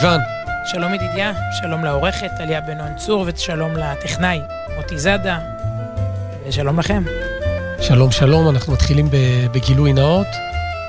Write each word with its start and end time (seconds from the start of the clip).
סיון. 0.00 0.20
שלום 0.66 0.94
ידידיה, 0.94 1.32
שלום 1.60 1.84
לעורכת 1.84 2.30
טליה 2.36 2.60
בן 2.60 2.78
נוען 2.78 2.96
צור, 2.96 3.24
ושלום 3.26 3.76
לטכנאי 3.76 4.40
מוטי 4.76 4.98
זאדה, 4.98 5.38
ושלום 6.48 6.78
לכם. 6.78 7.04
שלום, 7.80 8.10
שלום, 8.10 8.48
אנחנו 8.48 8.72
מתחילים 8.72 9.08
בגילוי 9.52 9.92
נאות. 9.92 10.26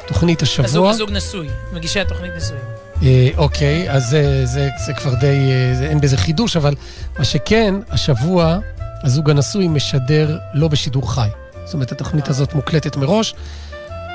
תוכנית 0.07 0.41
השבוע. 0.41 0.65
הזוג, 0.65 0.87
הזוג 0.87 1.11
נשוי, 1.11 1.47
מגישי 1.73 1.99
התוכנית 1.99 2.31
נשוי. 2.37 2.57
אה, 3.03 3.29
אוקיי, 3.37 3.91
אז 3.91 4.09
זה, 4.09 4.45
זה, 4.45 4.69
זה 4.85 4.93
כבר 4.93 5.13
די, 5.13 5.51
אה, 5.51 5.75
זה, 5.75 5.85
אין 5.85 6.01
בזה 6.01 6.17
חידוש, 6.17 6.57
אבל 6.57 6.75
מה 7.19 7.25
שכן, 7.25 7.75
השבוע 7.89 8.59
הזוג 9.03 9.29
הנשוי 9.29 9.67
משדר 9.67 10.37
לא 10.53 10.67
בשידור 10.67 11.13
חי. 11.13 11.29
זאת 11.65 11.73
אומרת, 11.73 11.91
התוכנית 11.91 12.27
הזאת 12.27 12.53
מוקלטת 12.53 12.95
מראש. 12.95 13.33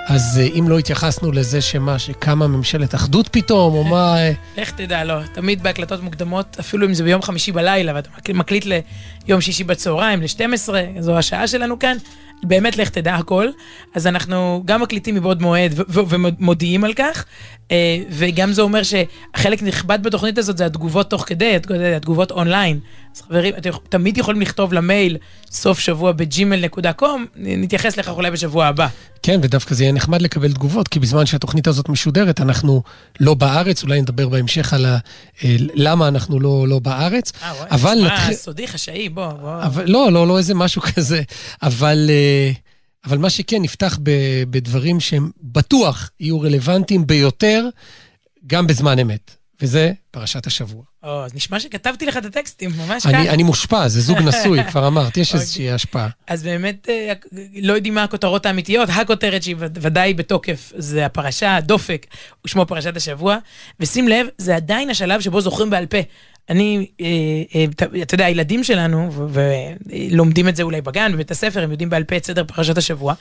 אז 0.06 0.40
אה, 0.42 0.48
אם 0.58 0.68
לא 0.68 0.78
התייחסנו 0.78 1.32
לזה 1.32 1.60
שמה, 1.60 1.98
שקמה 1.98 2.46
ממשלת 2.46 2.94
אחדות 2.94 3.28
פתאום, 3.28 3.74
או 3.74 3.84
מה... 3.84 4.16
אה, 4.16 4.32
לך 4.56 4.70
תדע, 4.70 5.04
לא. 5.04 5.14
תמיד 5.32 5.62
בהקלטות 5.62 6.02
מוקדמות, 6.02 6.56
אפילו 6.60 6.86
אם 6.86 6.94
זה 6.94 7.04
ביום 7.04 7.22
חמישי 7.22 7.52
בלילה, 7.52 7.92
ואתה 7.94 8.32
מקליט 8.34 8.64
ליום 9.26 9.40
שישי 9.40 9.64
בצהריים, 9.64 10.22
ל-12, 10.22 10.68
זו 11.00 11.18
השעה 11.18 11.46
שלנו 11.46 11.78
כאן, 11.78 11.96
באמת 12.42 12.76
לך 12.76 12.88
תדע 12.88 13.14
הכל. 13.14 13.48
אז 13.94 14.06
אנחנו 14.06 14.62
גם 14.64 14.82
מקליטים 14.82 15.14
מבעוד 15.14 15.42
מועד 15.42 15.72
ומודיעים 15.88 16.84
על 16.84 16.94
כך, 16.94 17.24
אה, 17.70 17.98
וגם 18.10 18.52
זה 18.52 18.62
אומר 18.62 18.80
שחלק 18.82 19.62
נכבד 19.62 19.98
בתוכנית 20.02 20.38
הזאת 20.38 20.56
זה 20.56 20.66
התגובות 20.66 21.10
תוך 21.10 21.24
כדי, 21.26 21.58
התגובות 21.96 22.30
אונליין. 22.30 22.80
אז 23.14 23.22
חברים, 23.22 23.54
אתם 23.56 23.70
תמיד 23.88 24.18
יכולים 24.18 24.40
לכתוב 24.40 24.72
למייל 24.72 25.16
סוף 25.50 25.78
שבוע 25.78 26.12
בג'ימל.קום, 26.12 27.26
נתייחס 27.36 27.96
לכך 27.96 28.08
אולי 28.08 28.30
בשבוע 28.30 28.66
הבא. 28.66 28.86
כן, 29.22 29.40
ודווקא 29.42 29.74
זה 29.74 29.82
יהיה 29.82 29.92
נחמד 29.92 30.22
לקבל 30.22 30.52
תגובות, 30.52 30.88
כי 30.88 31.00
בזמן 31.00 31.26
שהתוכנית 31.26 31.66
הזאת 31.66 31.88
משודרת, 31.88 32.40
אנחנו 32.40 32.82
לא 33.20 33.34
בארץ, 33.34 33.82
אולי 33.82 34.00
נדבר 34.00 34.28
בהמשך 34.28 34.72
על 34.72 34.86
ה... 34.86 34.98
אה, 35.44 35.56
למה 35.74 36.08
אנחנו 36.08 36.40
לא, 36.40 36.68
לא 36.68 36.78
בארץ. 36.78 37.32
אה, 37.42 37.52
אבל 37.70 37.98
נתחיל... 38.04 38.34
אה, 38.34 38.36
סודי, 38.36 38.68
חשאי, 38.68 39.08
בוא, 39.08 39.32
בוא. 39.32 39.62
אבל, 39.62 39.90
לא, 39.90 40.12
לא, 40.12 40.26
לא 40.26 40.38
איזה 40.38 40.54
משהו 40.54 40.82
כזה. 40.94 41.22
אבל, 41.62 42.06
אה, 42.10 42.52
אבל 43.04 43.18
מה 43.18 43.30
שכן, 43.30 43.62
נפתח 43.62 43.98
ב, 44.02 44.10
בדברים 44.50 45.00
שהם 45.00 45.30
בטוח 45.42 46.10
יהיו 46.20 46.40
רלוונטיים 46.40 47.06
ביותר, 47.06 47.68
גם 48.46 48.66
בזמן 48.66 48.98
אמת. 48.98 49.43
וזה 49.62 49.92
פרשת 50.10 50.46
השבוע. 50.46 50.82
או, 51.02 51.24
אז 51.24 51.34
נשמע 51.34 51.60
שכתבתי 51.60 52.06
לך 52.06 52.16
את 52.16 52.24
הטקסטים, 52.24 52.70
ממש 52.76 53.06
ככה. 53.06 53.30
אני 53.30 53.42
מושפע, 53.42 53.88
זה 53.88 54.00
זוג 54.00 54.18
נשוי, 54.28 54.64
כבר 54.64 54.86
אמרת, 54.86 55.16
יש 55.16 55.34
איזושהי 55.34 55.70
השפעה. 55.70 56.08
אז 56.26 56.42
באמת, 56.42 56.88
אה, 56.88 57.12
לא 57.62 57.72
יודעים 57.72 57.94
מה 57.94 58.02
הכותרות 58.02 58.46
האמיתיות, 58.46 58.88
הכותרת 58.92 59.42
שהיא 59.42 59.56
ודאי 59.58 60.14
בתוקף, 60.14 60.72
זה 60.76 61.06
הפרשה, 61.06 61.58
דופק, 61.60 62.06
ושמו 62.44 62.66
פרשת 62.66 62.96
השבוע, 62.96 63.36
ושים 63.80 64.08
לב, 64.08 64.26
זה 64.38 64.56
עדיין 64.56 64.90
השלב 64.90 65.20
שבו 65.20 65.40
זוכרים 65.40 65.70
בעל 65.70 65.86
פה. 65.86 65.98
אני, 66.50 66.86
אה, 67.00 67.06
אה, 67.54 67.64
אתה 68.02 68.14
יודע, 68.14 68.24
הילדים 68.24 68.64
שלנו, 68.64 69.10
ולומדים 69.28 70.48
את 70.48 70.56
זה 70.56 70.62
אולי 70.62 70.80
בגן, 70.80 71.12
בבית 71.12 71.30
הספר, 71.30 71.62
הם 71.62 71.70
יודעים 71.70 71.90
בעל 71.90 72.04
פה 72.04 72.16
את 72.16 72.26
סדר 72.26 72.44
פרשת 72.44 72.78
השבוע. 72.78 73.14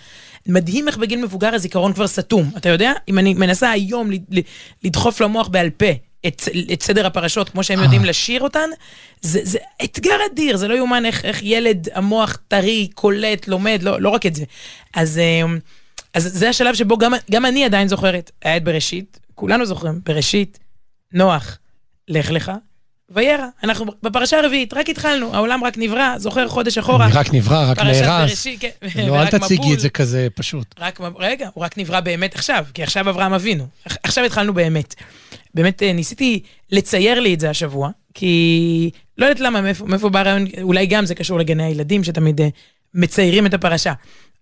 מדהים 0.47 0.87
איך 0.87 0.97
בגיל 0.97 1.23
מבוגר 1.23 1.55
הזיכרון 1.55 1.93
כבר 1.93 2.07
סתום. 2.07 2.51
אתה 2.57 2.69
יודע, 2.69 2.91
אם 3.07 3.19
אני 3.19 3.33
מנסה 3.33 3.71
היום 3.71 4.09
לדחוף 4.83 5.21
למוח 5.21 5.47
בעל 5.47 5.69
פה 5.69 5.85
את, 6.27 6.41
את 6.73 6.83
סדר 6.83 7.05
הפרשות 7.05 7.49
כמו 7.49 7.63
שהם 7.63 7.79
יודעים 7.79 8.01
אה. 8.01 8.09
לשיר 8.09 8.41
אותן, 8.41 8.69
זה, 9.21 9.39
זה 9.43 9.57
אתגר 9.83 10.15
אדיר, 10.31 10.57
זה 10.57 10.67
לא 10.67 10.73
יאומן 10.73 11.05
איך, 11.05 11.25
איך 11.25 11.39
ילד, 11.43 11.87
המוח 11.93 12.37
טרי, 12.47 12.87
קולט, 12.95 13.47
לומד, 13.47 13.79
לא, 13.83 14.01
לא 14.01 14.09
רק 14.09 14.25
את 14.25 14.35
זה. 14.35 14.43
אז, 14.93 15.19
אז 16.13 16.23
זה 16.23 16.49
השלב 16.49 16.75
שבו 16.75 16.97
גם, 16.97 17.13
גם 17.31 17.45
אני 17.45 17.65
עדיין 17.65 17.87
זוכרת, 17.87 18.31
היה 18.43 18.57
את 18.57 18.63
בראשית, 18.63 19.19
כולנו 19.35 19.65
זוכרים, 19.65 19.99
בראשית, 20.05 20.59
נוח, 21.13 21.57
לך 22.07 22.31
לך. 22.31 22.51
וירא, 23.09 23.45
אנחנו 23.63 23.85
בפרשה 24.03 24.39
הרביעית, 24.39 24.73
רק 24.73 24.89
התחלנו, 24.89 25.35
העולם 25.35 25.63
רק 25.63 25.77
נברא, 25.77 26.15
זוכר 26.17 26.47
חודש 26.47 26.77
אחורה. 26.77 27.07
רק 27.13 27.33
נברא, 27.33 27.71
רק 27.71 27.79
נהרס. 27.79 28.47
כן. 28.59 29.07
לא, 29.07 29.21
אל 29.21 29.27
תציגי 29.27 29.73
את 29.73 29.79
זה 29.79 29.89
כזה 29.89 30.27
פשוט. 30.35 30.75
רק, 30.79 30.99
רגע, 31.19 31.49
הוא 31.53 31.63
רק 31.63 31.77
נברא 31.77 31.99
באמת 31.99 32.35
עכשיו, 32.35 32.65
כי 32.73 32.83
עכשיו 32.83 33.09
אברהם 33.09 33.33
אבינו. 33.33 33.67
עכשיו 34.03 34.23
התחלנו 34.25 34.53
באמת. 34.53 34.95
באמת 35.53 35.83
אה, 35.83 35.93
ניסיתי 35.93 36.43
לצייר 36.71 37.19
לי 37.19 37.33
את 37.33 37.39
זה 37.39 37.49
השבוע, 37.49 37.89
כי 38.13 38.89
לא 39.17 39.25
יודעת 39.25 39.39
למה, 39.39 39.61
מאיפה, 39.61 39.85
מאיפה 39.85 40.09
בא 40.09 40.19
הרעיון, 40.19 40.47
אולי 40.61 40.85
גם 40.85 41.05
זה 41.05 41.15
קשור 41.15 41.39
לגני 41.39 41.63
הילדים, 41.63 42.03
שתמיד 42.03 42.41
uh, 42.41 42.43
מציירים 42.93 43.45
את 43.45 43.53
הפרשה. 43.53 43.93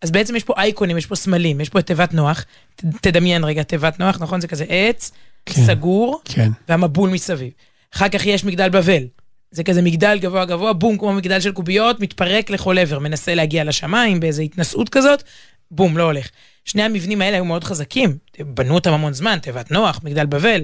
אז 0.02 0.12
בעצם 0.12 0.36
יש 0.36 0.44
פה 0.44 0.54
אייקונים, 0.58 0.98
יש 0.98 1.06
פה 1.06 1.16
סמלים, 1.16 1.62
יש 1.62 1.70
פה 1.70 1.80
את 1.80 1.88
תיבת 1.88 2.14
נוח, 2.14 2.46
ת, 2.76 2.86
תדמיין 3.02 3.44
רגע, 3.44 3.64
תיבת 3.64 4.00
נוח, 4.00 4.18
נכון? 4.22 4.42
זה 4.42 4.48
כזה 4.48 4.66
עץ, 4.70 5.12
כן, 5.46 5.66
סגור, 5.66 6.22
כן. 6.26 6.52
והמבול 6.70 7.10
מסביב. 7.10 7.52
אחר 7.96 8.10
כך 8.10 8.26
יש 8.26 8.44
מגדל 8.44 8.70
בבל. 8.70 9.04
זה 9.52 9.64
כזה 9.64 9.82
מגדל 9.82 10.20
גבוה 10.20 10.46
גבוה, 10.46 10.74
בום, 10.74 10.98
כמו 10.98 11.14
מגדל 11.14 11.40
של 11.40 11.52
קוביות, 11.52 12.00
מתפרק 12.00 12.50
לכל 12.50 12.78
עבר, 12.78 13.00
מנסה 13.00 13.36
להגיע 13.36 13.64
לשמיים 13.64 14.20
באיזו 14.20 14.42
התנשאות 14.42 14.90
כזאת, 14.90 15.24
בום, 15.72 15.98
לא 15.98 16.04
הולך. 16.04 16.30
שני 16.66 16.84
המבנים 16.84 17.22
האלה 17.22 17.38
היו 17.38 17.46
מאוד 17.46 17.64
חזקים, 17.64 18.18
בנו 18.40 18.76
אותם 18.76 18.94
המון 18.94 19.14
זמן, 19.14 19.40
תיבת 19.40 19.72
נוח, 19.72 20.00
מגדל 20.04 20.26
בבל. 20.26 20.64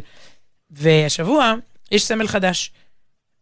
והשבוע 0.72 1.54
יש 1.92 2.06
סמל 2.06 2.28
חדש, 2.28 2.72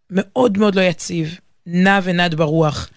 מאוד 0.09 0.57
מאוד 0.57 0.75
לא 0.75 0.81
יציב, 0.81 1.39
נע 1.65 1.99
ונד 2.03 2.35
ברוח. 2.35 2.89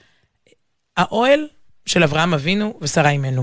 האוהל 0.96 1.48
של 1.86 2.02
אברהם 2.02 2.34
אבינו 2.34 2.78
ושרה 2.80 3.10
אימנו. 3.10 3.42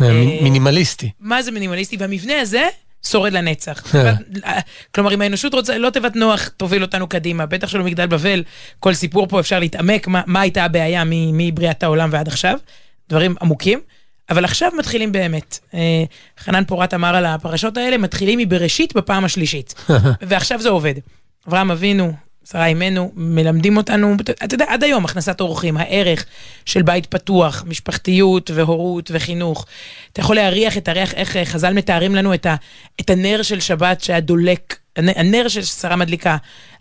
אה, 0.00 0.12
מינימליסטי. 0.42 1.10
מה 1.20 1.42
זה 1.42 1.50
מינימליסטי? 1.50 1.96
והמבנה 1.96 2.40
הזה 2.40 2.68
שורד 3.06 3.32
לנצח. 3.32 3.94
אה. 3.94 4.60
כלומר, 4.94 5.14
אם 5.14 5.22
האנושות 5.22 5.54
רוצה, 5.54 5.78
לא 5.78 5.90
תיבת 5.90 6.16
נוח 6.16 6.48
תוביל 6.48 6.82
אותנו 6.82 7.08
קדימה, 7.08 7.46
בטח 7.46 7.68
שלא 7.68 7.84
מגדל 7.84 8.06
בבל, 8.06 8.42
כל 8.80 8.94
סיפור 8.94 9.26
פה 9.28 9.40
אפשר 9.40 9.58
להתעמק, 9.58 10.06
מה, 10.06 10.22
מה 10.26 10.40
הייתה 10.40 10.64
הבעיה 10.64 11.02
מבריאת 11.06 11.82
העולם 11.82 12.08
ועד 12.12 12.28
עכשיו, 12.28 12.58
דברים 13.08 13.34
עמוקים. 13.42 13.80
אבל 14.30 14.44
עכשיו 14.44 14.72
מתחילים 14.78 15.12
באמת. 15.12 15.58
אה, 15.74 16.04
חנן 16.38 16.64
פורת 16.64 16.94
אמר 16.94 17.16
על 17.16 17.26
הפרשות 17.26 17.76
האלה, 17.76 17.98
מתחילים 17.98 18.38
מבראשית 18.38 18.96
בפעם 18.96 19.24
השלישית. 19.24 19.74
ועכשיו 20.28 20.62
זה 20.62 20.68
עובד. 20.68 20.94
אברהם 21.48 21.70
אבינו, 21.70 22.12
שרה 22.52 22.66
אימנו, 22.66 23.12
מלמדים 23.14 23.76
אותנו, 23.76 24.16
אתה 24.44 24.54
יודע, 24.54 24.64
עד 24.68 24.84
היום, 24.84 25.04
הכנסת 25.04 25.40
אורחים, 25.40 25.76
הערך 25.76 26.24
של 26.64 26.82
בית 26.82 27.06
פתוח, 27.06 27.64
משפחתיות 27.66 28.50
והורות 28.50 29.10
וחינוך. 29.14 29.66
אתה 30.12 30.20
יכול 30.20 30.36
להריח 30.36 30.76
את 30.76 30.88
הריח, 30.88 31.14
איך 31.14 31.36
חז"ל 31.44 31.72
מתארים 31.72 32.14
לנו 32.14 32.34
את, 32.34 32.46
ה, 32.46 32.54
את 33.00 33.10
הנר 33.10 33.42
של 33.42 33.60
שבת 33.60 34.00
שהיה 34.00 34.20
דולק, 34.20 34.78
הנר 34.96 35.48
של 35.48 35.62
שרה 35.62 35.96
מדליקה, 35.96 36.36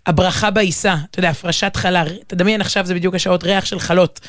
הברכה 0.06 0.52
בעיסה, 0.52 0.96
אתה 1.12 1.20
יודע, 1.20 1.30
הפרשת 1.30 1.76
חלה, 1.76 2.04
תדמיין 2.28 2.62
עכשיו 2.62 2.86
זה 2.86 2.94
בדיוק 2.96 3.16
השעות 3.16 3.44
ריח 3.44 3.66
של 3.66 3.80
חלות. 3.80 4.20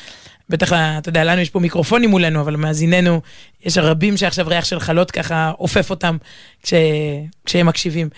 בטח, 0.49 0.73
אתה 0.73 1.09
יודע, 1.09 1.23
לנו 1.23 1.41
יש 1.41 1.49
פה 1.49 1.59
מיקרופונים 1.59 2.09
מולנו, 2.09 2.41
אבל 2.41 2.55
מאזיננו, 2.55 3.21
יש 3.65 3.77
רבים 3.77 4.17
שעכשיו 4.17 4.47
ריח 4.47 4.65
של 4.65 4.79
חלות 4.79 5.11
ככה 5.11 5.51
עופף 5.57 5.89
אותם 5.89 6.17
כש, 6.63 6.73
כשהם 7.45 7.65
מקשיבים. 7.65 8.09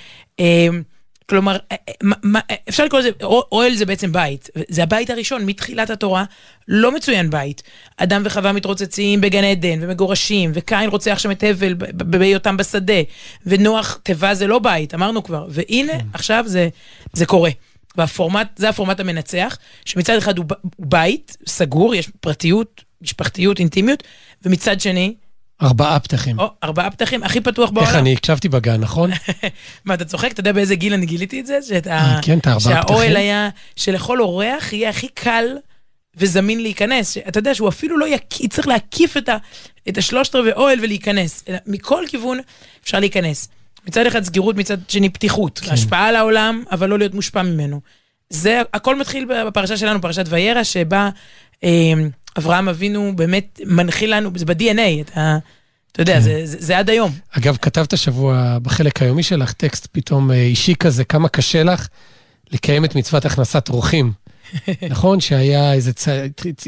כלומר, 1.31 1.58
אה, 1.72 1.75
אה, 1.92 2.42
אה, 2.50 2.56
אפשר 2.69 2.86
לקרוא 2.86 3.00
לזה, 3.00 3.09
אוהל 3.24 3.75
זה 3.75 3.86
בעצם 3.86 4.12
בית. 4.12 4.50
זה 4.69 4.84
הבית 4.84 5.09
הראשון, 5.09 5.46
מתחילת 5.46 5.90
התורה, 5.90 6.24
לא 6.68 6.96
מצוין 6.96 7.30
בית. 7.30 7.64
אדם 7.97 8.22
וחווה 8.25 8.52
מתרוצצים 8.52 9.22
בגן 9.22 9.44
עדן, 9.44 9.80
ומגורשים, 9.81 10.52
וקין 10.53 10.90
רוצח 10.90 11.20
שם 11.20 11.31
את 11.31 11.44
הבל 11.44 11.74
בהיותם 11.94 12.58
בשדה, 12.58 13.02
ונוח, 13.46 14.00
תיבה 14.03 14.34
זה 14.34 14.47
לא 14.47 14.59
בית, 14.59 14.94
אמרנו 14.94 15.24
כבר. 15.24 15.47
והנה, 15.50 16.00
כן. 16.00 16.06
עכשיו 16.14 16.44
זה, 16.47 16.70
זה 17.14 17.25
קורה. 17.25 17.52
והפורמט, 17.97 18.47
זה 18.55 18.70
הפורמט 18.70 19.00
המנצח, 19.00 19.58
שמצד 19.85 20.17
אחד 20.17 20.38
הוא 20.38 20.46
בית 20.79 21.38
סגור, 21.47 21.96
יש 21.96 22.09
פרטיות, 22.22 22.84
משפחתיות, 23.02 23.59
אינטימיות, 23.59 24.03
ומצד 24.44 24.82
שני, 24.82 25.14
ארבעה 25.61 25.99
פתחים. 25.99 26.40
או, 26.40 26.52
ארבעה 26.63 26.91
פתחים, 26.91 27.23
הכי 27.23 27.41
פתוח 27.41 27.69
בעולם. 27.69 27.87
איך 27.87 27.96
אני 27.96 28.13
הקשבתי 28.13 28.49
בגן, 28.49 28.81
נכון? 28.81 29.11
מה, 29.85 29.93
אתה 29.93 30.05
צוחק? 30.05 30.31
אתה 30.31 30.40
יודע 30.40 30.52
באיזה 30.52 30.75
גיל 30.75 30.93
אני 30.93 31.05
גיליתי 31.05 31.40
את 31.40 31.46
זה? 31.46 31.59
שאתה, 31.67 31.91
אה, 31.91 32.19
כן, 32.22 32.37
את 32.37 32.47
הארבעה 32.47 32.81
פתחים. 32.81 32.97
שהאוהל 32.97 33.16
היה, 33.16 33.49
שלכל 33.75 34.22
אורח 34.22 34.73
יהיה 34.73 34.90
הכי 34.90 35.08
קל 35.08 35.46
וזמין 36.17 36.61
להיכנס. 36.61 37.17
אתה 37.28 37.40
יודע 37.40 37.55
שהוא 37.55 37.69
אפילו 37.69 37.97
לא 37.97 38.08
יקיף, 38.08 38.53
צריך 38.53 38.67
להקיף 38.67 39.17
את, 39.17 39.29
ה, 39.29 39.37
את 39.90 39.97
השלושת 39.97 40.35
רבעי 40.35 40.53
אוהל 40.53 40.79
ולהיכנס. 40.81 41.43
מכל 41.67 42.03
כיוון 42.07 42.40
אפשר 42.84 42.99
להיכנס. 42.99 43.47
מצד 43.87 44.05
אחד 44.05 44.23
סגירות, 44.23 44.55
מצד 44.55 44.78
שני 44.87 45.09
פתיחות. 45.09 45.59
כן. 45.59 45.72
השפעה 45.72 46.07
על 46.07 46.16
העולם, 46.16 46.64
אבל 46.72 46.90
לא 46.90 46.97
להיות 46.97 47.14
מושפע 47.14 47.41
ממנו. 47.41 47.81
זה, 48.29 48.61
הכל 48.73 48.99
מתחיל 48.99 49.28
בפרשה 49.47 49.78
שלנו, 49.78 50.02
פרשת 50.02 50.25
וירא, 50.29 50.64
שבה 50.64 51.09
אה, 51.64 51.93
אברהם 52.37 52.69
אבינו 52.69 53.13
באמת 53.16 53.59
מנחיל 53.66 54.16
לנו, 54.16 54.31
זה 54.35 54.45
ב-DNA, 54.45 55.01
אתה, 55.01 55.37
אתה 55.91 56.01
יודע, 56.01 56.13
כן. 56.13 56.22
זה, 56.22 56.41
זה, 56.43 56.57
זה 56.59 56.78
עד 56.78 56.89
היום. 56.89 57.11
אגב, 57.31 57.57
כתבת 57.61 57.97
שבוע 57.97 58.57
בחלק 58.59 59.01
היומי 59.01 59.23
שלך 59.23 59.53
טקסט 59.53 59.87
פתאום 59.91 60.31
אה, 60.31 60.35
אישי 60.35 60.75
כזה, 60.75 61.03
כמה 61.03 61.29
קשה 61.29 61.63
לך 61.63 61.87
לקיים 62.51 62.85
את 62.85 62.95
מצוות 62.95 63.25
הכנסת 63.25 63.69
אורחים. 63.69 64.11
נכון? 64.89 65.19
שהיה 65.19 65.73
איזה, 65.73 65.93
צ... 65.93 66.07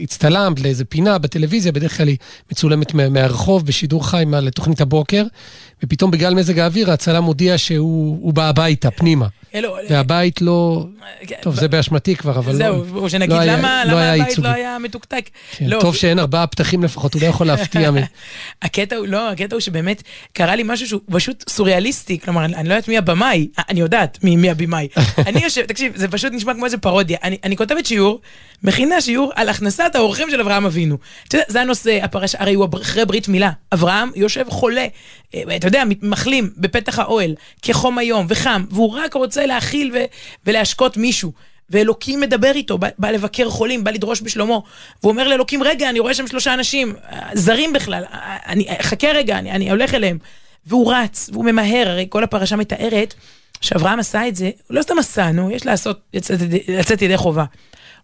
הצטלמת 0.04 0.60
לאיזה 0.60 0.86
פינה 0.86 1.18
בטלוויזיה, 1.18 1.72
בדרך 1.72 1.98
כלל 1.98 2.08
היא 2.08 2.18
מצולמת 2.52 2.94
מהרחוב 2.94 3.66
בשידור 3.66 4.08
חי 4.08 4.24
לתוכנית 4.42 4.82
הבוקר, 4.82 5.26
ופתאום 5.84 6.12
בגלל 6.12 6.34
מזג 6.34 6.60
האוויר 6.60 6.92
הצלם 6.92 7.24
הודיע 7.24 7.58
שהוא 7.58 8.34
בא 8.34 8.50
הביתה, 8.50 8.92
פנימה. 8.92 9.28
אלו- 9.56 9.76
והבית 9.90 10.42
לא... 10.42 10.86
כן, 11.28 11.36
טוב, 11.42 11.56
זה 11.56 11.68
באשמתי 11.68 12.16
כבר, 12.16 12.38
אבל 12.40 12.52
לא... 12.52 12.58
זהו, 12.58 13.10
שנגיד 13.10 13.30
לא 13.36 13.40
היה- 13.40 13.58
למה 13.58 13.86
לא 13.86 13.92
למה 13.92 14.02
היה 14.02 14.14
הבית 14.14 14.28
ייצוגי. 14.30 14.48
לא 14.48 14.54
היה 14.54 14.78
מתוקתק. 14.80 15.30
כן, 15.58 15.66
לא, 15.66 15.80
טוב 15.82 15.96
שאין 15.96 16.20
ארבעה 16.20 16.48
פתחים 16.48 16.84
לפחות, 16.84 17.14
הוא 17.14 17.22
לא 17.22 17.28
יכול 17.28 17.48
להפתיע. 17.48 17.92
מ- 17.92 17.96
הקטע 18.62 18.96
הוא, 18.96 19.08
לא, 19.08 19.30
הקטע 19.32 19.56
הוא 19.56 19.60
שבאמת 19.62 20.04
קרה 20.34 20.56
לי 20.56 20.64
משהו 20.66 20.88
שהוא 20.88 21.02
פשוט 21.12 21.50
סוריאליסטי, 21.50 22.20
כלומר, 22.20 22.46
אני 22.46 22.70
לא 22.70 22.74
יודעת 22.74 22.88
מי 22.88 22.98
הבמאי, 22.98 23.48
אה, 23.60 23.64
אני 23.70 23.80
יודעת 23.80 24.24
מי, 24.24 24.36
מי 24.36 24.50
הבמאי. 24.52 24.88
אני 25.28 25.40
יושב, 25.44 25.66
תקשיב, 25.66 25.94
זה 25.96 26.08
פשוט 26.08 26.34
נשמע 26.34 26.54
כמו 26.54 26.66
איזה 26.66 26.78
פרודיה. 26.78 27.18
אני, 27.24 27.38
אני 27.44 27.58
כותבת 27.58 27.86
שיעור, 27.86 28.22
מכינה 28.64 29.02
שיעור 29.02 29.32
על 29.36 29.50
הכנסת 29.50 29.92
האורחים 29.96 30.30
של 30.32 30.42
אברהם 30.42 30.66
אבינו. 30.66 30.98
זה 31.48 31.62
הנושא, 31.62 32.00
הפרשה, 32.04 32.38
הרי 32.42 32.54
הוא 32.54 32.68
אחרי 32.82 33.06
ברית 33.06 33.28
מילה. 33.28 33.52
אברהם 33.74 34.10
יושב 34.16 34.46
חולה, 34.50 34.86
אה, 35.36 35.56
אתה 35.56 35.68
יודע, 35.68 35.84
מחלים 36.02 36.50
בפתח 36.58 37.00
האוהל, 37.00 37.36
כחום 37.62 37.98
היום 37.98 38.26
וחם, 38.30 38.64
והוא 38.72 38.92
רק 38.98 39.14
רוצה 39.14 39.43
להאכיל 39.48 39.92
ו, 39.94 39.98
ולהשקות 40.46 40.98
מישהו. 40.98 41.32
ואלוקים 41.70 42.22
מדבר 42.22 42.52
איתו, 42.56 42.78
בא, 42.78 42.88
בא 43.00 43.12
לבקר 43.12 43.50
חולים, 43.50 43.84
בא 43.84 43.92
לדרוש 43.92 44.22
בשלומו. 44.22 44.64
והוא 45.02 45.12
אומר 45.12 45.28
לאלוקים, 45.28 45.64
רגע, 45.64 45.90
אני 45.90 46.00
רואה 46.00 46.14
שם 46.14 46.28
שלושה 46.28 46.54
אנשים, 46.54 46.94
זרים 47.34 47.74
בכלל, 47.74 48.04
אני, 48.48 48.68
חכה 48.82 49.08
רגע, 49.08 49.38
אני, 49.38 49.52
אני 49.52 49.70
הולך 49.70 49.94
אליהם. 49.94 50.18
והוא 50.66 50.94
רץ, 50.94 51.30
והוא 51.34 51.46
ממהר, 51.46 51.90
הרי 51.90 52.06
כל 52.10 52.24
הפרשה 52.24 52.56
מתארת 52.56 53.14
שאברהם 53.62 54.00
עשה 54.00 54.28
את 54.28 54.36
זה, 54.36 54.50
לא 54.70 54.82
סתם 54.82 55.00
עשה, 55.00 55.32
נו, 55.32 55.52
יש 55.52 55.66
לעשות, 55.66 56.02
לצאת, 56.14 56.40
לצאת 56.68 57.02
ידי 57.02 57.18
חובה. 57.18 57.46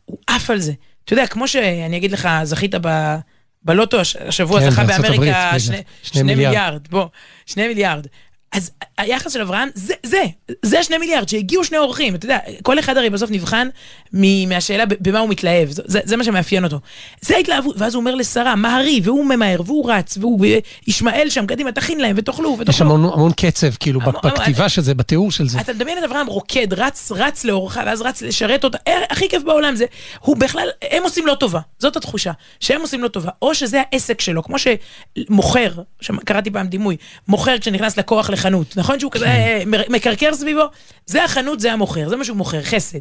הוא 0.06 0.18
עף 0.28 0.50
על 0.50 0.60
זה. 0.60 0.72
אתה 1.06 1.14
יודע, 1.14 1.28
כמו 1.28 1.48
שאני 1.48 1.98
אגיד 1.98 2.12
לך, 2.12 2.30
זכית 2.44 2.76
ב... 2.82 3.16
בלוטו 3.64 4.00
הש- 4.00 4.16
השבוע 4.16 4.60
כן, 4.60 4.70
זכה 4.70 4.82
הברית, 4.82 5.02
באמריקה 5.02 5.50
בטח. 5.54 5.58
שני, 5.58 5.76
שני 5.76 5.84
שני 6.04 6.24
מיליארד. 6.24 6.54
מיליארד, 6.54 6.88
בוא, 6.88 7.06
שני 7.46 7.68
מיליארד. 7.68 8.08
אז 8.52 8.72
היחס 8.98 9.34
של 9.34 9.42
אברהם, 9.42 9.70
זה, 9.74 9.94
זה, 10.04 10.24
זה 10.62 10.80
השני 10.80 10.98
מיליארד, 10.98 11.30
שהגיעו 11.30 11.64
שני 11.64 11.78
אורחים, 11.78 12.16
אתה 12.16 12.26
יודע, 12.26 12.38
כל 12.64 12.80
אחד 12.80 12.98
הרי 12.98 13.10
בסוף 13.10 13.32
נבחן 13.32 13.68
מ- 14.14 14.50
מהשאלה 14.50 14.84
במה 15.00 15.20
הוא 15.20 15.30
מתלהב, 15.30 15.70
זה, 15.72 16.00
זה, 16.04 16.18
מה 16.18 16.24
שמאפיין 16.24 16.64
אותו. 16.64 16.80
זה 17.22 17.36
ההתלהבות, 17.36 17.76
ואז 17.80 17.94
הוא 17.96 18.00
אומר 18.02 18.16
לשרה, 18.16 18.56
מהרי, 18.56 19.02
והוא 19.04 19.26
ממהר, 19.26 19.62
והוא 19.66 19.92
רץ, 19.92 20.18
והוא, 20.18 20.46
ישמעאל 20.88 21.30
שם, 21.30 21.46
קדימה, 21.46 21.72
תכין 21.72 22.00
להם, 22.00 22.16
ותאכלו, 22.20 22.50
ותאכלו. 22.60 22.74
יש 22.74 22.82
המון 22.82 23.06
המון 23.14 23.32
קצב, 23.32 23.68
כאילו, 23.80 24.02
המון- 24.02 24.16
בכתיבה 24.24 24.70
של 24.70 24.82
זה, 24.82 24.94
בתיאור 24.94 25.32
של 25.32 25.48
זה. 25.48 25.62
אתה 25.62 25.74
מדמיין 25.74 25.98
את 25.98 26.04
אברהם 26.04 26.28
רוקד, 26.28 26.74
רץ, 26.74 27.12
רץ 27.16 27.44
לאורחה, 27.44 27.84
ואז 27.86 28.02
רץ 28.02 28.22
לשרת 28.22 28.64
אותה, 28.64 28.78
אה, 28.88 28.94
הכי 29.10 29.30
כיף 29.30 29.44
בעולם 29.44 29.76
זה, 29.76 29.86
הוא 30.20 30.38
בכלל, 30.38 30.68
הם 30.92 31.04
עושים 31.04 31.28
לו 31.28 31.36
טובה, 31.36 31.60
זאת 31.80 31.96
התחושה, 31.98 32.32
שהם 32.60 32.82
עושים 32.82 33.02
לו 33.02 33.08
טובה, 33.10 33.30
או 33.42 33.56
שזה 33.56 33.82
העסק 33.92 34.22
שלו, 34.22 34.44
כמו 34.44 34.56
שמוכר, 34.60 35.72
שקראתי 36.02 36.52
פעם 36.52 36.68
דימוי, 36.68 36.98
מוכר 37.28 37.58
כשנכנס 37.60 37.98
לקוח 37.98 38.30
לחנות, 38.40 38.78
נכון 38.78 39.00
שהוא 39.00 39.12
כזה 39.12 39.26
אה, 39.26 39.64
מ- 39.66 39.94
מקרקר 39.94 40.34
סביבו? 40.34 40.64
זה 41.06 41.24
החנות, 41.24 41.60
זה 41.60 41.74
המוכר, 41.74 42.10
זה 42.10 42.16
מה 42.16 42.26
שהוא 42.26 42.38
מוכר, 42.38 42.62
חסד. 42.64 43.00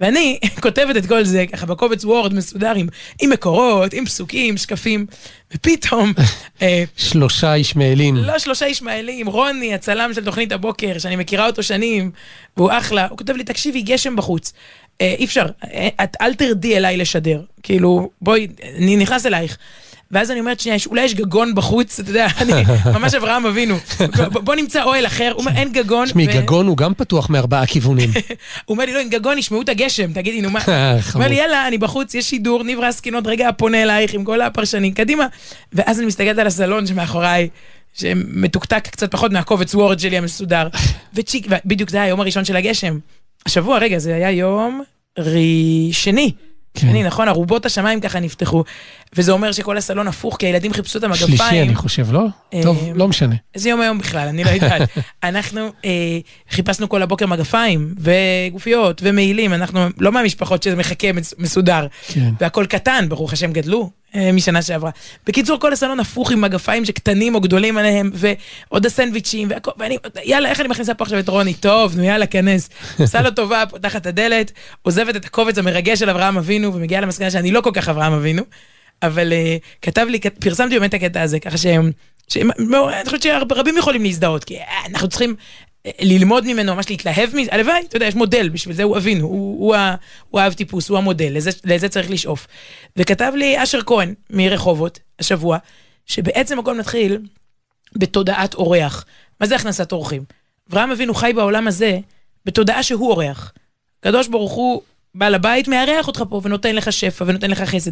ואני 0.00 0.38
כותבת 0.62 0.96
את 0.96 1.06
כל 1.06 1.24
זה 1.24 1.44
ככה 1.52 1.66
בקובץ 1.66 2.04
וורד 2.04 2.34
מסודר 2.34 2.74
עם, 2.74 2.86
עם 3.22 3.30
מקורות, 3.30 3.92
עם 3.92 4.04
פסוקים, 4.06 4.56
שקפים, 4.56 5.06
ופתאום, 5.54 6.12
אה, 6.62 6.84
שלושה 6.96 7.56
ישמעאלים. 7.56 8.16
לא 8.16 8.38
שלושה 8.38 8.66
ישמעאלים, 8.66 9.26
רוני, 9.26 9.74
הצלם 9.74 10.14
של 10.14 10.24
תוכנית 10.24 10.52
הבוקר, 10.52 10.98
שאני 10.98 11.16
מכירה 11.16 11.46
אותו 11.46 11.62
שנים, 11.62 12.10
והוא 12.56 12.70
אחלה, 12.72 13.06
הוא 13.10 13.18
כותב 13.18 13.36
לי, 13.36 13.44
תקשיבי, 13.44 13.82
גשם 13.82 14.16
בחוץ. 14.16 14.52
אה, 15.00 15.14
אי 15.18 15.24
אפשר, 15.24 15.46
אה, 15.64 15.88
את 16.04 16.16
אל 16.20 16.34
תרדי 16.34 16.76
אליי 16.76 16.96
לשדר. 16.96 17.40
כאילו, 17.62 18.10
בואי, 18.20 18.46
אני 18.76 18.96
נכנס 18.96 19.26
אלייך. 19.26 19.58
ואז 20.14 20.30
אני 20.30 20.40
אומרת, 20.40 20.60
שנייה, 20.60 20.78
אולי 20.86 21.02
יש 21.02 21.14
גגון 21.14 21.54
בחוץ, 21.54 22.00
אתה 22.00 22.10
יודע, 22.10 22.26
אני 22.38 22.52
ממש 22.98 23.14
אברהם 23.14 23.46
אבינו. 23.46 23.76
בוא, 24.32 24.54
נמצא 24.54 24.82
אוהל 24.82 25.06
אחר, 25.06 25.30
הוא 25.34 25.40
אומר, 25.40 25.52
אין 25.56 25.72
גגון. 25.72 26.06
תשמעי, 26.06 26.26
גגון 26.26 26.66
הוא 26.66 26.76
גם 26.76 26.94
פתוח 26.94 27.30
מארבעה 27.30 27.66
כיוונים. 27.66 28.10
הוא 28.64 28.74
אומר 28.74 28.84
לי, 28.84 28.94
לא, 28.94 29.00
עם 29.00 29.08
גגון 29.08 29.38
ישמעו 29.38 29.62
את 29.62 29.68
הגשם, 29.68 30.12
תגידי, 30.12 30.40
נו 30.40 30.50
מה? 30.50 30.60
הוא. 30.66 31.00
אומר 31.14 31.28
לי, 31.28 31.34
יאללה, 31.34 31.68
אני 31.68 31.78
בחוץ, 31.78 32.14
יש 32.14 32.30
שידור, 32.30 32.62
ניב 32.62 32.78
רסקין 32.80 33.14
עוד 33.14 33.26
רגע 33.26 33.52
פונה 33.52 33.82
אלייך 33.82 34.14
עם 34.14 34.24
כל 34.24 34.40
הפרשנים, 34.40 34.92
קדימה. 34.92 35.26
ואז 35.72 35.98
אני 35.98 36.06
מסתכלת 36.06 36.38
על 36.38 36.46
הסלון 36.46 36.86
שמאחוריי, 36.86 37.48
שמתוקתק 37.94 38.88
קצת 38.88 39.12
פחות 39.12 39.32
מהקובץ 39.32 39.74
וורד 39.74 39.98
שלי 39.98 40.18
המסודר. 40.18 40.68
וצ'יק, 41.14 41.46
בדיוק 41.64 41.90
זה 41.90 41.96
היה 41.96 42.06
היום 42.06 42.20
הראשון 42.20 42.44
של 42.44 42.56
הגשם. 42.56 42.98
השבוע, 43.46 43.78
רגע, 43.78 43.98
זה 43.98 44.14
היה 44.14 44.30
יום 44.30 44.82
ראשני. 45.18 46.32
כן. 46.74 46.80
שני, 46.88 47.02
נכון? 47.02 47.28
ארובות 47.28 47.66
השמיים 47.66 48.00
ככה 48.00 48.20
נפתחו, 48.20 48.64
וזה 49.16 49.32
אומר 49.32 49.52
שכל 49.52 49.76
הסלון 49.76 50.08
הפוך, 50.08 50.36
כי 50.38 50.46
הילדים 50.46 50.72
חיפשו 50.72 50.98
את 50.98 51.04
המגפיים. 51.04 51.28
שלישי, 51.36 51.62
אני 51.62 51.74
חושב, 51.74 52.12
לא? 52.12 52.26
אה, 52.54 52.60
טוב, 52.62 52.88
לא 52.94 53.08
משנה. 53.08 53.34
איזה 53.54 53.68
יום 53.68 53.80
היום 53.80 53.98
בכלל, 53.98 54.28
אני 54.28 54.44
לא 54.44 54.50
יודעת. 54.50 54.88
אנחנו 55.22 55.60
אה, 55.84 55.90
חיפשנו 56.50 56.88
כל 56.88 57.02
הבוקר 57.02 57.26
מגפיים, 57.26 57.94
וגופיות, 57.98 59.00
ומעילים, 59.04 59.52
אנחנו 59.52 59.86
לא 59.98 60.12
מהמשפחות 60.12 60.62
שזה 60.62 60.76
מחכה 60.76 61.12
מס- 61.12 61.34
מסודר. 61.38 61.86
כן. 62.08 62.30
והכל 62.40 62.66
קטן, 62.66 63.04
ברוך 63.08 63.32
השם 63.32 63.52
גדלו 63.52 63.90
משנה 64.32 64.62
שעברה. 64.62 64.90
בקיצור, 65.26 65.60
כל 65.60 65.72
הסלון 65.72 66.00
הפוך 66.00 66.30
עם 66.32 66.40
מגפיים 66.40 66.84
שקטנים 66.84 67.34
או 67.34 67.40
גדולים 67.40 67.78
עליהם, 67.78 68.10
ועוד 68.14 68.86
הסנדוויצ'ים, 68.86 69.48
והכל, 69.50 69.70
ואני, 69.78 69.96
יאללה, 70.24 70.48
איך 70.50 70.60
אני 70.60 70.68
מכניסה 70.68 70.94
פה 70.94 71.04
עכשיו 71.04 71.18
את 71.18 71.28
רוני? 71.28 71.54
טוב, 71.54 71.96
נו 71.96 72.04
יאללה, 72.04 72.26
כנס. 72.26 72.68
עושה 73.00 73.22
לו 73.22 73.30
טובה, 73.30 73.64
פותחת 73.70 74.00
את 74.02 74.06
הדלת, 74.06 74.52
עוזבת 74.82 75.16
את 75.16 75.24
הקובץ 75.24 75.58
המרגש 75.58 75.98
של 75.98 76.10
אברהם 76.10 76.36
אבינו, 76.38 76.74
ומגיעה 76.74 77.00
למסקנה 77.00 77.30
שאני 77.30 77.50
לא 77.50 77.60
כל 77.60 77.70
כך 77.74 77.88
אברהם 77.88 78.12
אבינו, 78.12 78.42
אבל 79.02 79.32
אה, 79.32 79.56
כתב 79.82 80.06
לי, 80.10 80.20
פרסמתי 80.40 80.78
באמת 80.78 80.94
את 80.94 81.02
הקטע 81.02 81.22
הזה, 81.22 81.40
ככה 81.40 81.58
שהם... 81.58 81.90
שהם- 82.28 82.50
מאוד- 82.58 82.92
אני 82.92 83.04
חושבת 83.04 83.22
שרבים 83.22 83.78
יכולים 83.78 84.02
להזדהות, 84.02 84.44
כי 84.44 84.56
אה, 84.56 84.62
אנחנו 84.90 85.08
צריכים 85.08 85.30
אה, 85.30 85.34
ללמוד 86.00 86.46
ממנו, 86.46 86.74
ממש 86.74 86.90
להתלהב 86.90 87.36
מזה, 87.36 87.50
הלוואי, 87.52 87.82
אתה 87.88 87.96
יודע, 87.96 88.06
יש 88.06 88.14
מודל, 88.14 88.48
בשביל 88.48 88.74
זה 88.74 88.82
הוא 88.82 88.96
אבינו, 88.96 89.26
הוא, 89.26 89.60
הוא, 89.66 89.74
ה- 89.74 89.94
הוא 90.30 90.40
האב 90.40 90.52
טיפוס, 90.52 90.88
הוא 90.88 90.98
המודל, 90.98 91.28
לזה, 91.36 91.50
לזה 91.64 91.88
צריך 91.88 92.10
לשאוף. 92.10 92.46
וכתב 92.96 93.32
לי 93.36 93.62
אשר 93.62 93.80
כהן 93.86 94.14
מרחובות 94.30 94.98
השבוע, 95.18 95.58
שבעצם 96.06 96.58
הכל 96.58 96.78
מתחיל 96.78 97.18
בתודעת 97.96 98.54
אורח. 98.54 99.04
מה 99.40 99.46
זה 99.46 99.56
הכנסת 99.56 99.92
אורחים? 99.92 100.22
אברהם 100.70 100.90
אבינו 100.90 101.14
חי 101.14 101.32
בעולם 101.34 101.68
הזה 101.68 101.98
בתודעה 102.44 102.82
שהוא 102.82 103.10
אורח. 103.10 103.52
הקדוש 104.00 104.28
ברוך 104.28 104.52
הוא, 104.52 104.82
בעל 105.14 105.34
הבית, 105.34 105.68
מארח 105.68 106.06
אותך 106.06 106.22
פה 106.28 106.40
ונותן 106.44 106.74
לך 106.76 106.92
שפע 106.92 107.24
ונותן 107.28 107.50
לך 107.50 107.60
חסד. 107.62 107.90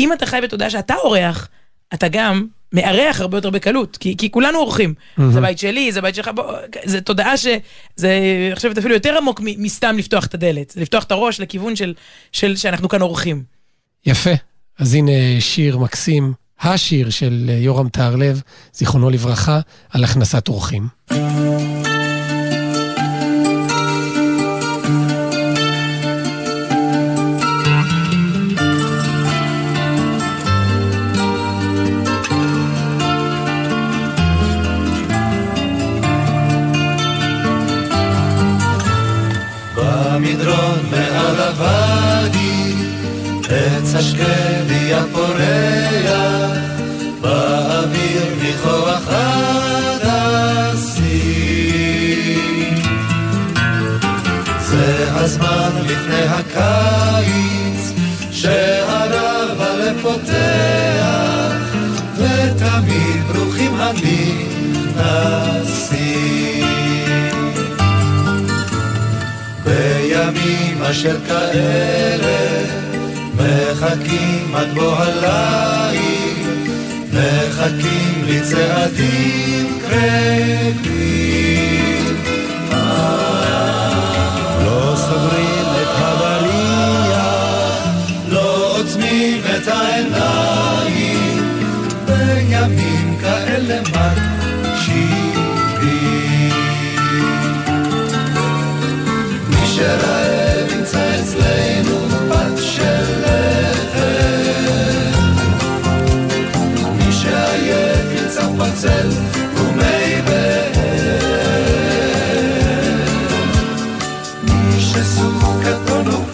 אם 0.00 0.12
אתה 0.12 0.26
חי 0.26 0.40
בתודעה 0.42 0.70
שאתה 0.70 0.94
אורח, 0.94 1.48
אתה 1.94 2.08
גם 2.08 2.46
מארח 2.72 3.20
הרבה 3.20 3.38
יותר 3.38 3.50
בקלות, 3.50 3.96
כי, 3.96 4.16
כי 4.16 4.30
כולנו 4.30 4.58
אורחים. 4.58 4.94
זה 5.32 5.40
בית 5.40 5.58
שלי, 5.58 5.92
זה 5.92 6.00
בית 6.00 6.14
שלך, 6.14 6.30
בוא, 6.34 6.52
זה 6.84 7.00
תודעה 7.00 7.36
שזה, 7.36 7.58
אני 8.46 8.54
חושבת 8.54 8.78
אפילו 8.78 8.94
יותר 8.94 9.16
עמוק 9.16 9.40
מ- 9.40 9.62
מסתם 9.62 9.96
לפתוח 9.98 10.26
את 10.26 10.34
הדלת. 10.34 10.70
זה 10.70 10.80
לפתוח 10.80 11.04
את 11.04 11.12
הראש 11.12 11.40
לכיוון 11.40 11.76
של, 11.76 11.94
של 12.32 12.56
שאנחנו 12.56 12.88
כאן 12.88 13.02
אורחים. 13.02 13.42
יפה. 14.06 14.30
אז 14.78 14.94
הנה 14.94 15.12
שיר 15.40 15.78
מקסים, 15.78 16.32
השיר 16.60 17.10
של 17.10 17.46
אה, 17.48 17.54
יורם 17.54 17.88
טהרלב, 17.88 18.40
זיכרונו 18.72 19.10
לברכה, 19.10 19.60
על 19.90 20.04
הכנסת 20.04 20.48
אורחים. 20.48 20.88
השקדי 44.04 44.94
הפורח, 44.94 46.58
באוויר 47.20 48.34
ניחוח 48.42 49.02
הדסים. 49.08 50.34
זה 54.60 55.06
הזמן 55.10 55.70
לפני 55.82 56.22
הקיץ, 56.28 57.92
שהרב 58.30 59.60
הלב 59.60 60.00
פותח, 60.02 61.52
ותמיד 62.16 63.24
ברוכים 63.32 63.74
הנכנסים. 63.74 65.04
בימים 69.64 70.82
אשר 70.82 71.16
כאלה 71.26 72.84
מחכים 73.44 74.54
עד 74.54 74.74
בוא 74.74 74.96
הליל 74.96 76.46
מחכים 77.12 78.24
לצעדים 78.28 79.78
קרבים 79.80 81.33
começo, 115.04 115.22
nunca 115.22 115.74
tô 115.86 116.02
no 116.02 116.33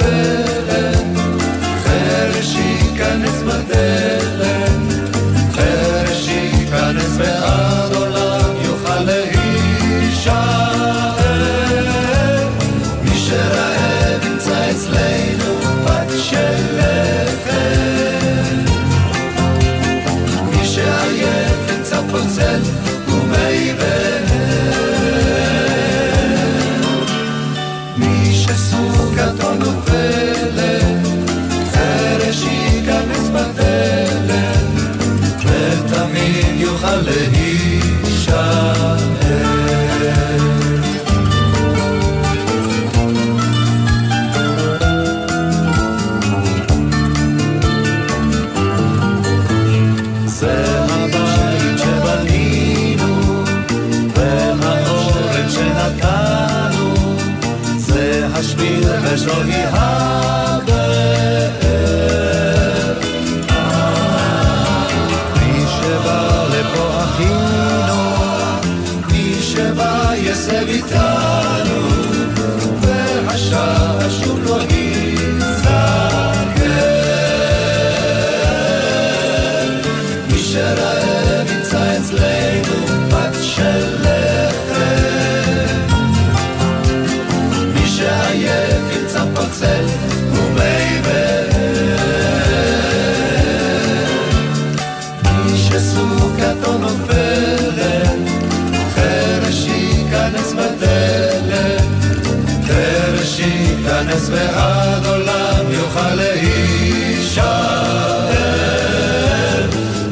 ייכנס 104.00 104.28
ועד 104.30 105.06
עולם 105.06 105.70
יוכל 105.70 106.14
להישאר. 106.14 107.50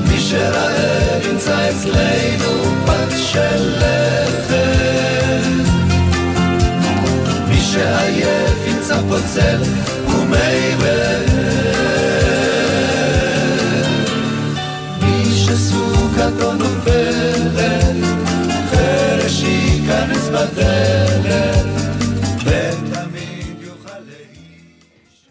מי 0.09 0.21
שרעב 0.21 1.27
ימצא 1.31 1.71
אצלנו 1.71 2.77
פת 2.87 3.17
של 3.17 3.77
לחם. 3.79 5.53
מי 7.49 7.61
שעייף 7.61 8.67
ימצא 8.67 8.97
פוצל 9.09 9.59
ומי 9.63 9.88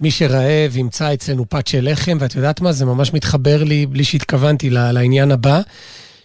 מי 0.01 0.11
שרעב 0.11 0.77
ימצא 0.77 1.13
אצלנו 1.13 1.49
פת 1.49 1.67
של 1.67 1.91
לחם, 1.91 2.17
ואת 2.19 2.35
יודעת 2.35 2.61
מה? 2.61 2.71
זה 2.71 2.85
ממש 2.85 3.13
מתחבר 3.13 3.63
לי, 3.63 3.85
בלי 3.85 4.03
שהתכוונתי, 4.03 4.69
לעניין 4.69 5.31
הבא, 5.31 5.61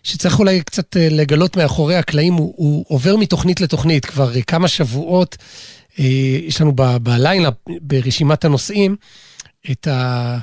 שצריך 0.03 0.39
אולי 0.39 0.63
קצת 0.63 0.97
אה, 0.97 1.09
לגלות 1.11 1.57
מאחורי 1.57 1.97
הקלעים, 1.97 2.35
הוא, 2.35 2.55
הוא 2.57 2.85
עובר 2.89 3.17
מתוכנית 3.17 3.61
לתוכנית 3.61 4.05
כבר 4.05 4.37
אה, 4.37 4.43
כמה 4.43 4.69
שבועות. 4.69 5.37
אה, 5.99 6.05
יש 6.47 6.61
לנו 6.61 6.73
ב- 6.75 6.97
ברשימת 7.81 8.45
הנושאים, 8.45 8.97
את 9.71 9.87
ה... 9.87 10.39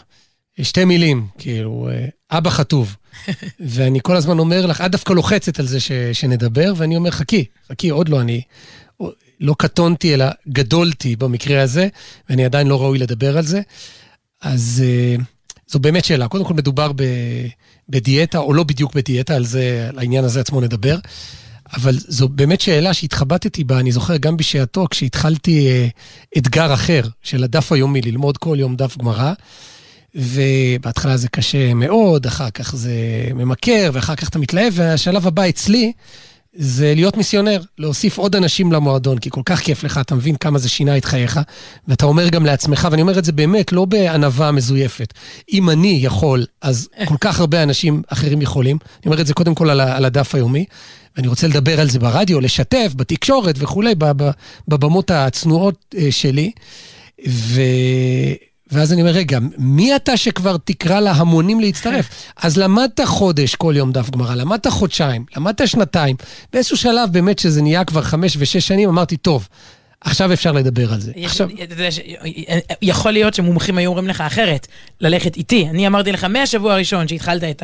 שתי 0.61 0.85
מילים, 0.85 1.27
כאילו, 1.37 1.89
אה, 1.91 2.05
אבא 2.37 2.49
חטוב. 2.49 2.95
ואני 3.59 3.99
כל 4.03 4.15
הזמן 4.15 4.39
אומר 4.39 4.65
לך, 4.65 4.81
את 4.81 4.91
דווקא 4.91 5.13
לוחצת 5.13 5.59
על 5.59 5.65
זה 5.65 5.79
ש, 5.79 5.91
שנדבר, 6.13 6.73
ואני 6.77 6.95
אומר, 6.95 7.11
חכי, 7.11 7.45
חכי, 7.71 7.89
עוד 7.89 8.09
לא, 8.09 8.21
אני 8.21 8.41
לא 9.39 9.55
קטונתי, 9.57 10.13
אלא 10.13 10.25
גדולתי 10.47 11.15
במקרה 11.15 11.61
הזה, 11.61 11.87
ואני 12.29 12.45
עדיין 12.45 12.67
לא 12.67 12.81
ראוי 12.81 12.99
לדבר 12.99 13.37
על 13.37 13.45
זה. 13.45 13.61
אז 14.41 14.83
אה, 14.85 15.15
זו 15.67 15.79
באמת 15.79 16.05
שאלה. 16.05 16.27
קודם 16.27 16.45
כל 16.45 16.53
מדובר 16.53 16.91
ב, 16.95 17.03
בדיאטה, 17.89 18.37
או 18.37 18.53
לא 18.53 18.63
בדיוק 18.63 18.93
בדיאטה, 18.93 19.35
על 19.35 19.45
זה, 19.45 19.85
על 19.89 19.99
העניין 19.99 20.23
הזה 20.23 20.39
עצמו 20.39 20.61
נדבר. 20.61 20.97
אבל 21.73 21.95
זו 21.97 22.29
באמת 22.29 22.61
שאלה 22.61 22.93
שהתחבטתי 22.93 23.63
בה, 23.63 23.79
אני 23.79 23.91
זוכר 23.91 24.17
גם 24.17 24.37
בשעתו, 24.37 24.87
כשהתחלתי 24.89 25.67
אה, 25.67 25.87
אתגר 26.37 26.73
אחר 26.73 27.01
של 27.21 27.43
הדף 27.43 27.71
היומי, 27.71 28.01
ללמוד 28.01 28.37
כל 28.37 28.57
יום 28.59 28.75
דף 28.75 28.97
גמרא. 28.97 29.33
ובהתחלה 30.15 31.17
זה 31.17 31.29
קשה 31.29 31.73
מאוד, 31.73 32.25
אחר 32.25 32.49
כך 32.49 32.75
זה 32.75 32.93
ממכר, 33.35 33.89
ואחר 33.93 34.15
כך 34.15 34.29
אתה 34.29 34.39
מתלהב, 34.39 34.73
והשלב 34.75 35.27
הבא 35.27 35.49
אצלי 35.49 35.91
זה 36.53 36.93
להיות 36.95 37.17
מיסיונר, 37.17 37.61
להוסיף 37.77 38.17
עוד 38.17 38.35
אנשים 38.35 38.71
למועדון, 38.71 39.17
כי 39.17 39.29
כל 39.29 39.41
כך 39.45 39.59
כיף 39.59 39.83
לך, 39.83 39.97
אתה 39.97 40.15
מבין 40.15 40.35
כמה 40.35 40.59
זה 40.59 40.69
שינה 40.69 40.97
את 40.97 41.05
חייך, 41.05 41.39
ואתה 41.87 42.05
אומר 42.05 42.29
גם 42.29 42.45
לעצמך, 42.45 42.87
ואני 42.91 43.01
אומר 43.01 43.19
את 43.19 43.25
זה 43.25 43.31
באמת, 43.31 43.71
לא 43.71 43.85
בענווה 43.85 44.51
מזויפת. 44.51 45.13
אם 45.53 45.69
אני 45.69 45.99
יכול, 46.01 46.45
אז 46.61 46.89
כל 47.05 47.17
כך 47.21 47.39
הרבה 47.39 47.63
אנשים 47.63 48.01
אחרים 48.07 48.41
יכולים. 48.41 48.77
אני 48.85 49.11
אומר 49.11 49.21
את 49.21 49.27
זה 49.27 49.33
קודם 49.33 49.55
כל 49.55 49.69
על, 49.69 49.81
על 49.81 50.05
הדף 50.05 50.35
היומי, 50.35 50.65
ואני 51.15 51.27
רוצה 51.27 51.47
לדבר 51.47 51.81
על 51.81 51.89
זה 51.89 51.99
ברדיו, 51.99 52.39
לשתף, 52.39 52.91
בתקשורת 52.95 53.55
וכולי, 53.57 53.95
בב- 53.95 54.31
בבמות 54.67 55.11
הצנועות 55.11 55.95
אה, 55.97 56.07
שלי. 56.11 56.51
ו... 57.27 57.61
ואז 58.71 58.93
אני 58.93 59.01
אומר, 59.01 59.11
רגע, 59.11 59.37
מי 59.57 59.95
אתה 59.95 60.17
שכבר 60.17 60.57
תקרא 60.63 60.99
להמונים 60.99 61.59
להצטרף? 61.59 62.09
אז 62.37 62.57
למדת 62.57 62.99
חודש 63.05 63.55
כל 63.55 63.73
יום 63.77 63.91
דף 63.91 64.09
גמרא, 64.09 64.35
למדת 64.35 64.67
חודשיים, 64.67 65.25
למדת 65.37 65.67
שנתיים. 65.67 66.15
באיזשהו 66.53 66.77
שלב, 66.77 67.09
באמת, 67.11 67.39
שזה 67.39 67.61
נהיה 67.61 67.83
כבר 67.85 68.01
חמש 68.01 68.35
ושש 68.39 68.67
שנים, 68.67 68.89
אמרתי, 68.89 69.17
טוב, 69.17 69.47
עכשיו 70.01 70.33
אפשר 70.33 70.51
לדבר 70.51 70.93
על 70.93 70.99
זה. 71.01 71.11
יש- 71.15 71.25
עכשיו, 71.25 71.49
ש- 71.89 71.99
יכול 72.81 73.11
להיות 73.11 73.33
שמומחים 73.33 73.77
היו 73.77 73.89
אומרים 73.89 74.07
לך 74.07 74.21
אחרת, 74.21 74.67
ללכת 75.01 75.37
איתי. 75.37 75.67
אני 75.69 75.87
אמרתי 75.87 76.11
לך 76.11 76.23
מהשבוע 76.23 76.73
הראשון 76.73 77.07
שהתחלת 77.07 77.43
את 77.43 77.63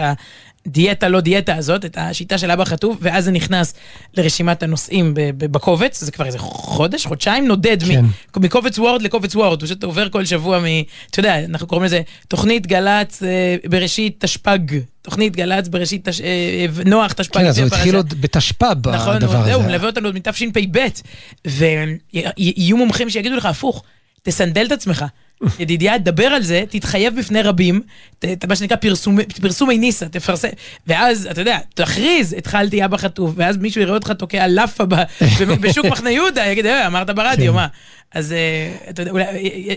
הדיאטה 0.66 1.08
לא 1.08 1.20
דיאטה 1.20 1.56
הזאת, 1.56 1.86
את 1.86 1.98
השיטה 1.98 2.38
של 2.38 2.52
אבא 2.52 2.64
חטוב, 2.66 2.98
ואז 3.02 3.26
זה 3.26 3.32
נכנס 3.32 3.74
לרשימת 4.18 4.64
הנושאים 4.64 5.12
בקובץ, 5.38 6.04
זה 6.04 6.12
כבר 6.12 6.26
איזה 6.26 6.40
חודש, 6.40 7.06
חודשיים, 7.06 7.48
נודד 7.48 7.78
כן. 7.84 8.06
מקובץ 8.38 8.80
וורד 8.80 9.02
לקובץ 9.02 9.36
וורד, 9.36 9.64
פשוט 9.64 9.84
עובר 9.84 10.10
כל 10.10 10.26
שבוע 10.26 10.60
מ... 10.60 10.64
אתה 11.10 11.20
יודע, 11.20 11.40
אנחנו 11.46 11.68
קוראים 11.68 11.86
לזה 11.86 12.02
תוכנית 12.28 12.68
גל"צ 12.68 13.24
אה, 13.24 13.56
בראשית 13.70 14.16
תשפ"ג. 14.26 14.78
תוכנית 15.02 15.36
גל"צ 15.36 15.68
בראשית 15.68 16.10
תש... 16.10 16.22
אה, 16.22 16.66
נוח 16.86 17.14
תשפ"ג. 17.14 17.34
כן, 17.40 17.46
אז 17.46 17.60
הוא 17.60 17.68
התחיל. 17.68 17.96
עוד 17.96 18.14
בתשפ"ב, 18.22 18.90
נכון, 18.90 19.16
הדבר 19.16 19.36
הוא- 19.38 19.46
זהו, 19.46 19.54
הוא 19.54 19.62
הזה. 19.62 19.70
מלווה 19.72 19.88
אותנו 19.90 20.08
עוד 20.08 20.16
מתשפ"ב, 20.16 20.80
ויהיו 21.48 22.78
מומחים 22.78 23.10
שיגידו 23.10 23.36
לך 23.36 23.46
הפוך, 23.46 23.84
תסנדל 24.24 24.66
את 24.66 24.72
עצמך. 24.72 25.06
ידידיה, 25.60 25.98
דבר 25.98 26.26
על 26.26 26.42
זה, 26.44 26.64
תתחייב 26.70 27.20
בפני 27.20 27.42
רבים, 27.42 27.82
ת- 28.20 28.46
מה 28.46 28.56
שנקרא 28.56 28.78
פרסומי- 28.78 29.24
פרסומי 29.42 29.78
ניסה, 29.78 30.06
תפרסם, 30.10 30.48
ואז, 30.88 31.28
אתה 31.32 31.42
יודע, 31.42 31.58
תכריז, 31.74 32.34
התחלתי 32.34 32.86
אבא 32.86 32.98
חטוף, 32.98 33.32
ואז 33.36 33.58
מישהו 33.58 33.82
יראה 33.82 33.94
אותך 33.94 34.12
תוקע 34.12 34.48
לאפה 34.48 34.84
בשוק 35.62 35.86
מחנה 35.86 36.12
יהודה, 36.12 36.46
יגיד, 36.46 36.66
"אה, 36.66 36.88
אמרת 36.88 37.10
ברדיו, 37.10 37.52
כן. 37.54 37.56
מה? 37.56 37.68
אז 38.14 38.32
אה, 38.34 38.72
אתה 38.90 39.02
יודע, 39.02 39.12
אולי, 39.12 39.26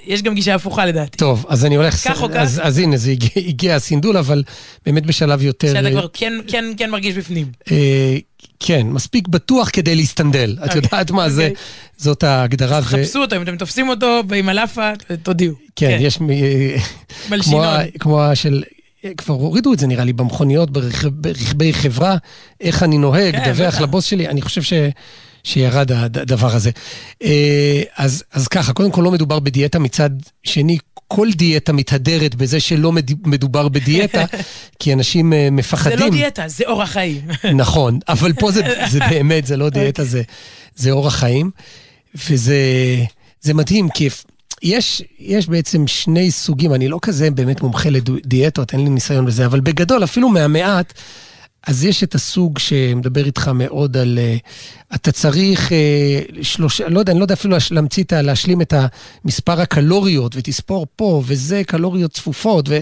יש 0.07 0.23
גם 0.23 0.35
גישה 0.35 0.55
הפוכה 0.55 0.87
לדעתי. 0.87 1.19
טוב, 1.19 1.47
אז 1.49 1.65
אני 1.65 1.77
הולך... 1.77 1.95
כך 1.95 2.23
או 2.23 2.29
כך. 2.29 2.35
אז, 2.37 2.61
אז 2.65 2.79
הנה, 2.79 2.97
זה 2.97 3.11
הגיע, 3.11 3.31
הגיע 3.37 3.75
הסינדול, 3.75 4.17
אבל 4.17 4.43
באמת 4.87 5.07
בשלב 5.07 5.43
יותר... 5.43 5.75
שאתה 5.75 5.87
אה, 5.87 5.91
כבר 5.93 6.07
כן, 6.13 6.33
כן, 6.49 6.65
כן 6.77 6.91
מרגיש 6.91 7.15
בפנים. 7.17 7.47
אה, 7.71 8.17
כן, 8.61 8.87
מספיק 8.87 9.29
בטוח 9.29 9.71
כדי 9.73 9.95
להסתנדל. 9.97 10.57
את 10.59 10.63
אוקיי, 10.69 10.77
יודעת 10.77 11.11
מה 11.11 11.31
זה? 11.31 11.43
אוקיי. 11.49 11.63
זאת 11.97 12.23
ההגדרה. 12.23 12.79
ו- 12.79 12.83
חפשו 12.83 13.19
אותו, 13.21 13.37
אם 13.37 13.43
אתם 13.43 13.57
תופסים 13.57 13.89
אותו 13.89 14.21
עם 14.37 14.49
הלאפה, 14.49 14.91
תודיעו. 15.23 15.55
כן, 15.77 15.99
יש... 16.01 16.21
מ- 16.21 16.31
אה, 16.31 16.77
כמו 17.99 18.23
של... 18.35 18.63
כבר 19.17 19.35
הורידו 19.35 19.73
את 19.73 19.79
זה 19.79 19.87
נראה 19.87 20.05
לי 20.05 20.13
במכוניות, 20.13 20.71
ברכב- 20.71 21.09
ברכבי 21.09 21.73
חברה, 21.73 22.17
איך 22.61 22.83
אני 22.83 22.99
נוהג, 22.99 23.37
כן, 23.37 23.53
דווח. 23.53 23.81
לבוס 23.81 24.05
שלי, 24.05 24.29
אני 24.29 24.43
חושב 24.43 24.63
ש... 24.63 24.73
שירד 25.45 25.93
הד- 25.93 26.19
הדבר 26.19 26.55
הזה. 26.55 26.71
אה, 27.23 27.83
אז, 27.97 28.25
אז 28.33 28.49
ככה, 28.49 28.73
קודם 28.73 28.91
כל 28.91 29.03
לא 29.03 29.11
מדובר 29.11 29.39
בדיאטה, 29.39 29.79
מצד 29.79 30.11
שני, 30.45 30.79
כל 31.09 31.29
דיאטה 31.33 31.73
מתהדרת 31.73 32.35
בזה 32.35 32.61
שלא 32.61 32.93
מד- 32.93 33.27
מדובר 33.27 33.69
בדיאטה, 33.69 34.25
כי 34.79 34.93
אנשים 34.93 35.33
אה, 35.33 35.45
זה 35.45 35.51
מפחדים. 35.51 35.99
לא 35.99 36.11
דיאטה, 36.11 36.49
זה 36.49 36.65
אורח 36.67 36.91
חיים. 36.91 37.21
נכון, 37.55 37.99
אבל 38.09 38.33
פה 38.33 38.51
זה, 38.51 38.61
זה 38.91 38.99
באמת, 39.11 39.47
זה 39.47 39.57
לא 39.57 39.69
דיאטה, 39.71 40.05
זה, 40.05 40.23
זה 40.77 40.91
אורח 40.91 41.15
חיים. 41.17 41.51
וזה 42.29 42.57
זה 43.41 43.55
מדהים, 43.55 43.89
כי 43.89 44.09
יש, 44.63 45.03
יש 45.19 45.47
בעצם 45.49 45.87
שני 45.87 46.31
סוגים, 46.31 46.75
אני 46.75 46.89
לא 46.89 46.99
כזה 47.03 47.31
באמת 47.31 47.61
מומחה 47.63 47.91
לדיאטות, 47.91 48.73
אין 48.73 48.85
לי 48.85 48.91
ניסיון 48.91 49.27
בזה, 49.27 49.47
אבל 49.47 49.61
בגדול, 49.61 50.05
אפילו 50.05 50.29
מהמעט, 50.29 50.93
אז 51.69 51.85
יש 51.85 52.03
את 52.03 52.15
הסוג 52.15 52.59
שמדבר 52.59 53.27
איתך 53.27 53.51
מאוד 53.55 53.97
על... 53.97 54.19
אה, 54.19 54.37
אתה 54.95 55.13
צריך 55.13 55.73
אה, 55.73 56.21
שלושה, 56.43 56.89
לא 56.89 57.01
יודע, 57.01 57.13
אני 57.13 57.21
לא 57.21 57.25
יודע 57.25 57.35
אפילו 57.35 57.57
להמציא 57.71 58.03
את 58.03 58.13
ה... 58.13 58.23
להשלים 58.23 58.61
את 58.61 58.75
המספר 59.25 59.61
הקלוריות, 59.61 60.37
ותספור 60.37 60.87
פה, 60.97 61.23
וזה 61.27 61.63
קלוריות 61.67 62.13
צפופות, 62.13 62.69
ו, 62.69 62.79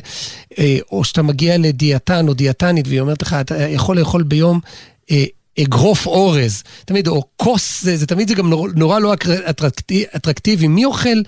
אה, 0.58 0.78
או 0.92 1.04
שאתה 1.04 1.22
מגיע 1.22 1.58
לדיאטן 1.58 2.28
או 2.28 2.34
דיאטנית, 2.34 2.88
והיא 2.88 3.00
אומרת 3.00 3.22
לך, 3.22 3.36
אתה 3.40 3.68
יכול 3.68 3.98
לאכול 3.98 4.22
ביום... 4.22 4.60
אגרוף 5.60 6.06
אורז, 6.06 6.62
תמיד, 6.84 7.08
או 7.08 7.22
כוס, 7.36 7.82
זה, 7.82 7.96
זה 7.96 8.06
תמיד 8.06 8.28
זה 8.28 8.34
גם 8.34 8.50
נורא, 8.50 8.68
נורא 8.76 8.98
לא 8.98 9.14
אטרק- 9.14 9.48
אטרקטי, 9.50 10.04
אטרקטיבי. 10.16 10.68
מי 10.68 10.84
אוכל 10.84 11.18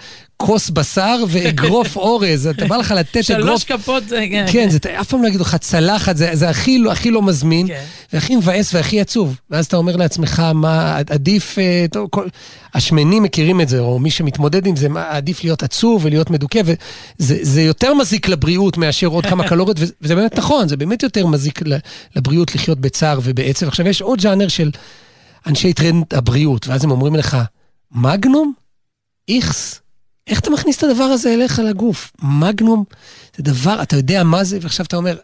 כוס 0.43 0.71
בשר 0.71 1.17
ואגרוף 1.29 1.97
אורז? 2.07 2.47
אתה 2.47 2.67
בא 2.67 2.77
לך 2.77 2.91
לתת 2.97 3.17
אגרוף... 3.17 3.27
שלוש 3.45 3.65
כפות, 3.65 4.09
זה- 4.09 4.25
כן, 4.53 4.71
זה 4.71 4.79
אף 5.01 5.09
פעם 5.09 5.23
לא 5.23 5.29
יגידו 5.29 5.43
לך 5.45 5.57
צלחת, 5.57 6.17
זה, 6.17 6.31
זה 6.33 6.49
הכי, 6.49 6.79
לא, 6.79 6.93
הכי 6.93 7.11
לא 7.11 7.23
מזמין, 7.23 7.67
כן. 7.67 7.85
והכי 8.13 8.37
מבאס 8.37 8.75
והכי 8.75 9.01
עצוב. 9.01 9.37
ואז 9.51 9.67
אתה 9.67 9.77
אומר 9.77 9.97
לעצמך, 9.97 10.43
מה 10.55 10.97
עדיף, 11.11 11.59
אה, 11.59 11.87
טוב, 11.93 12.09
כל, 12.11 12.27
השמנים 12.75 13.23
מכירים 13.23 13.61
את 13.61 13.69
זה, 13.69 13.79
או 13.79 13.99
מי 13.99 14.11
שמתמודד 14.11 14.67
עם 14.67 14.77
זה, 14.77 14.89
מה 14.89 15.05
עדיף 15.11 15.45
להיות 15.45 15.63
עצוב 15.63 16.05
ולהיות 16.05 16.31
מדוכא, 16.31 16.61
וזה 16.65 17.37
זה 17.43 17.63
יותר 17.63 17.95
מזיק 17.95 18.29
לבריאות 18.29 18.77
מאשר 18.77 19.07
עוד 19.07 19.27
כמה 19.27 19.45
קלוריות, 19.49 19.77
וזה- 19.81 20.17
באמת 20.17 20.39
נכון, 20.39 20.69
זה 20.69 20.77
באמת 20.77 21.03
יותר 21.03 21.27
מזיק 21.27 21.61
לבריאות 22.17 22.55
לחיות 22.55 22.79
בצער 22.81 23.21
ובעצב. 23.23 23.69
עכשיו, 23.69 23.89
יש 23.89 24.03
עוד 24.03 24.21
ז'אנר 24.21 24.49
של 24.49 24.71
אנשי 25.47 25.73
טרנד 25.73 26.05
הבריאות, 26.15 26.69
ואז 26.69 26.85
הם 26.85 26.91
אומרים 26.91 27.17
לך, 27.17 27.37
מגנום? 27.93 28.53
איכס. 29.29 29.81
איך 30.29 30.41
אתה 30.41 30.51
מכניס 30.51 30.79
את 30.79 30.83
הדבר 30.83 31.05
הזה 31.05 31.35
אליך 31.35 31.59
לגוף? 31.59 32.13
מגנום 32.23 32.85
זה 33.37 33.43
דבר, 33.43 33.83
אתה 33.83 33.97
יודע 33.97 34.23
מה 34.25 34.45
זה, 34.45 34.59
ועכשיו 34.63 34.87
אתה 34.87 34.97
אומר, 34.97 35.17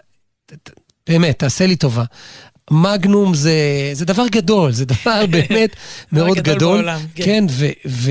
באמת, 1.06 1.38
תעשה 1.38 1.66
לי 1.66 1.76
טובה. 1.76 2.04
מגנום 2.70 3.34
זה, 3.34 3.52
זה 3.92 4.04
דבר 4.04 4.26
גדול, 4.28 4.72
זה 4.72 4.84
דבר 4.84 5.26
באמת 5.30 5.76
מאוד 6.12 6.38
גדול 6.38 6.54
גדול. 6.54 6.76
בעולם, 6.76 7.00
כן. 7.14 7.24
כן, 7.24 7.44
ו... 7.50 7.66
ו 7.88 8.10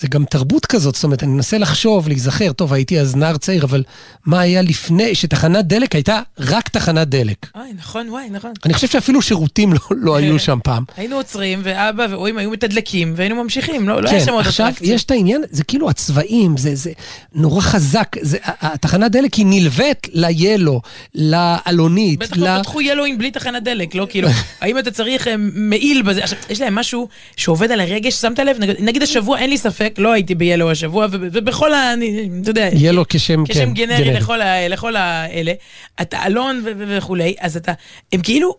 זה 0.00 0.08
גם 0.08 0.24
תרבות 0.24 0.66
כזאת, 0.66 0.94
זאת 0.94 1.04
אומרת, 1.04 1.22
אני 1.22 1.32
מנסה 1.32 1.58
לחשוב, 1.58 2.08
להיזכר, 2.08 2.52
טוב, 2.52 2.72
הייתי 2.72 3.00
אז 3.00 3.16
נער 3.16 3.36
צעיר, 3.36 3.64
אבל 3.64 3.82
מה 4.26 4.40
היה 4.40 4.62
לפני 4.62 5.14
שתחנת 5.14 5.64
דלק 5.64 5.94
הייתה 5.94 6.20
רק 6.38 6.68
תחנת 6.68 7.08
דלק. 7.08 7.46
אוי, 7.56 7.68
נכון, 7.78 8.08
וואי, 8.10 8.30
נכון. 8.30 8.52
אני 8.64 8.74
חושב 8.74 8.88
שאפילו 8.88 9.22
שירותים 9.22 9.72
לא, 9.72 9.78
לא 9.90 10.16
היו 10.16 10.38
שם 10.38 10.58
פעם. 10.64 10.84
היינו 10.96 11.16
עוצרים, 11.16 11.60
ואבא 11.64 12.06
ואוים 12.10 12.38
היו 12.38 12.50
מתדלקים, 12.50 13.12
והיינו 13.16 13.42
ממשיכים, 13.42 13.88
לא 13.88 14.02
לא 14.02 14.08
היה 14.08 14.18
כן, 14.20 14.24
שם 14.26 14.32
עוד 14.32 14.46
עכשיו 14.46 14.66
אטרקציה. 14.68 14.94
יש 14.94 15.04
את 15.04 15.10
העניין, 15.10 15.42
זה 15.50 15.64
כאילו 15.64 15.90
הצבעים, 15.90 16.56
זה, 16.56 16.74
זה 16.74 16.92
נורא 17.34 17.60
חזק, 17.60 18.16
זה, 18.20 18.38
התחנת 18.44 19.10
דלק 19.12 19.34
היא 19.34 19.46
נלווית 19.48 20.06
ל-ילו, 20.12 20.80
לאלונית, 21.14 22.18
בטח 22.18 22.36
ל... 22.36 22.40
לא 22.40 22.58
פתחו 22.58 22.80
ילואים 22.80 23.18
בלי 23.18 23.30
תחנת 23.30 23.62
דלק, 23.62 23.94
לא 23.94 24.06
כאילו, 24.10 24.28
האם 24.60 24.78
אתה 24.78 24.90
צריך 24.90 25.28
אה, 25.28 25.34
מעיל 25.38 26.02
בזה? 26.02 26.22
עכשיו, 26.24 26.38
יש 26.50 26.60
להם 26.60 26.74
משהו 26.74 27.08
שעובד 27.36 27.70
על 27.70 27.80
הרגש, 27.80 28.14
שמת 28.14 28.38
לב? 28.38 28.56
נגיד- 28.58 28.76
נגיד 28.80 29.02
השבוע, 29.02 29.38
אין 29.38 29.50
לי 29.50 29.58
ספק, 29.58 29.87
לא 29.98 30.12
הייתי 30.12 30.34
ביאלו 30.34 30.70
השבוע, 30.70 31.06
ובכל 31.10 31.74
ה... 31.74 31.92
אני- 31.92 32.28
אתה 32.42 32.50
יודע, 32.50 32.68
ילו 32.72 33.04
כשם, 33.08 33.44
כן, 33.46 33.52
כשם 33.52 33.72
גנרי 33.72 34.10
לכל 34.14 34.40
ה- 34.40 34.68
לכל 34.68 34.96
האלה, 34.96 35.52
אתה 36.00 36.26
אלון 36.26 36.62
ו- 36.64 36.70
ו- 36.78 36.96
וכולי, 36.98 37.34
אז 37.40 37.56
אתה, 37.56 37.72
הם 38.12 38.20
כאילו 38.22 38.54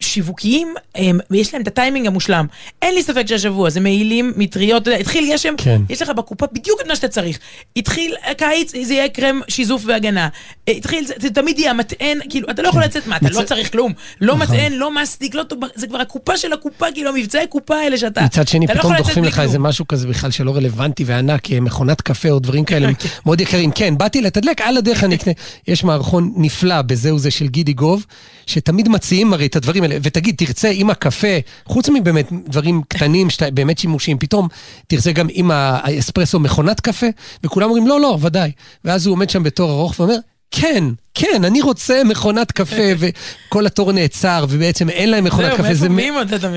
שיווקיים, 0.00 0.74
הם- 0.94 1.18
ויש 1.30 1.54
להם 1.54 1.62
את 1.62 1.68
הטיימינג 1.68 2.06
המושלם. 2.06 2.46
אין 2.82 2.94
לי 2.94 3.02
ספק 3.02 3.26
שהשבוע 3.26 3.70
זה 3.70 3.80
מעילים, 3.80 4.32
מטריות, 4.36 4.82
אתה 4.82 4.90
יודע, 4.90 5.00
התחיל 5.00 5.32
גשם, 5.32 5.54
כן. 5.58 5.80
יש 5.88 6.02
לך 6.02 6.08
בקופה 6.10 6.46
בדיוק 6.52 6.80
את 6.80 6.86
מה 6.86 6.96
שאתה 6.96 7.08
צריך. 7.08 7.38
התחיל 7.76 8.14
קיץ, 8.36 8.72
זה 8.82 8.94
יהיה 8.94 9.08
קרם 9.08 9.40
שיזוף 9.48 9.82
והגנה. 9.86 10.28
אה, 10.68 10.72
התחיל, 10.72 11.06
זה, 11.06 11.14
זה 11.18 11.30
תמיד 11.30 11.58
יהיה 11.58 11.70
המטען, 11.70 12.18
כאילו, 12.30 12.50
אתה 12.50 12.62
לא 12.62 12.68
יכול 12.68 12.82
לצאת, 12.84 13.06
מה, 13.06 13.16
אתה 13.16 13.28
לא 13.30 13.42
צריך 13.42 13.72
כלום. 13.72 13.92
לא 14.20 14.36
נכון. 14.36 14.56
מטען, 14.56 14.72
לא 14.72 14.94
מסטיק, 15.02 15.34
לא 15.34 15.42
טוב, 15.42 15.58
זה 15.74 15.86
כבר 15.86 15.98
הקופה 16.00 16.36
של 16.36 16.52
הקופה, 16.52 16.86
כאילו, 16.94 17.10
המבצעי 17.10 17.46
קופה 17.46 17.76
האלה 17.76 17.98
שאתה... 17.98 18.20
מצד 18.24 18.48
שני, 18.48 18.66
לא 18.66 18.74
פתאום 18.74 18.96
דוחפים 18.96 19.24
לך 19.24 19.40
איזה. 19.40 19.58
משהו 19.58 19.88
כזה 19.88 20.08
בכלל 20.08 20.30
שלא 20.30 20.50
רלוונטי 20.56 20.69
וענק, 21.06 21.52
אה, 21.52 21.60
מכונת 21.60 22.00
קפה 22.00 22.30
או 22.30 22.38
דברים 22.38 22.64
כאלה 22.64 22.94
כן. 22.94 23.08
מאוד 23.26 23.40
יקרים. 23.40 23.70
כן, 23.70 23.98
באתי 23.98 24.20
לתדלק, 24.20 24.60
על 24.60 24.76
הדרך 24.76 25.04
אני 25.04 25.14
אקנה. 25.14 25.32
יש 25.68 25.84
מערכון 25.84 26.32
נפלא 26.36 26.82
בזהו 26.82 27.18
זה 27.18 27.30
של 27.30 27.48
גידי 27.48 27.72
גוב, 27.72 28.06
שתמיד 28.46 28.88
מציעים 28.88 29.32
הרי 29.32 29.46
את 29.46 29.56
הדברים 29.56 29.82
האלה, 29.82 29.96
ותגיד, 30.02 30.34
תרצה 30.38 30.70
עם 30.74 30.90
הקפה, 30.90 31.38
חוץ 31.66 31.88
מבאמת 31.88 32.32
דברים 32.48 32.82
קטנים, 32.88 33.30
שאתה 33.30 33.50
באמת 33.50 33.78
שימושיים, 33.78 34.18
פתאום 34.18 34.48
תרצה 34.86 35.12
גם 35.12 35.26
עם 35.30 35.50
האספרסו 35.50 36.40
מכונת 36.40 36.80
קפה, 36.80 37.06
וכולם 37.44 37.68
אומרים, 37.68 37.86
לא, 37.86 38.00
לא, 38.00 38.18
ודאי. 38.20 38.52
ואז 38.84 39.06
הוא 39.06 39.12
עומד 39.12 39.30
שם 39.30 39.42
בתור 39.42 39.70
ארוך 39.70 40.00
ואומר, 40.00 40.16
כן, 40.50 40.84
כן, 41.14 41.44
אני 41.44 41.60
רוצה 41.60 42.04
מכונת 42.04 42.52
קפה, 42.52 42.92
וכל 43.48 43.66
התור 43.66 43.92
נעצר, 43.92 44.46
ובעצם 44.48 44.88
אין 44.90 45.10
להם 45.10 45.24
מכונת 45.24 45.52
קפה. 45.52 45.74
זה? 45.74 45.88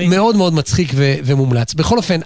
מאוד 0.08 0.36
מאוד 0.36 0.54
מצחיק 0.54 0.92
ו- 0.94 1.14
ומומלץ. 1.24 1.74
בכל 1.74 1.96
אופן, 1.96 2.20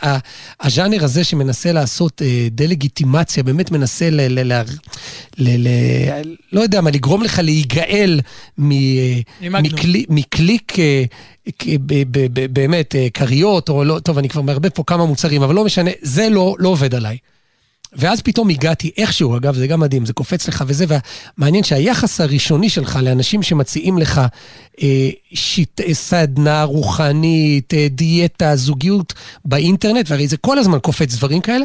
הז'אנר 0.60 1.04
הזה 1.04 1.24
שמנסה 1.24 1.72
לעשות 1.72 2.22
אה, 2.22 2.48
דה-לגיטימציה, 2.50 3.42
באמת 3.42 3.70
מנסה 3.70 4.10
ל... 4.10 4.20
ל, 4.20 4.52
ל, 4.52 4.62
ל, 5.38 5.68
ל 5.68 5.68
לא 6.52 6.60
יודע 6.60 6.80
מה, 6.80 6.90
לגרום 6.90 7.22
לך 7.22 7.40
להיגאל 7.42 8.20
מ, 8.58 8.72
אה. 8.72 9.60
מקלי, 9.60 10.04
מקליק, 10.08 10.78
אה, 10.78 11.04
באמת, 12.52 12.94
כריות, 13.14 13.68
או 13.68 13.84
לא, 13.84 13.98
טוב, 13.98 14.18
אני 14.18 14.28
כבר 14.28 14.42
מערבב 14.42 14.68
פה 14.68 14.82
כמה 14.86 15.06
מוצרים, 15.06 15.42
אבל 15.42 15.54
לא 15.54 15.64
משנה, 15.64 15.90
זה 16.02 16.28
לא, 16.28 16.56
לא 16.58 16.68
עובד 16.68 16.94
עליי. 16.94 17.16
ואז 17.92 18.22
פתאום 18.22 18.48
הגעתי 18.48 18.90
איכשהו, 18.96 19.36
אגב, 19.36 19.54
זה 19.54 19.66
גם 19.66 19.80
מדהים, 19.80 20.06
זה 20.06 20.12
קופץ 20.12 20.48
לך 20.48 20.64
וזה, 20.66 20.84
והמעניין 20.88 21.64
שהיחס 21.64 22.20
הראשוני 22.20 22.70
שלך 22.70 22.98
לאנשים 23.02 23.42
שמציעים 23.42 23.98
לך 23.98 24.20
אה, 24.82 25.10
שיט, 25.34 25.80
אה, 25.80 25.94
סדנה 25.94 26.64
רוחנית, 26.64 27.74
אה, 27.74 27.86
דיאטה, 27.90 28.56
זוגיות 28.56 29.14
באינטרנט, 29.44 30.10
והרי 30.10 30.28
זה 30.28 30.36
כל 30.36 30.58
הזמן 30.58 30.78
קופץ 30.78 31.14
דברים 31.14 31.40
כאלה, 31.40 31.64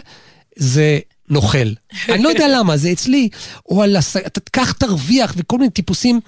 זה 0.55 0.99
נוכל. 1.29 1.67
אני 2.09 2.23
לא 2.23 2.29
יודע 2.29 2.47
למה, 2.47 2.77
זה 2.77 2.91
אצלי, 2.91 3.29
או 3.69 3.83
על 3.83 3.95
הס... 3.95 4.17
אתה 4.17 4.39
קח 4.51 4.71
תרוויח 4.71 5.33
וכל 5.37 5.57
מיני 5.57 5.69
טיפוסים, 5.69 6.19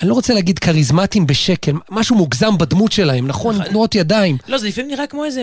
אני 0.00 0.08
לא 0.08 0.14
רוצה 0.14 0.34
להגיד 0.34 0.58
כריזמטיים 0.58 1.26
בשקל, 1.26 1.72
משהו 1.90 2.16
מוגזם 2.16 2.58
בדמות 2.58 2.92
שלהם, 2.92 3.26
נכון? 3.26 3.64
תנועות 3.64 3.94
ידיים. 3.94 4.36
לא, 4.48 4.58
זה 4.58 4.68
לפעמים 4.68 4.90
נראה 4.90 5.06
כמו 5.06 5.24
איזה 5.24 5.42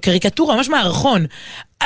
קריקטורה, 0.00 0.56
ממש 0.56 0.68
מערכון. 0.68 1.26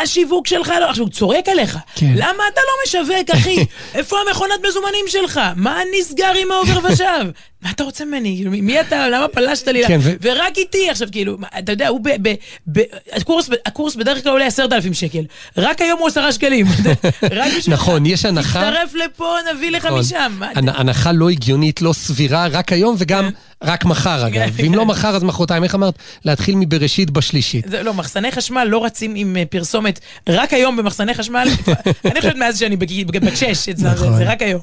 השיווק 0.02 0.46
שלך 0.46 0.72
לא, 0.80 0.88
עכשיו 0.88 1.04
הוא 1.04 1.12
צורק 1.12 1.48
עליך. 1.48 1.78
כן. 1.94 2.12
למה 2.14 2.42
אתה 2.52 2.60
לא 2.60 2.72
משווק, 2.86 3.30
אחי? 3.30 3.56
איפה 3.94 4.16
המכונת 4.28 4.60
מזומנים 4.68 5.04
שלך? 5.08 5.40
מה 5.56 5.80
נסגר 5.98 6.32
עם 6.42 6.52
העובר 6.52 6.88
ושב? 6.92 7.30
מה 7.62 7.70
אתה 7.70 7.84
רוצה 7.84 8.04
ממני? 8.04 8.34
כאילו, 8.36 8.50
מי 8.50 8.80
אתה? 8.80 9.08
למה 9.08 9.28
פלשת 9.28 9.68
לי? 9.68 9.86
כן, 9.86 9.98
ו- 10.02 10.14
ורק 10.22 10.58
איתי 10.58 10.90
עכשיו, 10.90 11.08
כאילו, 11.12 11.36
אתה 11.58 11.72
יודע, 11.72 11.88
הוא 11.88 12.00
ב... 12.02 12.08
ב, 12.28 12.34
ב 12.72 12.80
הקורס, 13.12 13.50
הקורס 13.66 13.94
בדרך 13.96 14.22
כלל 14.22 14.32
עולה 14.32 14.46
עשרת 14.46 14.72
אלפים 14.72 14.94
שקל. 14.94 15.22
רק 15.56 15.80
היום 15.80 16.00
הוא 16.00 16.08
עשרה 16.08 16.32
שקלים. 16.32 16.66
רק. 17.30 17.52
נכון, 17.68 18.06
יש 18.06 18.24
הנחה. 18.24 18.60
תצטרף 18.70 18.94
לפה, 18.94 19.36
נביא 19.54 19.70
לך 19.70 19.84
נכון. 19.84 20.00
משם. 20.00 20.40
הנחה 20.54 21.12
לא 21.12 21.30
הגיונית, 21.30 21.82
לא 21.82 21.92
סבירה, 21.92 22.46
רק 22.46 22.72
היום 22.72 22.94
וגם 22.98 23.30
רק 23.64 23.84
מחר 23.84 24.26
אגב. 24.26 24.34
כן. 24.56 24.62
ואם 24.62 24.74
לא 24.74 24.86
מחר 24.86 25.16
אז 25.16 25.22
מחרתיים, 25.24 25.64
איך 25.64 25.74
אמרת? 25.74 25.94
להתחיל 26.24 26.56
מבראשית 26.56 27.10
בשלישית. 27.10 27.64
זה, 27.68 27.82
לא, 27.82 27.94
מחסני 27.94 28.32
חשמל 28.32 28.64
לא 28.64 28.84
רצים 28.84 29.12
עם 29.16 29.36
אה, 29.36 29.44
פרסומת 29.50 30.00
רק 30.28 30.52
היום 30.52 30.76
במחסני 30.76 31.14
חשמל. 31.14 31.48
אני 32.04 32.20
חושבת 32.20 32.36
מאז 32.36 32.58
שאני 32.58 32.76
בג- 32.76 33.18
בת 33.26 33.36
שש, 33.36 33.68
נכון. 33.68 34.16
זה 34.16 34.24
רק 34.24 34.42
היום. 34.42 34.60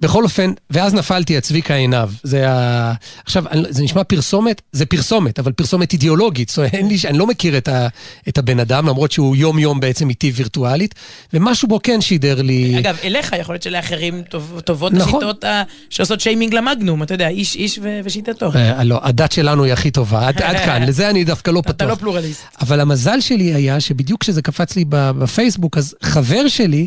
בכל 0.00 0.24
אופן, 0.24 0.52
ואז 0.70 0.94
נפלתי 0.94 1.34
על 1.34 1.40
צביקה 1.40 1.74
עינב. 1.74 2.08
זה 2.22 2.50
ה... 2.50 2.92
עכשיו, 3.24 3.44
זה 3.68 3.82
נשמע 3.82 4.04
פרסומת? 4.04 4.62
זה 4.72 4.86
פרסומת, 4.86 5.38
אבל 5.38 5.52
פרסומת 5.52 5.92
אידיאולוגית. 5.92 6.48
זאת 6.48 6.58
אומרת, 6.58 6.74
אני 7.04 7.18
לא 7.18 7.26
מכיר 7.26 7.58
את, 7.58 7.68
ה, 7.68 7.88
את 8.28 8.38
הבן 8.38 8.60
אדם, 8.60 8.86
למרות 8.86 9.12
שהוא 9.12 9.36
יום-יום 9.36 9.80
בעצם 9.80 10.08
איתי 10.10 10.32
וירטואלית, 10.34 10.94
ומשהו 11.32 11.68
בו 11.68 11.80
כן 11.82 12.00
שידר 12.00 12.42
לי... 12.42 12.78
אגב, 12.78 12.96
אליך 13.04 13.34
יכול 13.40 13.54
להיות 13.54 13.62
שלאחרים 13.62 14.22
טוב, 14.22 14.60
טובות 14.64 14.92
נכון. 14.92 15.14
השיטות 15.14 15.44
ה... 15.44 15.62
שעושות 15.90 16.20
שיימינג 16.20 16.54
למגנום, 16.54 17.02
אתה 17.02 17.14
יודע, 17.14 17.28
איש 17.28 17.56
איש 17.56 17.78
ו... 17.82 18.00
ושיטתו. 18.04 18.50
אה, 18.54 18.84
לא, 18.84 19.00
הדת 19.02 19.32
שלנו 19.32 19.64
היא 19.64 19.72
הכי 19.72 19.90
טובה, 19.90 20.28
עד, 20.28 20.42
עד 20.42 20.56
כאן, 20.56 20.82
לזה 20.88 21.10
אני 21.10 21.24
דווקא 21.24 21.50
לא 21.50 21.60
פתוח. 21.60 21.76
אתה 21.76 21.86
לא 21.86 21.94
פלורליסט. 21.94 22.42
אבל 22.60 22.80
המזל 22.80 23.20
שלי 23.20 23.54
היה 23.54 23.80
שבדיוק 23.80 24.20
כשזה 24.20 24.42
קפץ 24.42 24.76
לי 24.76 24.84
בפייסבוק, 24.88 25.78
אז 25.78 25.94
חבר 26.02 26.48
שלי, 26.48 26.86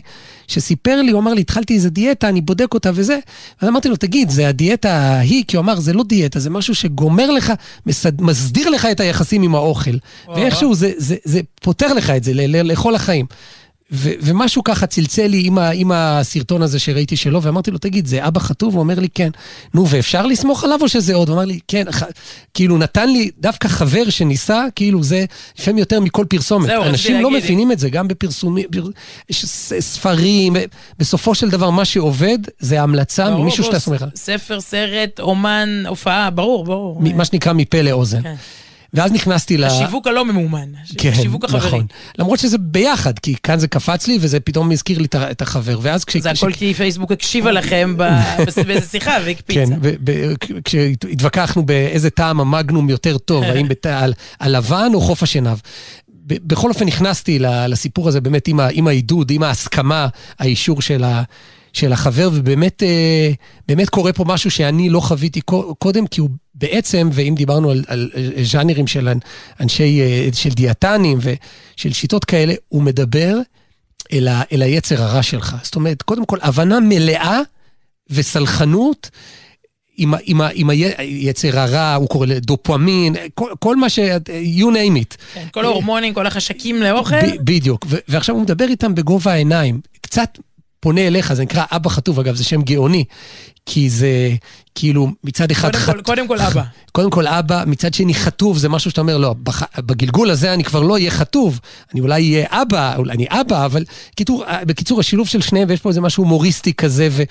שסיפר 0.51 1.01
לי, 1.01 1.11
הוא 1.11 1.19
אמר 1.19 1.33
לי, 1.33 1.41
התחלתי 1.41 1.73
איזה 1.73 1.89
דיאטה, 1.89 2.29
אני 2.29 2.41
בודק 2.41 2.73
אותה 2.73 2.91
וזה. 2.93 3.19
אז 3.61 3.69
אמרתי 3.69 3.89
לו, 3.89 3.95
תגיד, 3.95 4.29
זה 4.29 4.47
הדיאטה 4.47 4.91
ההיא? 4.91 5.43
כי 5.47 5.57
הוא 5.57 5.63
אמר, 5.63 5.79
זה 5.79 5.93
לא 5.93 6.03
דיאטה, 6.03 6.39
זה 6.39 6.49
משהו 6.49 6.75
שגומר 6.75 7.31
לך, 7.31 7.53
מסד, 7.85 8.21
מסדיר 8.21 8.69
לך 8.69 8.87
את 8.91 8.99
היחסים 8.99 9.43
עם 9.43 9.55
האוכל. 9.55 9.97
ואיכשהו 10.35 10.75
זה, 10.75 10.91
זה, 10.97 11.15
זה 11.23 11.41
פותר 11.61 11.93
לך 11.93 12.09
את 12.09 12.23
זה 12.23 12.31
לכל 12.35 12.95
החיים. 12.95 13.25
ו- 13.93 14.11
ומשהו 14.21 14.63
ככה 14.63 14.87
צלצל 14.87 15.27
לי 15.27 15.41
עם, 15.45 15.57
ה- 15.57 15.69
עם 15.69 15.91
הסרטון 15.91 16.61
הזה 16.61 16.79
שראיתי 16.79 17.15
שלו, 17.17 17.41
ואמרתי 17.43 17.71
לו, 17.71 17.77
תגיד, 17.77 18.05
זה 18.07 18.27
אבא 18.27 18.39
חטוב? 18.39 18.73
הוא 18.73 18.79
אומר 18.79 18.99
לי, 18.99 19.07
כן. 19.15 19.29
נו, 19.73 19.87
ואפשר 19.89 20.25
לסמוך 20.25 20.63
עליו 20.63 20.79
או 20.81 20.89
שזה 20.89 21.13
עוד? 21.15 21.29
הוא 21.29 21.35
אמר 21.35 21.45
לי, 21.45 21.59
כן. 21.67 21.85
ח- 21.91 22.03
כאילו, 22.53 22.77
נתן 22.77 23.09
לי 23.09 23.29
דווקא 23.39 23.67
חבר 23.67 24.09
שניסה, 24.09 24.65
כאילו, 24.75 25.03
זה 25.03 25.25
לפעמים 25.59 25.77
יותר 25.77 25.99
מכל 25.99 26.25
פרסומת. 26.29 26.67
זהו, 26.67 26.83
אנשים 26.83 27.21
לא 27.21 27.31
להגיד. 27.31 27.43
מבינים 27.45 27.71
את 27.71 27.79
זה, 27.79 27.89
גם 27.89 28.07
בפרסומים, 28.07 28.65
פר- 28.71 28.89
יש 29.29 29.45
ס- 29.45 29.73
ספרים. 29.79 30.53
בסופו 30.99 31.35
של 31.35 31.49
דבר, 31.49 31.69
מה 31.69 31.85
שעובד 31.85 32.37
זה 32.59 32.81
המלצה 32.81 33.29
ברור, 33.29 33.41
ממישהו 33.43 33.63
שאתה 33.63 33.79
סומך. 33.79 34.01
עליו. 34.01 34.11
ספר, 34.15 34.61
סרט, 34.61 35.19
אומן, 35.19 35.83
הופעה, 35.87 36.29
ברור, 36.29 36.65
ברור. 36.65 37.01
מה 37.01 37.25
שנקרא 37.25 37.53
מפה 37.53 37.81
לאוזן. 37.81 38.21
כן. 38.23 38.35
ואז 38.93 39.11
נכנסתי 39.11 39.57
ל... 39.57 39.63
השיווק 39.63 40.07
הלא 40.07 40.25
ממומן. 40.25 40.69
כן, 40.97 41.09
השיווק 41.09 41.45
החברי. 41.45 41.67
נכון. 41.67 41.85
למרות 42.19 42.39
שזה 42.39 42.57
ביחד, 42.57 43.19
כי 43.19 43.35
כאן 43.43 43.59
זה 43.59 43.67
קפץ 43.67 44.07
לי 44.07 44.17
וזה 44.21 44.39
פתאום 44.39 44.71
הזכיר 44.71 44.99
לי 44.99 45.07
את 45.15 45.41
החבר. 45.41 45.79
ואז 45.81 46.05
כש... 46.05 46.17
זה 46.17 46.31
הכל 46.31 46.51
כי 46.53 46.73
פייסבוק 46.73 47.11
הקשיבה 47.11 47.51
לכם 47.51 47.95
באיזה 48.67 48.87
שיחה 48.87 49.17
והקפיצה. 49.25 49.63
כן, 49.65 49.79
כשהתווכחנו 50.63 51.65
באיזה 51.65 52.09
טעם 52.09 52.39
המגנום 52.39 52.89
יותר 52.89 53.17
טוב, 53.17 53.43
האם 53.43 53.67
בת- 53.67 53.85
על- 53.85 54.13
הלבן 54.39 54.89
או 54.93 55.01
חוף 55.01 55.23
השנהב. 55.23 55.57
בכל 56.27 56.69
אופן 56.69 56.85
נכנסתי 56.85 57.39
לסיפור 57.39 58.07
הזה 58.07 58.21
באמת 58.21 58.47
עם 58.71 58.87
העידוד, 58.87 59.31
עם 59.31 59.43
ההסכמה, 59.43 60.07
האישור 60.39 60.81
של, 60.81 61.03
ה- 61.03 61.23
של 61.73 61.93
החבר, 61.93 62.29
ובאמת 62.33 62.83
אה, 62.83 63.31
באמת 63.67 63.89
קורה 63.89 64.13
פה 64.13 64.23
משהו 64.27 64.51
שאני 64.51 64.89
לא 64.89 64.99
חוויתי 64.99 65.41
קו- 65.41 65.75
קודם, 65.75 66.07
כי 66.07 66.21
הוא 66.21 66.29
בעצם, 66.55 67.09
ואם 67.13 67.33
דיברנו 67.37 67.69
על, 67.71 67.83
על 67.87 68.09
ז'אנרים 68.43 68.87
של 68.87 69.07
אנ- 69.09 69.19
אנשי, 69.59 70.01
אה, 70.01 70.29
של 70.33 70.49
דיאטנים 70.49 71.17
ושל 71.21 71.93
שיטות 71.93 72.25
כאלה, 72.25 72.53
הוא 72.67 72.83
מדבר 72.83 73.37
אל, 74.13 74.27
ה, 74.27 74.41
אל 74.51 74.61
היצר 74.61 75.03
הרע 75.03 75.23
שלך. 75.23 75.55
זאת 75.63 75.75
אומרת, 75.75 76.01
קודם 76.01 76.25
כל, 76.25 76.37
הבנה 76.41 76.79
מלאה 76.79 77.39
וסלחנות 78.09 79.09
עם, 79.97 80.13
עם, 80.23 80.41
עם 80.53 80.69
היצר 80.69 81.59
הרע, 81.59 81.95
הוא 81.95 82.09
קורא 82.09 82.25
לדופמין, 82.27 83.15
כל, 83.33 83.51
כל 83.59 83.75
מה 83.75 83.89
ש... 83.89 83.99
you 84.59 84.63
name 84.65 84.97
it. 85.01 85.15
כן, 85.33 85.47
כל 85.51 85.65
ההורמונים, 85.65 86.13
כל 86.13 86.27
החשקים 86.27 86.81
לאוכל. 86.81 87.15
ב- 87.21 87.35
בדיוק. 87.43 87.85
ו- 87.89 87.97
ועכשיו 88.07 88.35
הוא 88.35 88.43
מדבר 88.43 88.65
איתם 88.67 88.95
בגובה 88.95 89.31
העיניים. 89.33 89.81
קצת 90.01 90.37
פונה 90.81 91.07
אליך, 91.07 91.33
זה 91.33 91.43
נקרא 91.43 91.63
אבא 91.71 91.89
חטוב, 91.89 92.19
אגב, 92.19 92.35
זה 92.35 92.43
שם 92.43 92.61
גאוני. 92.61 93.03
כי 93.65 93.89
זה 93.89 94.29
כאילו 94.75 95.07
מצד 95.23 95.51
אחד 95.51 95.71
קודם 95.71 95.85
כל- 95.85 95.91
חטוב. 95.91 96.01
קודם 96.05 96.27
כל 96.27 96.39
אבא. 96.39 96.63
קודם 96.91 97.09
כל 97.09 97.27
אבא, 97.27 97.63
מצד 97.67 97.93
שני 97.93 98.13
חטוב, 98.13 98.57
זה 98.57 98.69
משהו 98.69 98.91
שאתה 98.91 99.01
אומר, 99.01 99.17
לא, 99.17 99.35
בח... 99.43 99.63
בגלגול 99.77 100.29
הזה 100.29 100.53
אני 100.53 100.63
כבר 100.63 100.81
לא 100.81 100.93
אהיה 100.93 101.11
חטוב, 101.11 101.59
אני 101.93 102.01
אולי 102.01 102.13
אהיה 102.35 102.47
אבא, 102.49 102.95
אולי 102.95 103.13
אני 103.13 103.25
אבא, 103.29 103.65
אבל 103.65 103.83
קיצור, 104.15 104.43
בקיצור, 104.65 104.99
השילוב 104.99 105.27
של 105.27 105.41
שניהם, 105.41 105.69
ויש 105.69 105.79
פה 105.79 105.89
איזה 105.89 106.01
משהו 106.01 106.23
הומוריסטי 106.23 106.73
כזה, 106.73 107.07
ו... 107.11 107.23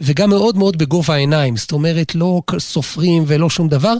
וגם 0.00 0.30
מאוד 0.30 0.56
מאוד 0.58 0.78
בגובה 0.78 1.14
העיניים, 1.14 1.56
זאת 1.56 1.72
אומרת, 1.72 2.14
לא 2.14 2.42
סופרים 2.58 3.24
ולא 3.26 3.50
שום 3.50 3.68
דבר, 3.68 3.94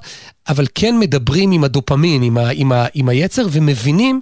אבל 0.48 0.66
כן 0.74 0.98
מדברים 0.98 1.52
עם 1.52 1.64
הדופמין, 1.64 2.22
עם, 2.22 2.38
ה... 2.38 2.48
עם, 2.52 2.72
ה... 2.72 2.86
עם 2.94 3.08
היצר, 3.08 3.46
ומבינים 3.50 4.20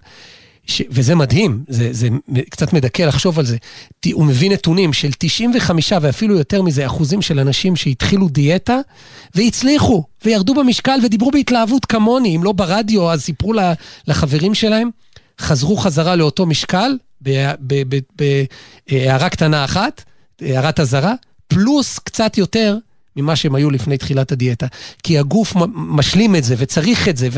ש... 0.70 0.83
וזה 0.90 1.14
מדהים, 1.14 1.64
זה, 1.68 1.88
זה 1.92 2.09
קצת 2.50 2.72
מדכא 2.72 3.02
לחשוב 3.02 3.38
על 3.38 3.46
זה. 3.46 3.56
הוא 4.12 4.24
מביא 4.24 4.50
נתונים 4.50 4.92
של 4.92 5.11
95 5.18 5.92
ואפילו 6.00 6.38
יותר 6.38 6.62
מזה 6.62 6.87
אחוזים 6.87 7.22
של 7.22 7.38
אנשים 7.38 7.76
שהתחילו 7.76 8.28
דיאטה 8.28 8.78
והצליחו, 9.35 10.04
וירדו 10.24 10.54
במשקל 10.54 10.98
ודיברו 11.04 11.30
בהתלהבות 11.30 11.85
כמוני, 11.85 12.37
אם 12.37 12.44
לא 12.44 12.52
ברדיו, 12.52 13.11
אז 13.11 13.22
סיפרו 13.22 13.52
לחברים 14.06 14.54
שלהם, 14.54 14.90
חזרו 15.40 15.76
חזרה 15.76 16.16
לאותו 16.16 16.46
משקל, 16.46 16.96
בהערה 18.88 19.28
קטנה 19.28 19.64
אחת, 19.64 20.04
הערת 20.40 20.80
אזהרה, 20.80 21.14
פלוס 21.48 21.98
קצת 21.98 22.38
יותר 22.38 22.76
ממה 23.20 23.37
שהם 23.37 23.54
היו 23.54 23.70
לפני 23.70 23.98
תחילת 23.98 24.33
הדיאטה. 24.33 24.66
כי 25.02 25.18
הגוף 25.18 25.52
משלים 25.74 26.37
את 26.37 26.44
זה 26.44 26.54
וצריך 26.59 27.09
את 27.09 27.16
זה, 27.16 27.28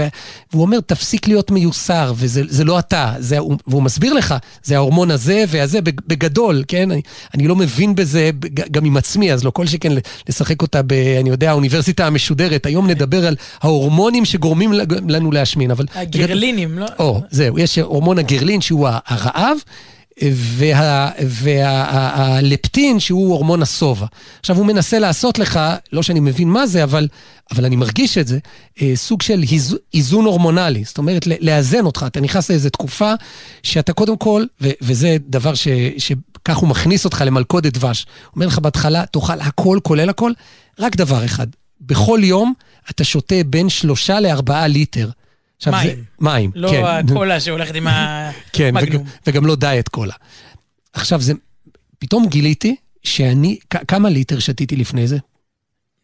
והוא 0.53 0.63
אומר, 0.63 0.81
תפסיק 0.81 1.29
להיות 1.29 1.51
מיוסר, 1.51 2.13
וזה 2.17 2.43
זה 2.49 2.65
לא 2.65 2.79
אתה, 2.79 3.13
זה, 3.19 3.39
הוא- 3.39 3.57
והוא 3.67 3.83
מסביר 3.83 4.13
לך, 4.13 4.35
זה 4.65 4.77
ההורמון 4.77 5.11
הזה 5.11 5.45
והזה 5.49 5.81
בג- 5.81 6.01
בגדול, 6.07 6.65
כן? 6.69 6.91
אני, 6.91 7.01
אני 7.35 7.49
לא 7.49 7.57
מבין 7.57 7.95
בזה 7.95 8.31
גם 8.71 8.85
עם 8.85 8.97
עצמי, 8.97 9.33
אז 9.33 9.45
לא 9.45 9.51
כל 9.51 9.67
שכן 9.67 9.93
לשחק 10.29 10.63
אותה 10.63 10.83
ב... 10.83 10.93
אני 11.21 11.31
יודע, 11.31 11.51
האוניברסיטה 11.51 12.07
המשודרת. 12.07 12.67
היום 12.67 12.87
נדבר 12.91 13.27
על 13.27 13.37
ההורמונים 13.61 14.25
שגורמים 14.25 14.73
לנו 15.09 15.33
להשמין, 15.33 15.71
אבל... 15.71 15.87
הגרלינים, 15.95 16.79
לא? 16.79 16.87
או, 16.99 17.21
זהו, 17.31 17.59
יש 17.59 17.79
הורמון 17.79 18.19
הגרלין 18.19 18.61
שהוא 18.61 18.89
הרעב, 19.07 19.57
והלפטין 21.27 23.01
שהוא 23.01 23.33
הורמון 23.33 23.63
השובע. 23.63 24.07
עכשיו 24.41 24.57
הוא 24.57 24.67
מנסה 24.67 24.99
לעשות 24.99 25.39
לך, 25.39 25.61
לא 25.93 26.03
שאני 26.03 26.21
מבין 26.21 26.49
מה 26.49 26.67
זה, 26.67 26.85
אבל, 26.85 27.09
אבל 27.53 27.65
אני 27.65 27.77
מרגיש 27.77 28.19
את 28.19 28.27
זה, 28.27 28.39
אה, 28.83 28.93
סוג 28.95 29.23
של 29.23 29.45
איז, 29.53 29.77
איזון 29.95 30.25
הורמונלי. 30.25 30.85
זאת 30.85 30.99
אומרת, 30.99 31.27
לאזן 31.27 31.85
אותך. 31.85 32.05
אתה 32.07 32.21
נכנס 32.21 32.51
לאיזו 32.51 32.71
תקופה 32.71 33.13
שאתה 33.63 33.93
קודם 33.93 34.17
כל, 34.17 34.45
ו, 34.61 34.71
וזה 34.81 35.17
דבר 35.29 35.55
ש, 35.55 35.69
שכך 35.99 36.57
הוא 36.57 36.69
מכניס 36.69 37.05
אותך 37.05 37.23
למלכודת 37.27 37.73
דבש. 37.73 38.07
הוא 38.25 38.33
אומר 38.37 38.47
לך 38.47 38.59
בהתחלה, 38.59 39.07
תאכל 39.07 39.41
הכל, 39.41 39.79
כולל 39.83 40.09
הכל, 40.09 40.33
רק 40.79 40.97
דבר 40.97 41.25
אחד. 41.25 41.47
בכל 41.81 42.21
יום 42.23 42.53
אתה 42.91 43.05
שותה 43.05 43.35
בין 43.47 43.69
שלושה 43.69 44.21
לארבעה 44.21 44.67
ליטר. 44.67 45.11
מים. 45.71 46.05
מים, 46.21 46.51
לא 46.55 46.71
כן. 46.71 46.83
הקולה 46.85 47.41
שהולכת 47.41 47.75
עם 47.75 47.87
כן, 48.53 48.73
וג, 48.77 48.83
המגנום. 48.83 49.05
וגם 49.27 49.47
לא 49.47 49.57
דיאט 49.57 49.89
קולה. 49.89 50.15
עכשיו, 50.93 51.21
זה, 51.21 51.33
פתאום 51.99 52.27
גיליתי 52.29 52.77
שאני, 53.03 53.59
כמה 53.89 54.09
ליטר 54.09 54.39
שתיתי 54.39 54.77
לפני 54.77 55.07
זה? 55.07 55.19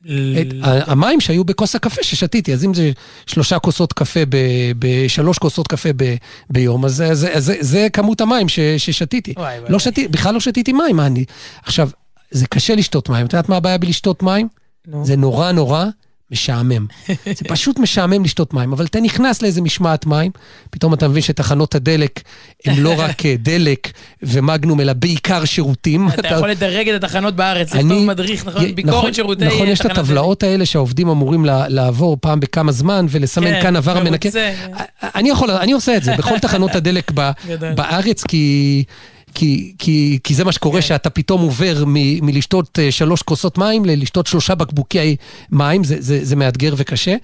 את, 0.07 0.47
המים 0.63 1.21
שהיו 1.21 1.45
בכוס 1.45 1.77
הקפה 1.77 2.03
ששתיתי, 2.03 2.53
אז 2.53 2.65
אם 2.65 2.75
זה 2.75 2.93
שלושה 3.27 3.59
כוסות 3.59 3.93
קפה, 3.93 4.21
ב, 4.29 4.37
בשלוש 4.79 5.39
כוסות 5.39 5.69
קפה 5.69 5.89
ב, 5.97 6.15
ביום, 6.51 6.85
אז 6.85 6.95
זה, 6.95 7.15
זה, 7.15 7.41
זה, 7.41 7.57
זה 7.61 7.89
כמות 7.93 8.21
המים 8.21 8.49
ש, 8.49 8.61
ששתיתי. 8.61 9.35
וואי, 9.37 9.59
וואי. 9.59 9.73
לא 9.73 9.79
שתי, 9.79 10.09
בכלל 10.09 10.35
לא 10.35 10.41
שתיתי 10.41 10.73
מים, 10.73 11.01
אני... 11.01 11.25
עכשיו, 11.63 11.91
זה 12.31 12.47
קשה 12.47 12.75
לשתות 12.75 13.09
מים. 13.09 13.27
את 13.27 13.33
יודעת 13.33 13.49
מה 13.49 13.57
הבעיה 13.57 13.79
בלשתות 13.79 14.23
מים? 14.23 14.49
נו. 14.87 15.07
זה 15.07 15.17
נורא 15.17 15.53
נורא 15.53 15.85
משעמם. 16.31 16.87
זה 17.09 17.45
פשוט 17.49 17.79
משעמם 17.79 18.25
לשתות 18.25 18.55
מים, 18.55 18.73
אבל 18.73 18.85
אתה 18.85 19.01
נכנס 19.01 19.43
לאיזה 19.43 19.63
משמעת 19.63 20.07
מים, 20.07 20.31
פתאום 20.71 20.95
אתה 20.95 21.09
מבין 21.09 21.23
שתחנות 21.23 21.75
הדלק 21.75 22.21
הם 22.65 22.75
לא 22.83 22.95
רק 22.99 23.27
אה, 23.27 23.35
דלק 23.39 23.93
ומגנום, 24.23 24.81
אלא 24.81 24.93
בעיקר 24.93 25.45
שירותים. 25.45 26.09
אתה 26.09 26.29
יכול 26.29 26.51
לדרג 26.51 26.89
את 26.89 27.05
התחנות 27.05 27.37
בארץ, 27.37 27.73
אני- 27.75 27.83
לכתוב 27.85 28.05
מדריך, 28.05 28.47
נכון? 28.47 28.65
י- 28.65 28.73
ביקורת 28.73 29.15
שירותי 29.15 29.45
נכון, 29.45 29.69
יש 29.69 29.81
את 29.81 29.87
הטבלאות 29.87 30.43
האלה 30.43 30.67
שהעובדים 30.67 31.09
אמורים 31.09 31.45
לעבור 31.69 32.17
פעם 32.21 32.41
בכמה 32.41 32.73
זמן 32.73 33.07
ולסמן 33.11 33.45
כן, 33.51 33.63
כאן 33.63 33.77
עבר. 33.77 34.05
מרוצה. 34.05 34.53
אני 35.15 35.31
יכול, 35.31 35.51
אני 35.51 35.73
עושה 35.73 35.97
את 35.97 36.03
זה 36.05 36.15
בכל 36.19 36.39
תחנות 36.39 36.75
הדלק. 36.75 37.11
בארץ, 37.75 38.23
כי... 38.25 38.85
כי, 39.35 39.75
כי, 39.79 40.19
כי 40.25 40.35
זה 40.35 40.45
מה 40.45 40.53
שקורה, 40.53 40.81
כן. 40.81 40.87
שאתה 40.87 41.11
פתאום 41.11 41.41
עובר 41.41 41.85
מ, 41.87 42.27
מלשתות 42.27 42.79
אה, 42.79 42.91
שלוש 42.91 43.23
כוסות 43.23 43.59
מים 43.59 43.85
ללשתות 43.85 44.27
שלושה 44.27 44.55
בקבוקי 44.55 45.17
מים, 45.51 45.85
זה, 45.85 45.97
זה, 45.99 46.25
זה 46.25 46.37
מאתגר 46.37 46.75
וקשה. 46.77 47.17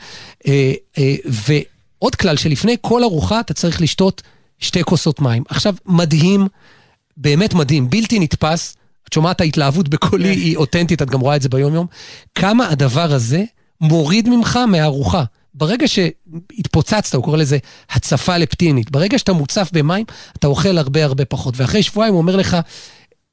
אה, 0.49 0.73
אה, 0.99 1.15
ועוד 1.27 2.15
כלל, 2.15 2.37
שלפני 2.37 2.77
כל 2.81 3.05
ארוחה 3.05 3.41
אתה 3.41 3.55
צריך 3.55 3.81
לשתות 3.81 4.23
שתי 4.59 4.85
כוסות 4.85 5.21
מים. 5.21 5.43
עכשיו, 5.49 5.75
מדהים, 5.87 6.47
באמת 7.17 7.55
מדהים, 7.55 7.91
בלתי 7.91 8.19
נתפס, 8.19 8.77
את 9.09 9.13
שומעת 9.13 9.41
ההתלהבות 9.41 9.89
בקולי, 9.89 10.29
היא 10.29 10.57
אותנטית, 10.57 11.03
את 11.03 11.11
גם 11.11 11.21
רואה 11.21 11.37
את 11.37 11.43
זה 11.43 11.49
ביום-יום, 11.49 11.87
כמה 12.35 12.69
הדבר 12.69 13.13
הזה 13.13 13.45
מוריד 13.81 14.29
ממך 14.29 14.59
מהארוחה. 14.69 15.25
ברגע 15.55 15.89
שהתפוצצת, 15.89 17.15
הוא 17.15 17.25
קורא 17.25 17.37
לזה 17.37 17.59
הצפה 17.91 18.37
לפטינית, 18.37 18.91
ברגע 18.91 19.19
שאתה 19.19 19.33
מוצף 19.33 19.71
במים, 19.73 20.05
אתה 20.39 20.47
אוכל 20.47 20.79
הרבה 20.79 21.05
הרבה 21.05 21.25
פחות. 21.25 21.55
ואחרי 21.57 21.83
שבועיים 21.83 22.15
הוא 22.15 22.23
אומר 22.23 22.37
לך, 22.37 22.57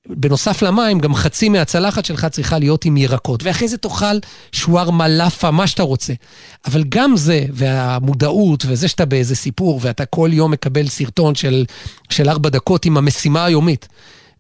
בנוסף 0.08 0.62
למים, 0.62 1.00
גם 1.00 1.16
חצי 1.16 1.50
מהצלחת 1.50 2.06
שלך 2.06 2.26
צריכה 2.26 2.60
להיות 2.60 2.86
עם 2.86 2.98
ירקות. 2.98 3.44
ואחרי 3.44 3.68
זה 3.68 3.78
תאכל 3.78 4.20
שווארמה, 4.52 5.08
לאפה, 5.08 5.52
מה 5.52 5.68
שאתה 5.68 5.84
רוצה. 5.84 6.14
אבל 6.66 6.84
גם 6.90 7.18
זה, 7.18 7.46
והמודעות, 7.54 8.64
וזה 8.68 8.88
שאתה 8.88 9.06
באיזה 9.06 9.36
סיפור, 9.36 9.80
ואתה 9.84 10.06
כל 10.06 10.30
יום 10.34 10.52
מקבל 10.52 10.88
סרטון 10.88 11.36
של, 11.36 11.66
ארבע 12.28 12.50
דקות 12.50 12.86
עם 12.86 12.98
המשימה 12.98 13.46
היומית. 13.46 13.88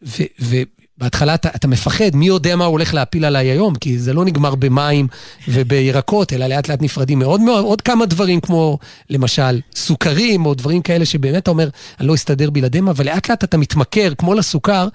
ו, 0.04 0.24
ו, 0.40 0.56
בהתחלה 1.02 1.34
אתה, 1.34 1.50
אתה 1.56 1.68
מפחד, 1.68 2.10
מי 2.14 2.28
יודע 2.28 2.56
מה 2.56 2.66
הוא 2.66 2.72
הולך 2.72 2.94
להפיל 2.94 3.26
עליי 3.26 3.48
היום, 3.48 3.76
כי 3.76 4.00
זה 4.00 4.14
לא 4.14 4.26
נגמר 4.26 4.56
במים 4.56 5.08
ובירקות, 5.48 6.34
אלא 6.34 6.48
לאט 6.48 6.70
לאט 6.70 6.82
נפרדים 6.82 7.20
מאוד 7.20 7.42
מאוד. 7.42 7.64
עוד 7.64 7.82
כמה 7.82 8.06
דברים 8.06 8.42
כמו, 8.42 8.78
למשל, 9.10 9.60
סוכרים, 9.76 10.46
או 10.46 10.54
דברים 10.54 10.82
כאלה 10.82 11.06
שבאמת 11.06 11.44
אתה 11.44 11.52
אומר, 11.52 11.70
אני 12.00 12.08
לא 12.08 12.14
אסתדר 12.14 12.50
בלעדיהם, 12.50 12.90
אבל 12.90 13.06
לאט 13.06 13.30
לאט 13.30 13.44
אתה 13.44 13.58
מתמכר, 13.58 14.14
כמו 14.18 14.34
לסוכר, 14.34 14.88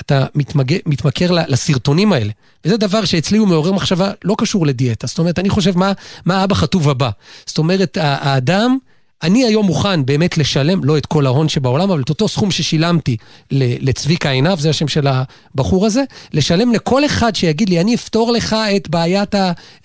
אתה 0.00 0.26
מתמג... 0.34 0.76
מתמכר 0.86 1.30
לסרטונים 1.48 2.12
האלה. 2.12 2.32
וזה 2.64 2.76
דבר 2.76 3.04
שאצלי 3.04 3.38
הוא 3.38 3.48
מעורר 3.48 3.72
מחשבה 3.72 4.10
לא 4.24 4.34
קשור 4.38 4.66
לדיאטה. 4.66 5.06
זאת 5.06 5.18
אומרת, 5.18 5.38
אני 5.38 5.50
חושב 5.50 5.78
מה, 5.78 5.92
מה 6.24 6.40
האבא 6.40 6.54
חטוב 6.54 6.88
הבא. 6.88 7.10
זאת 7.46 7.58
אומרת, 7.58 7.98
האדם... 8.00 8.78
אני 9.22 9.44
היום 9.44 9.66
מוכן 9.66 10.06
באמת 10.06 10.38
לשלם, 10.38 10.84
לא 10.84 10.98
את 10.98 11.06
כל 11.06 11.26
ההון 11.26 11.48
שבעולם, 11.48 11.90
אבל 11.90 12.02
את 12.02 12.08
אותו 12.08 12.28
סכום 12.28 12.50
ששילמתי 12.50 13.16
לצביקה 13.50 14.30
עינב, 14.30 14.58
זה 14.58 14.70
השם 14.70 14.88
של 14.88 15.06
הבחור 15.06 15.86
הזה, 15.86 16.02
לשלם 16.32 16.72
לכל 16.72 17.04
אחד 17.04 17.34
שיגיד 17.34 17.68
לי, 17.68 17.80
אני 17.80 17.94
אפתור 17.94 18.32
לך 18.32 18.56
את 18.76 18.88
בעיית 18.88 19.34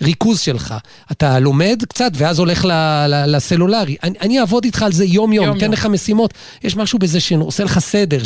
הריכוז 0.02 0.40
שלך. 0.40 0.76
אתה 1.12 1.40
לומד 1.40 1.84
קצת, 1.90 2.12
ואז 2.14 2.40
הולך 2.40 2.68
לסלולרי. 3.08 3.96
אני, 4.04 4.14
אני 4.22 4.40
אעבוד 4.40 4.64
איתך 4.64 4.82
על 4.82 4.92
זה 4.92 5.06
יום-יום, 5.06 5.58
אתן 5.58 5.72
לך 5.72 5.86
משימות. 5.86 6.34
יש 6.64 6.76
משהו 6.76 7.00
בזה 7.00 7.20
שעושה 7.20 7.64
לך 7.64 7.80
סדר, 7.80 8.20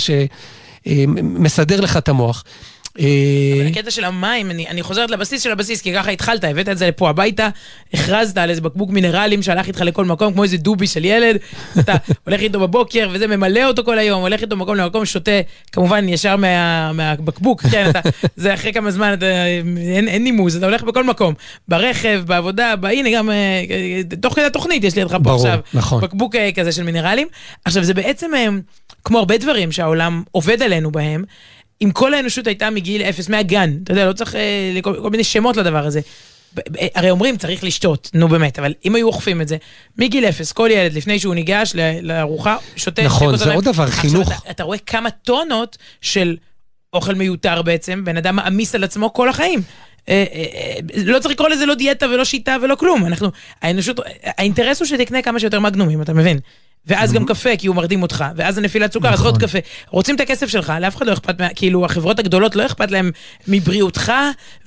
שמסדר 0.85 1.75
אה, 1.75 1.81
לך 1.81 1.97
את 1.97 2.09
המוח. 2.09 2.43
אבל 2.97 3.05
אה, 3.05 3.67
הקטע 3.67 3.91
של 3.91 4.03
המים, 4.03 4.51
אני, 4.51 4.67
אני 4.67 4.83
חוזרת 4.83 5.11
לבסיס 5.11 5.41
של 5.41 5.51
הבסיס, 5.51 5.81
כי 5.81 5.93
ככה 5.93 6.11
התחלת, 6.11 6.43
הבאת 6.43 6.69
את 6.69 6.77
זה 6.77 6.87
לפה 6.87 7.09
הביתה, 7.09 7.49
הכרזת 7.93 8.37
על 8.37 8.49
איזה 8.49 8.61
בקבוק 8.61 8.89
מינרלים 8.89 9.41
שהלך 9.41 9.67
איתך 9.67 9.81
לכל 9.81 10.05
מקום, 10.05 10.33
כמו 10.33 10.43
איזה 10.43 10.57
דובי 10.57 10.87
של 10.87 11.05
ילד, 11.05 11.37
אתה 11.79 11.95
הולך 12.25 12.41
איתו 12.41 12.59
בבוקר, 12.59 13.09
וזה 13.11 13.27
ממלא 13.27 13.63
אותו 13.63 13.83
כל 13.83 13.99
היום, 13.99 14.21
הולך 14.21 14.41
איתו 14.41 14.55
ממקום 14.55 14.75
למקום, 14.75 15.05
שותה, 15.05 15.31
כמובן 15.71 16.09
ישר 16.09 16.35
מה, 16.35 16.91
מהבקבוק, 16.93 17.61
כן, 17.71 17.89
אתה, 17.89 17.99
זה 18.35 18.53
אחרי 18.53 18.73
כמה 18.73 18.91
זמן, 18.91 19.13
אתה, 19.13 19.45
אין, 19.77 20.07
אין 20.07 20.23
נימוס, 20.23 20.55
אתה 20.55 20.65
הולך 20.65 20.83
בכל 20.83 21.03
מקום, 21.03 21.33
ברכב, 21.67 22.21
בעבודה, 22.25 22.73
הנה 22.83 23.09
גם, 23.11 23.29
אה, 23.29 23.63
תוך 24.21 24.35
כדי 24.35 24.45
התוכנית 24.45 24.83
יש 24.83 24.95
לי 24.95 25.03
לך 25.03 25.17
פה 25.23 25.35
עכשיו, 25.35 25.59
נכון. 25.73 26.01
בקבוק 26.01 26.35
אה, 26.35 26.49
כזה 26.55 26.71
של 26.71 26.83
מינרלים. 26.83 27.27
עכשיו, 27.65 27.83
זה 27.83 27.93
בעצם, 27.93 28.31
כמו 29.03 29.19
הרבה 29.19 29.37
דברים 29.37 29.71
שהעולם 29.71 30.23
עובד 30.31 30.61
עלינו 30.61 30.91
בהם, 30.91 31.23
אם 31.81 31.91
כל 31.91 32.13
האנושות 32.13 32.47
הייתה 32.47 32.69
מגיל 32.69 33.01
אפס, 33.01 33.29
מהגן, 33.29 33.77
אתה 33.83 33.91
יודע, 33.91 34.05
לא 34.05 34.13
צריך 34.13 34.35
אה, 34.35 34.79
כל, 34.81 34.95
כל 35.01 35.09
מיני 35.09 35.23
שמות 35.23 35.57
לדבר 35.57 35.85
הזה. 35.85 36.01
הרי 36.95 37.11
אומרים 37.11 37.37
צריך 37.37 37.63
לשתות, 37.63 38.09
נו 38.13 38.27
באמת, 38.27 38.59
אבל 38.59 38.73
אם 38.85 38.95
היו 38.95 39.07
אוכפים 39.07 39.41
את 39.41 39.47
זה, 39.47 39.57
מגיל 39.97 40.25
אפס, 40.25 40.51
כל 40.51 40.69
ילד 40.71 40.93
לפני 40.93 41.19
שהוא 41.19 41.35
ניגש 41.35 41.73
לארוחה, 42.01 42.57
שותה 42.75 43.03
נכון, 43.03 43.37
זה 43.37 43.53
עוד 43.53 43.63
דבר, 43.63 43.87
חינוך. 43.87 44.31
אתה, 44.31 44.51
אתה 44.51 44.63
רואה 44.63 44.77
כמה 44.77 45.11
טונות 45.11 45.77
של 46.01 46.37
אוכל 46.93 47.15
מיותר 47.15 47.61
בעצם, 47.61 48.05
בן 48.05 48.17
אדם 48.17 48.35
מעמיס 48.35 48.75
על 48.75 48.83
עצמו 48.83 49.13
כל 49.13 49.29
החיים. 49.29 49.61
אה, 50.09 50.25
אה, 50.33 50.43
אה, 50.53 51.03
לא 51.05 51.19
צריך 51.19 51.33
לקרוא 51.33 51.49
לזה 51.49 51.65
לא 51.65 51.75
דיאטה 51.75 52.05
ולא 52.05 52.25
שיטה 52.25 52.57
ולא 52.61 52.75
כלום, 52.75 53.05
אנחנו, 53.05 53.29
האנושות, 53.61 53.99
האינטרס 54.23 54.79
הוא 54.79 54.87
שתקנה 54.87 55.21
כמה 55.21 55.39
שיותר 55.39 55.59
מגנומים, 55.59 56.01
אתה 56.01 56.13
מבין? 56.13 56.39
ואז 56.87 57.13
גם 57.13 57.25
קפה, 57.25 57.49
כי 57.57 57.67
הוא 57.67 57.75
מרדים 57.75 58.01
אותך, 58.01 58.25
ואז 58.35 58.57
הנפילת 58.57 58.93
סוכר, 58.93 59.13
אז 59.13 59.21
עוד 59.21 59.35
נכון. 59.35 59.47
קפה. 59.47 59.57
רוצים 59.89 60.15
את 60.15 60.21
הכסף 60.21 60.47
שלך, 60.47 60.73
לאף 60.81 60.95
אחד 60.95 61.07
לא 61.07 61.13
אכפת, 61.13 61.35
כאילו, 61.55 61.85
החברות 61.85 62.19
הגדולות 62.19 62.55
לא 62.55 62.65
אכפת 62.65 62.91
להם 62.91 63.11
מבריאותך 63.47 64.11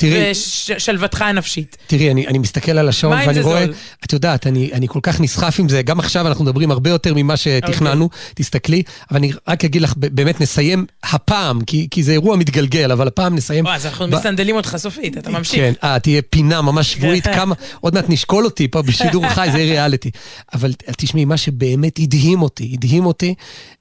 ושלוותך 0.03 1.23
הנפשית. 1.23 1.77
תראי, 1.87 2.11
אני 2.11 2.39
מסתכל 2.39 2.79
על 2.79 2.89
השעון 2.89 3.19
ואני 3.27 3.41
רואה, 3.41 3.65
את 4.05 4.13
יודעת, 4.13 4.47
אני 4.47 4.89
כל 4.89 5.01
כך 5.03 5.21
נסחף 5.21 5.61
עם 5.61 5.69
זה, 5.69 5.83
גם 5.83 5.99
עכשיו 5.99 6.27
אנחנו 6.27 6.45
מדברים 6.45 6.71
הרבה 6.71 6.91
יותר 6.91 7.13
ממה 7.17 7.37
שתכננו, 7.37 8.05
אוקיי. 8.05 8.19
תסתכלי, 8.35 8.83
אבל 9.11 9.19
אני 9.19 9.33
רק 9.49 9.65
אגיד 9.65 9.83
לך, 9.83 9.95
באמת 9.97 10.41
נסיים 10.41 10.87
הפעם, 11.03 11.61
כי 11.91 12.03
זה 12.03 12.13
אירוע 12.13 12.37
מתגלגל, 12.37 12.93
אבל 12.93 13.09
הפעם 13.09 13.35
נסיים... 13.35 13.67
אז 13.67 13.87
אנחנו 13.87 14.09
מסנדלים 14.09 14.57
אותך 14.57 14.77
סופית, 14.77 15.19
אתה 15.19 15.31
ממשיך. 15.31 15.55
כן, 15.55 15.73
אה, 15.85 15.99
תהיה 15.99 16.23
פינה 16.23 16.63
ממש 16.63 16.93
שבועית, 16.93 17.27
כמה, 17.37 17.55
עוד 17.81 17.95
מעט 17.95 18.05
נשקול 18.09 18.45
אותי 18.45 18.69
פה 18.69 18.83
בשידור 18.83 19.29
חי, 19.29 19.49
זה 19.53 19.59
ריאליטי. 19.59 20.11
אבל 20.55 20.73
תשמעי, 20.97 21.25
מה 21.25 21.37
שבאמת 21.37 21.99
הדהים 22.05 22.43
אותי, 22.43 22.71
הדהים 22.75 23.07
אותי, 23.07 23.35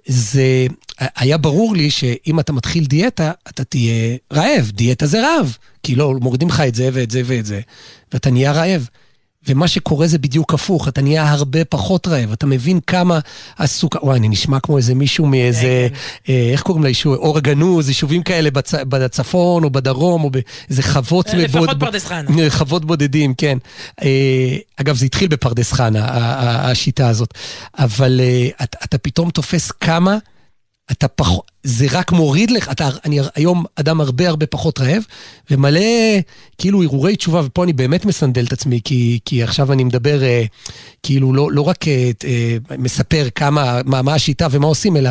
זה, 0.05 0.67
היה 0.99 1.37
ברור 1.37 1.75
לי 1.75 1.89
שאם 1.91 2.39
אתה 2.39 2.53
מתחיל 2.53 2.85
דיאטה, 2.85 3.31
אתה 3.49 3.63
תהיה 3.63 4.17
רעב, 4.33 4.71
דיאטה 4.73 5.05
זה 5.05 5.21
רעב, 5.21 5.57
כי 5.83 5.95
לא, 5.95 6.13
מורידים 6.21 6.47
לך 6.47 6.59
את 6.67 6.75
זה 6.75 6.89
ואת 6.93 7.11
זה 7.11 7.21
ואת 7.25 7.45
זה, 7.45 7.61
ואתה 8.13 8.31
נהיה 8.31 8.51
רעב. 8.51 8.87
ומה 9.47 9.67
שקורה 9.67 10.07
זה 10.07 10.17
בדיוק 10.17 10.53
הפוך, 10.53 10.87
אתה 10.87 11.01
נהיה 11.01 11.31
הרבה 11.31 11.65
פחות 11.65 12.07
רעב, 12.07 12.31
אתה 12.31 12.45
מבין 12.45 12.79
כמה 12.87 13.19
הסוכר, 13.57 14.05
וואי, 14.05 14.19
אני 14.19 14.29
נשמע 14.29 14.59
כמו 14.59 14.77
איזה 14.77 14.95
מישהו 14.95 15.25
מאיזה, 15.25 15.87
כן. 15.89 16.33
אה, 16.33 16.49
איך 16.51 16.61
קוראים 16.61 16.83
ליישוב, 16.83 17.15
אור 17.15 17.37
הגנוז, 17.37 17.87
יישובים 17.87 18.23
כאלה 18.23 18.51
בצ, 18.51 18.73
בצפון 18.75 19.63
או 19.63 19.69
בדרום, 19.69 20.23
או 20.23 20.29
באיזה 20.29 20.83
חוות... 20.83 21.27
אה, 21.27 21.35
לפחות 21.35 21.69
בוד, 21.69 21.79
פרדס 21.79 22.05
חנה. 22.05 22.29
אה, 22.39 22.49
חוות 22.49 22.85
בודדים, 22.85 23.33
כן. 23.33 23.57
אגב, 24.77 24.95
זה 24.95 25.05
התחיל 25.05 25.27
בפרדס 25.27 25.71
חנה, 25.71 26.05
השיטה 26.69 27.07
הזאת. 27.07 27.33
אבל 27.79 28.21
אתה, 28.63 28.77
אתה 28.83 28.97
פתאום 28.97 29.29
תופס 29.29 29.71
כמה... 29.71 30.17
אתה 30.91 31.07
פחות, 31.07 31.51
זה 31.63 31.85
רק 31.91 32.11
מוריד 32.11 32.51
לך, 32.51 32.71
אתה, 32.71 32.89
אני 33.05 33.19
היום 33.35 33.65
אדם 33.75 34.01
הרבה 34.01 34.29
הרבה 34.29 34.45
פחות 34.45 34.79
רעב, 34.79 35.03
ומלא 35.51 35.79
כאילו 36.57 36.83
הרהורי 36.83 37.15
תשובה, 37.15 37.41
ופה 37.45 37.63
אני 37.63 37.73
באמת 37.73 38.05
מסנדל 38.05 38.45
את 38.45 38.53
עצמי, 38.53 38.79
כי, 38.83 39.19
כי 39.25 39.43
עכשיו 39.43 39.71
אני 39.71 39.83
מדבר 39.83 40.23
אה, 40.23 40.43
כאילו 41.03 41.33
לא, 41.33 41.51
לא 41.51 41.61
רק 41.61 41.87
אה, 41.87 42.11
אה, 42.25 42.57
מספר 42.77 43.27
כמה, 43.35 43.79
מה, 43.85 44.01
מה 44.01 44.13
השיטה 44.13 44.47
ומה 44.51 44.67
עושים, 44.67 44.97
אלא 44.97 45.09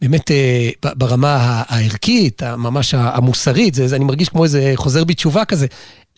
באמת 0.00 0.30
אה, 0.30 0.70
ברמה 0.94 1.62
הערכית, 1.68 2.42
ממש 2.42 2.94
המוסרית, 2.94 3.74
זה, 3.74 3.88
זה, 3.88 3.96
אני 3.96 4.04
מרגיש 4.04 4.28
כמו 4.28 4.44
איזה 4.44 4.72
חוזר 4.76 5.04
בתשובה 5.04 5.44
כזה. 5.44 5.66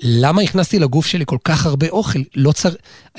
למה 0.01 0.42
הכנסתי 0.42 0.79
לגוף 0.79 1.07
שלי 1.07 1.25
כל 1.27 1.38
כך 1.44 1.66
הרבה 1.66 1.88
אוכל? 1.88 2.18
לא 2.35 2.53
צר... 2.53 2.70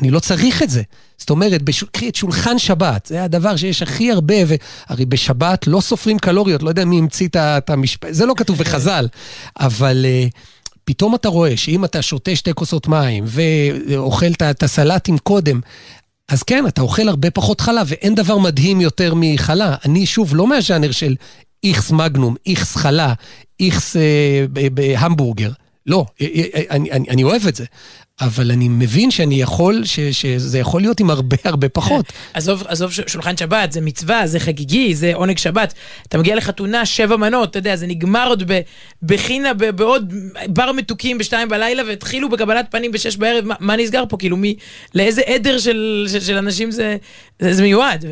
אני 0.01 0.12
לא 0.12 0.19
צריך 0.19 0.63
את 0.63 0.69
זה. 0.69 0.82
זאת 1.17 1.30
אומרת, 1.30 1.62
בש... 1.62 1.84
קחי 1.84 2.10
את 2.10 2.15
שולחן 2.15 2.60
שבת, 2.60 3.06
זה 3.06 3.23
הדבר 3.23 3.56
שיש 3.56 3.82
הכי 3.82 4.12
הרבה, 4.12 4.36
והרי 4.47 5.06
בשבת 5.06 5.67
לא 5.67 5.82
סופרים 5.82 6.19
קלוריות, 6.19 6.57
לא 6.63 6.70
יודע 6.70 6.86
מי 6.86 6.98
המציא 6.98 7.28
את 7.38 7.70
המשפט, 7.70 8.08
זה 8.12 8.26
לא 8.26 8.34
כתוב 8.38 8.58
בחז"ל, 8.58 9.08
אבל 9.60 10.06
uh, 10.06 10.38
פתאום 10.86 11.15
אתה 11.15 11.30
רואה 11.30 11.58
שאם 11.58 11.86
אתה 11.86 12.02
שותה 12.02 12.36
שתי 12.36 12.54
כוסות 12.54 12.88
מים 12.88 13.24
ואוכל 13.28 14.32
את 14.52 14.63
הסלטים 14.63 15.17
קודם, 15.17 15.60
אז 16.30 16.43
כן, 16.43 16.67
אתה 16.67 16.82
אוכל 16.82 17.10
הרבה 17.10 17.32
פחות 17.32 17.62
חלב, 17.62 17.88
ואין 17.89 18.15
דבר 18.15 18.38
מדהים 18.38 18.82
יותר 18.82 19.13
מחלה. 19.15 19.76
אני 19.86 20.06
שוב 20.06 20.36
לא 20.36 20.48
מהז'אנר 20.48 20.91
של 20.91 21.15
איכס 21.63 21.91
מגנום, 21.91 22.36
איכס 22.48 22.76
חלה, 22.76 23.13
איכס 23.60 23.96
אה, 23.96 24.46
המבורגר. 24.98 25.52
לא, 25.86 26.06
אה, 26.22 26.28
אה, 26.36 26.41
אה, 26.56 26.62
אני, 26.70 26.91
אני, 26.91 27.10
אני 27.10 27.24
אוהב 27.24 27.48
את 27.48 27.56
זה, 27.56 27.65
אבל 28.21 28.51
אני 28.51 28.67
מבין 28.69 29.12
שאני 29.12 29.41
יכול, 29.41 29.86
ש, 29.86 29.99
שזה 29.99 30.60
יכול 30.60 30.82
להיות 30.82 30.99
עם 30.99 31.10
הרבה 31.10 31.38
הרבה 31.43 31.69
פחות. 31.69 32.06
עזוב, 32.34 32.63
עזוב 32.67 32.91
שולחן 32.91 33.38
שבת, 33.38 33.71
זה 33.71 33.82
מצווה, 33.82 34.27
זה 34.27 34.39
חגיגי, 34.39 34.95
זה 34.95 35.12
עונג 35.13 35.38
שבת. 35.38 35.73
אתה 36.08 36.17
מגיע 36.17 36.36
לחתונה, 36.36 36.86
שבע 36.86 37.17
מנות, 37.17 37.49
אתה 37.49 37.60
יודע, 37.60 37.75
זה 37.75 37.88
נגמר 37.88 38.27
עוד 38.27 38.51
בחינה, 39.03 39.53
בעוד 39.53 40.13
בר 40.47 40.71
מתוקים 40.71 41.17
בשתיים 41.17 41.49
בלילה, 41.49 41.84
והתחילו 41.88 42.30
בקבלת 42.30 42.65
פנים 42.71 42.91
בשש 42.91 43.17
בערב, 43.17 43.45
מה, 43.45 43.56
מה 43.60 43.75
נסגר 43.75 44.03
פה? 44.10 44.17
כאילו, 44.17 44.38
מי, 44.38 44.56
לאיזה 44.95 45.21
עדר 45.21 45.58
של, 45.58 46.08
של, 46.12 46.19
של 46.19 46.38
אנשים 46.38 46.71
זה, 46.71 46.97
זה, 47.39 47.54
זה 47.54 47.62
מיועד, 47.62 48.06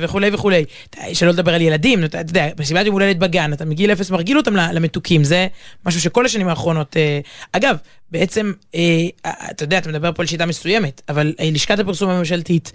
וכולי 0.00 0.30
וכולי. 0.32 0.64
שלא 1.12 1.30
לדבר 1.30 1.54
על 1.54 1.60
ילדים, 1.60 2.04
אתה 2.04 2.18
יודע, 2.18 2.48
מסיבת 2.58 2.86
יום 2.86 2.92
הולדת 2.92 3.16
בגן, 3.16 3.52
אתה 3.52 3.64
מגיל 3.64 3.92
אפס 3.92 4.10
מרגיל 4.10 4.36
אותם 4.36 4.56
למתוקים, 4.56 5.24
זה 5.24 5.46
משהו 5.86 6.00
שכל 6.00 6.26
השנים 6.26 6.48
האחרונות... 6.48 6.96
אגב, 7.52 7.76
בעצם, 8.10 8.52
אה, 8.74 9.30
אתה 9.50 9.64
יודע, 9.64 9.78
אתה 9.78 9.88
מדבר 9.88 10.12
פה 10.12 10.22
על 10.22 10.26
שיטה 10.26 10.46
מסוימת, 10.46 11.02
אבל 11.08 11.34
אה, 11.40 11.50
לשכת 11.52 11.78
הפרסום 11.78 12.10
הממשלתית 12.10 12.72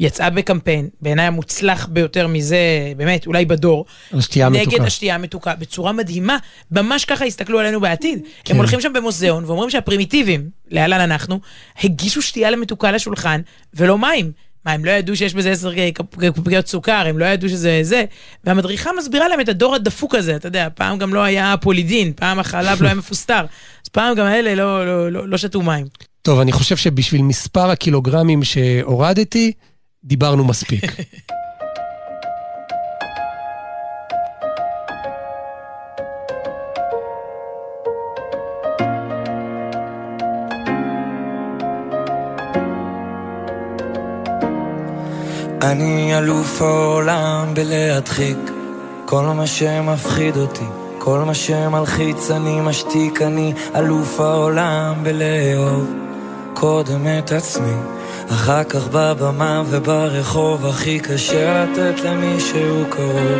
יצאה 0.00 0.30
בקמפיין, 0.30 0.88
בעיניי 1.00 1.26
המוצלח 1.26 1.86
ביותר 1.86 2.26
מזה, 2.26 2.58
באמת, 2.96 3.26
אולי 3.26 3.44
בדור, 3.44 3.84
השתייה 4.12 4.48
נגד 4.48 4.66
מתוקה. 4.66 4.84
השתייה 4.84 5.14
המתוקה, 5.14 5.54
בצורה 5.54 5.92
מדהימה, 5.92 6.38
ממש 6.70 7.04
ככה 7.04 7.24
הסתכלו 7.24 7.58
עלינו 7.58 7.80
בעתיד. 7.80 8.20
כן. 8.44 8.54
הם 8.54 8.58
הולכים 8.58 8.80
שם 8.80 8.92
במוזיאון 8.92 9.44
ואומרים 9.44 9.70
שהפרימיטיבים, 9.70 10.50
להלן 10.70 11.00
אנחנו, 11.00 11.40
הגישו 11.82 12.22
שתייה 12.22 12.50
למתוקה 12.50 12.92
לשולחן, 12.92 13.40
ולא 13.74 13.98
מים. 13.98 14.32
מה, 14.68 14.74
הם 14.74 14.84
לא 14.84 14.90
ידעו 14.90 15.16
שיש 15.16 15.34
בזה 15.34 15.50
עשר 15.50 15.72
קופיות 16.34 16.66
סוכר, 16.66 17.06
הם 17.06 17.18
לא 17.18 17.24
ידעו 17.24 17.48
שזה 17.48 17.80
זה, 17.82 18.04
והמדריכה 18.44 18.90
מסבירה 18.98 19.28
להם 19.28 19.40
את 19.40 19.48
הדור 19.48 19.74
הדפוק 19.74 20.14
הזה, 20.14 20.36
אתה 20.36 20.48
יודע, 20.48 20.68
פעם 20.74 20.98
גם 20.98 21.14
לא 21.14 21.22
היה 21.22 21.54
פולידין, 21.60 22.12
פעם 22.16 22.38
החלב 22.38 22.82
לא 22.82 22.86
היה 22.86 22.94
מפוסטר, 22.94 23.40
אז 23.84 23.88
פעם 23.92 24.14
גם 24.14 24.26
האלה 24.26 24.54
לא, 24.54 24.86
לא, 24.86 25.12
לא, 25.12 25.28
לא 25.28 25.36
שתו 25.38 25.62
מים. 25.62 25.86
טוב, 26.22 26.40
אני 26.40 26.52
חושב 26.52 26.76
שבשביל 26.76 27.22
מספר 27.22 27.70
הקילוגרמים 27.70 28.44
שהורדתי, 28.44 29.52
דיברנו 30.04 30.44
מספיק. 30.44 30.84
אני 45.68 46.18
אלוף 46.18 46.62
העולם 46.62 47.54
בלהדחיק. 47.54 48.38
כל 49.04 49.22
מה 49.22 49.46
שמפחיד 49.46 50.36
אותי, 50.36 50.64
כל 50.98 51.18
מה 51.18 51.34
שמלחיץ 51.34 52.30
אני 52.30 52.60
משתיק, 52.60 53.22
אני 53.22 53.52
אלוף 53.76 54.20
העולם 54.20 54.94
בלאהוב 55.02 55.92
קודם 56.54 57.06
את 57.18 57.32
עצמי, 57.32 57.76
אחר 58.30 58.64
כך 58.64 58.88
בבמה 58.92 59.62
וברחוב. 59.66 60.66
הכי 60.66 61.00
קשה 61.00 61.64
לתת 61.64 62.00
למישהו 62.04 62.84
קרוב. 62.90 63.38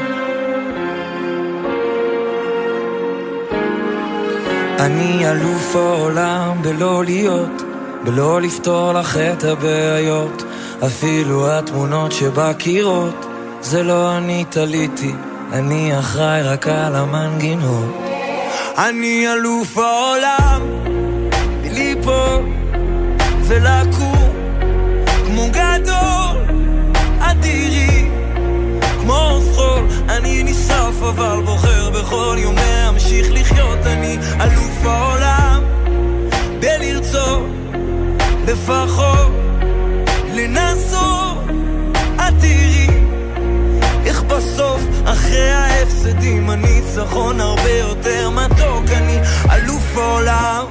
אני 4.78 5.30
אלוף 5.30 5.76
העולם 5.76 6.62
בלא 6.62 7.04
להיות, 7.04 7.62
בלא 8.04 8.40
לפתור 8.40 8.92
לך 8.92 9.16
את 9.16 9.44
הבעיות, 9.44 10.42
אפילו 10.86 11.50
התמונות 11.50 12.12
שבקירות, 12.12 13.26
זה 13.60 13.82
לא 13.82 14.16
אני 14.16 14.44
תליתי. 14.50 15.12
אני 15.52 15.98
אחראי 15.98 16.42
רק 16.42 16.66
על 16.66 16.96
המנגינות. 16.96 17.94
אני 18.78 19.26
אלוף 19.32 19.78
העולם, 19.78 20.62
מליפול 21.62 22.42
ולקום, 23.42 24.32
כמו 25.26 25.48
גדול, 25.50 26.58
אדירי, 27.20 28.08
כמו 29.00 29.38
זכול. 29.40 29.86
אני 30.08 30.42
נשרף 30.42 31.02
אבל 31.02 31.42
בוחר 31.44 31.90
בכל 31.90 32.36
יום 32.38 32.54
להמשיך 32.54 33.26
לחיות. 33.30 33.78
אני 33.86 34.18
אלוף 34.40 34.84
העולם, 34.84 35.62
בלרצות, 36.60 37.46
לפחות, 38.46 39.37
לנסות, 40.38 41.38
אדירי. 42.16 42.86
איך 44.06 44.22
בסוף, 44.22 44.80
אחרי 45.04 45.50
ההפסדים, 45.50 46.50
הניצחון 46.50 47.40
הרבה 47.40 47.70
יותר 47.70 48.30
מתוק, 48.30 48.84
אני 48.96 49.18
אלוף 49.50 49.96
העולם. 49.96 50.64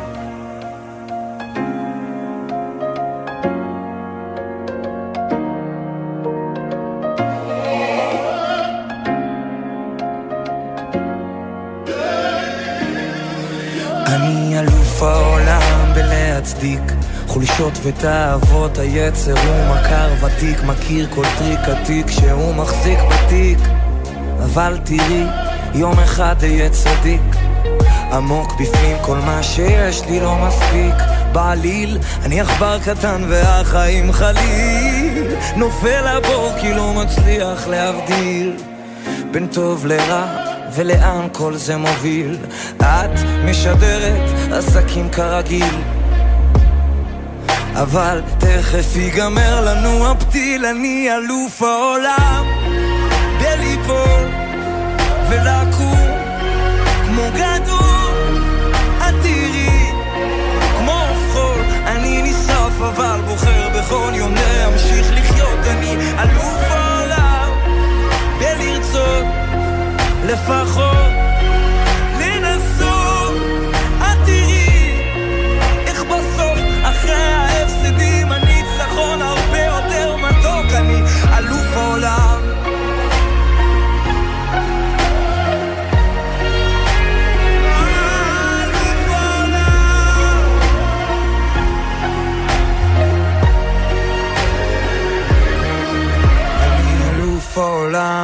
ותאוות 17.83 18.77
היצר 18.77 19.31
הוא 19.31 19.75
מכר 19.75 20.09
ותיק 20.21 20.63
מכיר 20.63 21.07
כל 21.15 21.23
טריק 21.37 21.59
עתיק 21.59 22.09
שהוא 22.09 22.55
מחזיק 22.55 22.99
בתיק. 22.99 23.59
אבל 24.43 24.77
תראי 24.83 25.25
יום 25.73 25.99
אחד 25.99 26.35
אהיה 26.43 26.69
צדיק. 26.69 27.21
עמוק 28.11 28.53
בפנים 28.61 28.97
כל 29.01 29.17
מה 29.17 29.43
שיש 29.43 30.01
לי 30.09 30.19
לא 30.19 30.35
מספיק. 30.35 30.95
בעליל 31.31 31.97
אני 32.23 32.41
עכבר 32.41 32.79
קטן 32.79 33.21
והחיים 33.29 34.11
חליל. 34.11 35.35
נופל 35.55 36.07
לבור 36.07 36.49
כי 36.61 36.73
לא 36.73 36.93
מצליח 36.93 37.67
להבדיל. 37.67 38.57
בין 39.31 39.47
טוב 39.47 39.85
לרע 39.85 40.25
ולאן 40.75 41.27
כל 41.31 41.55
זה 41.55 41.77
מוביל? 41.77 42.37
את 42.77 43.19
משדרת 43.45 44.51
עסקים 44.51 45.09
כרגיל 45.09 45.96
אבל 47.81 48.21
תכף 48.37 48.95
ייגמר 48.95 49.61
לנו 49.65 50.07
הפתיל 50.11 50.65
אני 50.65 51.09
אלוף 51.15 51.61
העולם. 51.61 52.45
בליפול 53.41 54.27
ולקום 55.29 55.97
כמו 57.05 57.21
גדול. 57.35 58.43
את 58.97 59.13
תראי 59.21 59.91
כמו 60.77 61.05
חול 61.33 61.61
אני 61.85 62.21
נשרף 62.21 62.81
אבל 62.81 63.19
בוחר 63.27 63.69
בכל 63.69 64.11
יום 64.13 64.33
להמשיך 64.35 65.07
לחיות. 65.11 65.59
אני 65.67 65.95
אלוף 66.19 66.63
העולם. 66.69 67.49
בלרצות 68.39 69.25
לפחות 70.25 71.26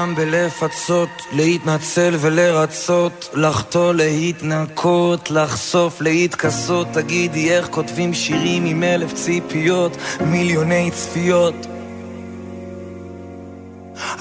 העולם 0.04 0.16
בלפצות, 0.16 1.10
להתנצל 1.32 2.16
ולרצות, 2.20 3.30
לחטוא, 3.34 3.94
להתנקות, 3.94 5.32
לחשוף, 5.32 6.02
להתכסות. 6.02 6.88
תגידי 6.94 7.52
איך 7.52 7.68
כותבים 7.70 8.14
שירים 8.14 8.66
עם 8.66 8.84
אלף 8.84 9.14
ציפיות, 9.14 9.98
מיליוני 10.22 10.92
צפיות. 10.92 11.68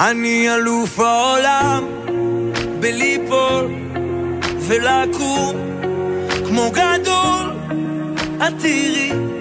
אני 0.01 0.55
אלוף 0.55 1.01
העולם 1.01 1.85
בליפול 2.81 3.75
ולקום 4.59 5.57
כמו 6.47 6.71
גדול, 6.71 7.53
את 8.37 8.53
תראי 8.59 9.32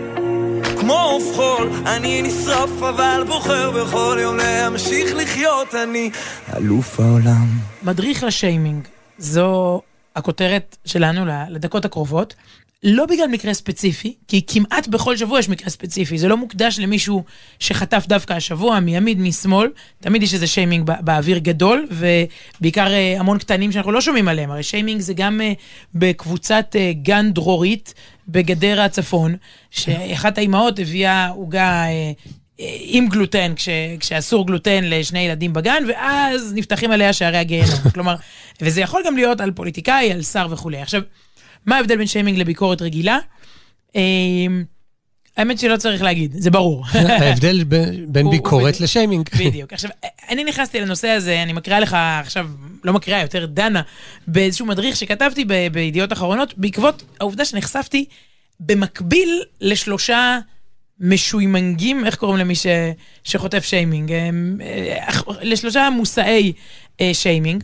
כמו 0.91 0.99
עוף 0.99 1.35
חול, 1.35 1.69
אני 1.85 2.21
נשרף 2.21 2.69
אבל 2.89 3.23
בוחר 3.27 3.71
בכל 3.71 4.17
יום 4.21 4.37
להמשיך 4.37 5.15
לחיות, 5.15 5.75
אני 5.75 6.09
אלוף 6.57 6.99
העולם. 6.99 7.47
מדריך 7.83 8.23
לשיימינג, 8.23 8.87
זו 9.17 9.81
הכותרת 10.15 10.77
שלנו 10.85 11.25
לדקות 11.49 11.85
הקרובות. 11.85 12.35
לא 12.83 13.05
בגלל 13.05 13.27
מקרה 13.27 13.53
ספציפי, 13.53 14.13
כי 14.27 14.41
כמעט 14.47 14.87
בכל 14.87 15.17
שבוע 15.17 15.39
יש 15.39 15.49
מקרה 15.49 15.69
ספציפי, 15.69 16.17
זה 16.17 16.27
לא 16.27 16.37
מוקדש 16.37 16.79
למישהו 16.79 17.23
שחטף 17.59 18.05
דווקא 18.07 18.33
השבוע, 18.33 18.79
מימין, 18.79 19.23
משמאל, 19.23 19.69
תמיד 19.99 20.23
יש 20.23 20.33
איזה 20.33 20.47
שיימינג 20.47 20.85
בא, 20.85 20.95
באוויר 21.01 21.37
גדול, 21.37 21.87
ובעיקר 21.91 22.87
אה, 22.87 23.19
המון 23.19 23.37
קטנים 23.37 23.71
שאנחנו 23.71 23.91
לא 23.91 24.01
שומעים 24.01 24.27
עליהם, 24.27 24.51
הרי 24.51 24.63
שיימינג 24.63 25.01
זה 25.01 25.13
גם 25.13 25.41
אה, 25.41 25.53
בקבוצת 25.95 26.75
אה, 26.75 26.91
גן 26.93 27.31
דרורית 27.31 27.93
בגדרה 28.31 28.85
הצפון, 28.85 29.35
שאחת 29.71 30.37
האימהות 30.37 30.79
הביאה 30.79 31.27
עוגה... 31.27 31.85
עם 32.79 33.09
גלוטן, 33.09 33.53
כש, 33.55 33.69
כשאסור 33.99 34.47
גלוטן 34.47 34.83
לשני 34.83 35.19
ילדים 35.19 35.53
בגן, 35.53 35.83
ואז 35.87 36.53
נפתחים 36.55 36.91
עליה 36.91 37.13
שערי 37.13 37.37
הגיהנום. 37.37 37.79
כלומר, 37.93 38.15
וזה 38.61 38.81
יכול 38.81 39.01
גם 39.05 39.15
להיות 39.15 39.41
על 39.41 39.51
פוליטיקאי, 39.51 40.11
על 40.11 40.21
שר 40.21 40.47
וכולי. 40.49 40.81
עכשיו, 40.81 41.01
מה 41.65 41.77
ההבדל 41.77 41.97
בין 41.97 42.07
שיימינג 42.07 42.37
לביקורת 42.37 42.81
רגילה? 42.81 43.19
האמת 45.37 45.59
שלא 45.59 45.77
צריך 45.77 46.01
להגיד, 46.01 46.35
זה 46.37 46.51
ברור. 46.51 46.85
ההבדל 47.21 47.63
בין 48.07 48.29
ביקורת 48.29 48.79
לשיימינג. 48.79 49.29
בדיוק. 49.45 49.73
עכשיו, 49.73 49.91
אני 50.29 50.43
נכנסתי 50.43 50.81
לנושא 50.81 51.07
הזה, 51.07 51.43
אני 51.43 51.53
מקריאה 51.53 51.79
לך 51.79 51.97
עכשיו, 52.19 52.47
לא 52.83 52.93
מקריאה, 52.93 53.21
יותר 53.21 53.45
דנה, 53.45 53.81
באיזשהו 54.27 54.65
מדריך 54.65 54.95
שכתבתי 54.95 55.45
בידיעות 55.71 56.13
אחרונות, 56.13 56.57
בעקבות 56.57 57.03
העובדה 57.19 57.45
שנחשפתי 57.45 58.05
במקביל 58.59 59.43
לשלושה 59.61 60.39
משוימנגים, 60.99 62.05
איך 62.05 62.15
קוראים 62.15 62.37
למי 62.37 62.53
שחוטף 63.23 63.65
שיימינג? 63.65 64.11
אה, 64.11 64.29
אה, 64.61 65.19
לשלושה 65.41 65.89
מושאי 65.89 66.53
אה, 67.01 67.13
שיימינג. 67.13 67.63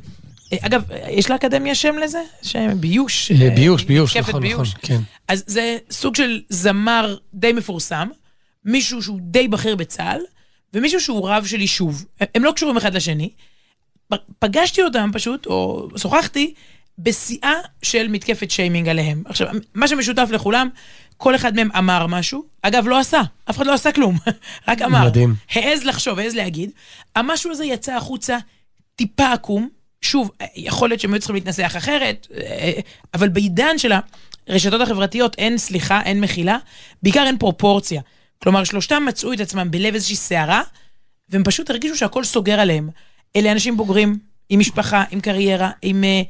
אגב, 0.59 0.83
יש 1.09 1.29
לאקדמיה 1.29 1.75
שם 1.75 1.95
לזה? 1.97 2.21
שם 2.41 2.81
ביוש. 2.81 3.31
ביוש, 3.31 3.83
ביוש, 3.83 4.17
נכון, 4.17 4.45
נכון, 4.45 4.65
כן. 4.81 4.99
אז 5.27 5.43
זה 5.47 5.77
סוג 5.91 6.15
של 6.15 6.41
זמר 6.49 7.17
די 7.33 7.53
מפורסם, 7.53 8.07
מישהו 8.65 9.03
שהוא 9.03 9.19
די 9.21 9.47
בכיר 9.47 9.75
בצה"ל, 9.75 10.21
ומישהו 10.73 11.01
שהוא 11.01 11.29
רב 11.29 11.45
של 11.45 11.61
יישוב. 11.61 12.05
הם 12.35 12.43
לא 12.43 12.51
קשורים 12.51 12.77
אחד 12.77 12.95
לשני. 12.95 13.29
פגשתי 14.39 14.83
אותם 14.83 15.09
פשוט, 15.13 15.45
או 15.45 15.87
שוחחתי, 15.97 16.53
בשיאה 16.99 17.53
של 17.81 18.07
מתקפת 18.07 18.51
שיימינג 18.51 18.89
עליהם. 18.89 19.23
עכשיו, 19.25 19.47
מה 19.73 19.87
שמשותף 19.87 20.29
לכולם, 20.31 20.69
כל 21.17 21.35
אחד 21.35 21.55
מהם 21.55 21.69
אמר 21.77 22.07
משהו, 22.07 22.43
אגב, 22.61 22.87
לא 22.87 22.99
עשה, 22.99 23.21
אף 23.49 23.57
אחד 23.57 23.67
לא 23.67 23.73
עשה 23.73 23.91
כלום, 23.91 24.17
רק 24.67 24.81
אמר. 24.81 25.05
מדהים. 25.05 25.35
העז 25.51 25.83
לחשוב, 25.83 26.19
העז 26.19 26.35
להגיד. 26.35 26.71
המשהו 27.15 27.51
הזה 27.51 27.65
יצא 27.65 27.95
החוצה 27.95 28.37
טיפה 28.95 29.33
עקום, 29.33 29.69
שוב, 30.01 30.31
יכול 30.55 30.89
להיות 30.89 31.01
שהם 31.01 31.13
היו 31.13 31.19
צריכים 31.19 31.35
להתנסח 31.35 31.73
אחרת, 31.77 32.27
אבל 33.13 33.29
בעידן 33.29 33.77
של 33.77 33.91
הרשתות 34.47 34.81
החברתיות 34.81 35.35
אין 35.37 35.57
סליחה, 35.57 36.01
אין 36.01 36.21
מחילה, 36.21 36.57
בעיקר 37.03 37.23
אין 37.23 37.37
פרופורציה. 37.37 38.01
כלומר, 38.43 38.63
שלושתם 38.63 39.03
מצאו 39.07 39.33
את 39.33 39.39
עצמם 39.39 39.71
בלב 39.71 39.93
איזושהי 39.93 40.15
סערה, 40.15 40.61
והם 41.29 41.43
פשוט 41.43 41.69
הרגישו 41.69 41.97
שהכל 41.97 42.23
סוגר 42.23 42.59
עליהם. 42.59 42.89
אלה 43.35 43.51
אנשים 43.51 43.77
בוגרים, 43.77 44.19
עם 44.49 44.59
משפחה, 44.59 45.03
עם 45.11 45.19
קריירה, 45.21 45.71
עם 45.81 46.03
אה, 46.03 46.21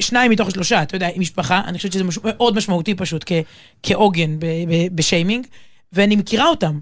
שניים 0.00 0.30
מתוך 0.30 0.50
שלושה, 0.50 0.82
אתה 0.82 0.96
יודע, 0.96 1.08
עם 1.14 1.20
משפחה, 1.20 1.60
אני 1.66 1.76
חושבת 1.76 1.92
שזה 1.92 2.04
משהו 2.04 2.22
מאוד 2.24 2.56
משמעותי 2.56 2.94
פשוט, 2.94 3.24
כ- 3.26 3.32
כעוגן 3.82 4.38
ב- 4.38 4.46
ב- 4.46 4.96
בשיימינג, 4.96 5.46
ואני 5.92 6.16
מכירה 6.16 6.46
אותם. 6.48 6.78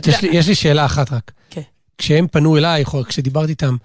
יש 0.00 0.06
יודע, 0.06 0.18
לי, 0.22 0.28
יש 0.38 0.48
לי 0.48 0.54
שאלה 0.54 0.84
אחת 0.84 1.12
רק. 1.12 1.32
כן. 1.50 1.60
כשהם 1.98 2.26
פנו 2.28 2.56
אלייך, 2.56 2.94
או 2.94 3.04
כשדיברתי 3.04 3.50
איתם, 3.50 3.76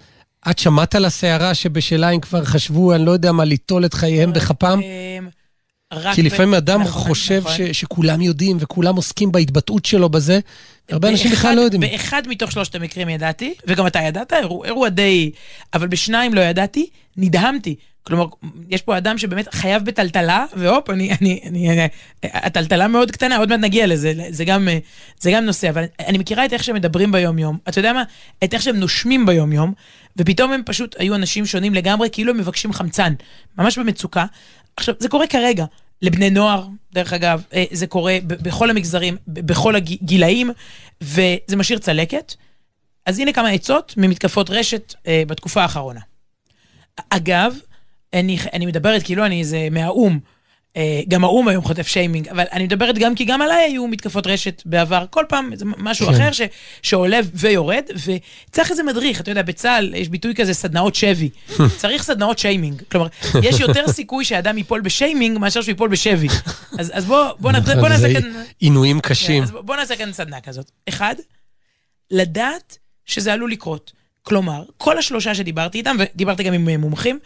את 0.50 0.58
שמעת 0.58 0.94
על 0.94 1.04
הסערה 1.04 1.54
שבשלה 1.54 2.10
הם 2.10 2.20
כבר 2.20 2.44
חשבו, 2.44 2.94
אני 2.94 3.04
לא 3.04 3.10
יודע 3.10 3.32
מה, 3.32 3.44
ליטול 3.44 3.84
את 3.84 3.94
חייהם 3.94 4.32
בכפם? 4.32 4.80
אמ, 4.82 5.28
רק 5.92 6.14
כי 6.14 6.22
לפעמים 6.22 6.54
אדם 6.54 6.82
נכון, 6.82 7.02
חושב 7.02 7.40
נכון. 7.44 7.56
ש, 7.56 7.60
שכולם 7.60 8.20
יודעים 8.20 8.56
וכולם 8.60 8.96
עוסקים 8.96 9.32
בהתבטאות 9.32 9.84
שלו 9.84 10.08
בזה, 10.08 10.40
הרבה 10.90 11.08
אנשים 11.08 11.30
בכלל 11.30 11.56
לא 11.56 11.60
יודעים. 11.60 11.80
באחד 11.80 12.22
מתוך 12.28 12.52
שלושת 12.52 12.74
המקרים 12.74 13.08
ידעתי, 13.08 13.54
וגם 13.66 13.86
אתה 13.86 13.98
ידעת, 13.98 14.32
אירוע, 14.32 14.66
אירוע 14.66 14.88
די... 14.88 15.30
אבל 15.74 15.86
בשניים 15.86 16.34
לא 16.34 16.40
ידעתי, 16.40 16.86
נדהמתי. 17.16 17.74
כלומר, 18.02 18.26
יש 18.68 18.82
פה 18.82 18.98
אדם 18.98 19.18
שבאמת 19.18 19.54
חייב 19.54 19.84
בטלטלה, 19.84 20.44
והופ, 20.56 20.90
אני, 20.90 21.10
אני, 21.20 21.40
אני, 21.46 21.88
הטלטלה 22.22 22.88
מאוד 22.88 23.10
קטנה, 23.10 23.36
עוד 23.36 23.48
מעט 23.48 23.60
נגיע 23.60 23.86
לזה, 23.86 24.12
זה 24.30 24.44
גם, 24.44 24.68
אה, 24.68 24.78
זה 25.20 25.30
גם 25.30 25.44
נושא, 25.44 25.68
אבל 25.68 25.84
אני 25.98 26.18
מכירה 26.18 26.44
את 26.44 26.52
איך 26.52 26.64
שהם 26.64 26.76
מדברים 26.76 27.12
ביום-יום, 27.12 27.58
אתה 27.68 27.78
יודע 27.78 27.92
מה? 27.92 28.02
את 28.44 28.54
איך 28.54 28.62
שהם 28.62 28.76
נושמים 28.76 29.26
ביום-יום, 29.26 29.72
ופתאום 30.16 30.52
הם 30.52 30.62
פשוט 30.66 30.96
היו 30.98 31.14
אנשים 31.14 31.46
שונים 31.46 31.74
לגמרי, 31.74 32.08
כאילו 32.12 32.32
הם 32.32 32.38
מבקשים 32.38 32.72
חמצן, 32.72 33.14
ממש 33.58 33.78
במצוקה. 33.78 34.26
עכשיו, 34.76 34.94
זה 34.98 35.08
קורה 35.08 35.26
כרגע. 35.26 35.64
לבני 36.02 36.30
נוער, 36.30 36.66
דרך 36.92 37.12
אגב, 37.12 37.42
אה, 37.54 37.64
זה 37.70 37.86
קורה 37.86 38.18
בכל 38.26 38.70
המגזרים, 38.70 39.16
בכל 39.28 39.76
הגילאים, 39.76 40.50
וזה 41.00 41.56
משאיר 41.56 41.78
צלקת. 41.78 42.34
אז 43.06 43.18
הנה 43.18 43.32
כמה 43.32 43.48
עצות 43.48 43.94
ממתקפות 43.96 44.50
רשת 44.50 44.94
אה, 45.06 45.22
בתקופה 45.26 45.62
האחרונה. 45.62 46.00
אגב, 47.10 47.54
אני, 48.12 48.38
אני 48.52 48.66
מדברת 48.66 49.02
כאילו 49.02 49.26
אני 49.26 49.40
איזה 49.40 49.68
מהאו"ם, 49.70 50.18
גם 51.08 51.24
האו"ם 51.24 51.48
היום 51.48 51.64
חוטף 51.64 51.86
שיימינג, 51.86 52.28
אבל 52.28 52.44
אני 52.52 52.64
מדברת 52.64 52.98
גם 52.98 53.14
כי 53.14 53.24
גם 53.24 53.42
עליי 53.42 53.64
היו 53.64 53.86
מתקפות 53.86 54.26
רשת 54.26 54.62
בעבר, 54.66 55.04
כל 55.10 55.24
פעם 55.28 55.50
זה 55.56 55.64
משהו 55.78 56.06
כן. 56.06 56.14
אחר 56.14 56.32
ש, 56.32 56.40
שעולה 56.82 57.18
ויורד, 57.34 57.82
וצריך 58.50 58.70
איזה 58.70 58.82
מדריך, 58.82 59.20
אתה 59.20 59.30
יודע, 59.30 59.42
בצה"ל 59.42 59.94
יש 59.94 60.08
ביטוי 60.08 60.34
כזה 60.34 60.54
סדנאות 60.54 60.94
שבי, 60.94 61.28
צריך 61.80 62.02
סדנאות 62.02 62.38
שיימינג, 62.38 62.82
כלומר, 62.92 63.06
יש 63.42 63.60
יותר 63.60 63.88
סיכוי 63.98 64.24
שאדם 64.24 64.58
ייפול 64.58 64.80
בשיימינג 64.80 65.38
מאשר 65.38 65.62
שהוא 65.62 65.72
ייפול 65.72 65.88
בשבי. 65.88 66.28
אז, 66.78 66.90
אז 66.94 67.04
בוא, 67.04 67.24
בוא, 67.38 67.52
נעשה- 67.52 67.74
בוא 67.80 67.88
נעשה 67.88 68.14
כאן... 68.14 68.32
עינויים 68.58 69.00
קשים. 69.00 69.42
אז 69.42 69.50
בוא 69.50 69.76
נעשה 69.76 69.96
כאן 69.96 70.12
סדנה 70.12 70.40
כזאת. 70.40 70.70
אחד, 70.88 71.14
לדעת 72.10 72.78
שזה 73.06 73.32
עלול 73.32 73.52
לקרות. 73.52 73.92
כלומר, 74.22 74.62
כל 74.76 74.98
השלושה 74.98 75.34
שדיברתי 75.34 75.78
איתם, 75.78 75.96
ודיברתי 75.98 76.42
גם 76.42 76.52
עם 76.52 76.68
אה, 76.68 76.76
מומחים, 76.76 77.18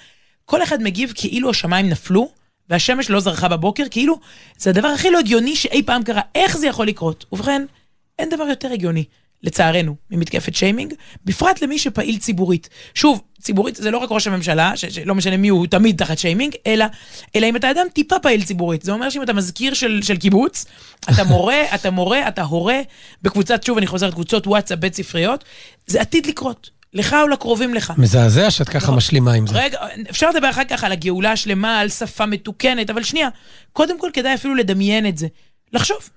כל 0.44 0.62
אחד 0.62 0.82
מגיב 0.82 1.12
כאילו 1.16 1.50
השמיים 1.50 1.88
נפלו, 1.88 2.41
והשמש 2.68 3.10
לא 3.10 3.20
זרחה 3.20 3.48
בבוקר, 3.48 3.84
כאילו 3.90 4.18
זה 4.58 4.70
הדבר 4.70 4.88
הכי 4.88 5.10
לא 5.10 5.18
הגיוני 5.18 5.56
שאי 5.56 5.82
פעם 5.82 6.02
קרה. 6.02 6.22
איך 6.34 6.56
זה 6.56 6.66
יכול 6.66 6.86
לקרות? 6.86 7.24
ובכן, 7.32 7.64
אין 8.18 8.28
דבר 8.28 8.44
יותר 8.44 8.72
הגיוני, 8.72 9.04
לצערנו, 9.42 9.96
ממתקפת 10.10 10.54
שיימינג, 10.54 10.94
בפרט 11.24 11.62
למי 11.62 11.78
שפעיל 11.78 12.18
ציבורית. 12.18 12.68
שוב, 12.94 13.22
ציבורית 13.40 13.76
זה 13.76 13.90
לא 13.90 13.98
רק 13.98 14.10
ראש 14.10 14.26
הממשלה, 14.26 14.72
שלא 14.76 15.14
משנה 15.14 15.36
מי 15.36 15.48
הוא, 15.48 15.58
הוא 15.58 15.66
תמיד 15.66 15.98
תחת 15.98 16.18
שיימינג, 16.18 16.54
אלא, 16.66 16.84
אלא 17.36 17.46
אם 17.46 17.56
אתה 17.56 17.70
אדם 17.70 17.86
טיפה 17.92 18.18
פעיל 18.18 18.44
ציבורית. 18.44 18.82
זה 18.82 18.92
אומר 18.92 19.10
שאם 19.10 19.22
אתה 19.22 19.32
מזכיר 19.32 19.74
של, 19.74 20.00
של 20.02 20.16
קיבוץ, 20.16 20.64
אתה 21.10 21.24
מורה, 21.24 21.74
אתה 21.74 21.90
מורה, 21.90 22.28
אתה 22.28 22.42
הורה, 22.42 22.80
בקבוצת, 23.22 23.62
שוב, 23.62 23.78
אני 23.78 23.86
חוזרת, 23.86 24.14
קבוצות 24.14 24.46
וואטסאפ 24.46 24.78
בית 24.78 24.94
ספריות, 24.94 25.44
זה 25.86 26.00
עתיד 26.00 26.26
לקרות. 26.26 26.70
לך 26.94 27.16
או 27.22 27.28
לקרובים 27.28 27.74
לך. 27.74 27.92
מזעזע 27.98 28.50
שאת 28.50 28.68
ככה 28.68 28.78
נכון. 28.78 28.96
משלימה 28.96 29.32
עם 29.32 29.46
זה. 29.46 29.58
רגע, 29.58 29.78
אפשר 30.10 30.30
לדבר 30.30 30.50
אחר 30.50 30.64
כך 30.64 30.84
על 30.84 30.92
הגאולה 30.92 31.32
השלמה, 31.32 31.80
על 31.80 31.88
שפה 31.88 32.26
מתוקנת, 32.26 32.90
אבל 32.90 33.02
שנייה, 33.02 33.28
קודם 33.72 34.00
כל 34.00 34.10
כדאי 34.12 34.34
אפילו 34.34 34.54
לדמיין 34.54 35.06
את 35.06 35.18
זה. 35.18 35.26
לחשוב, 35.72 36.10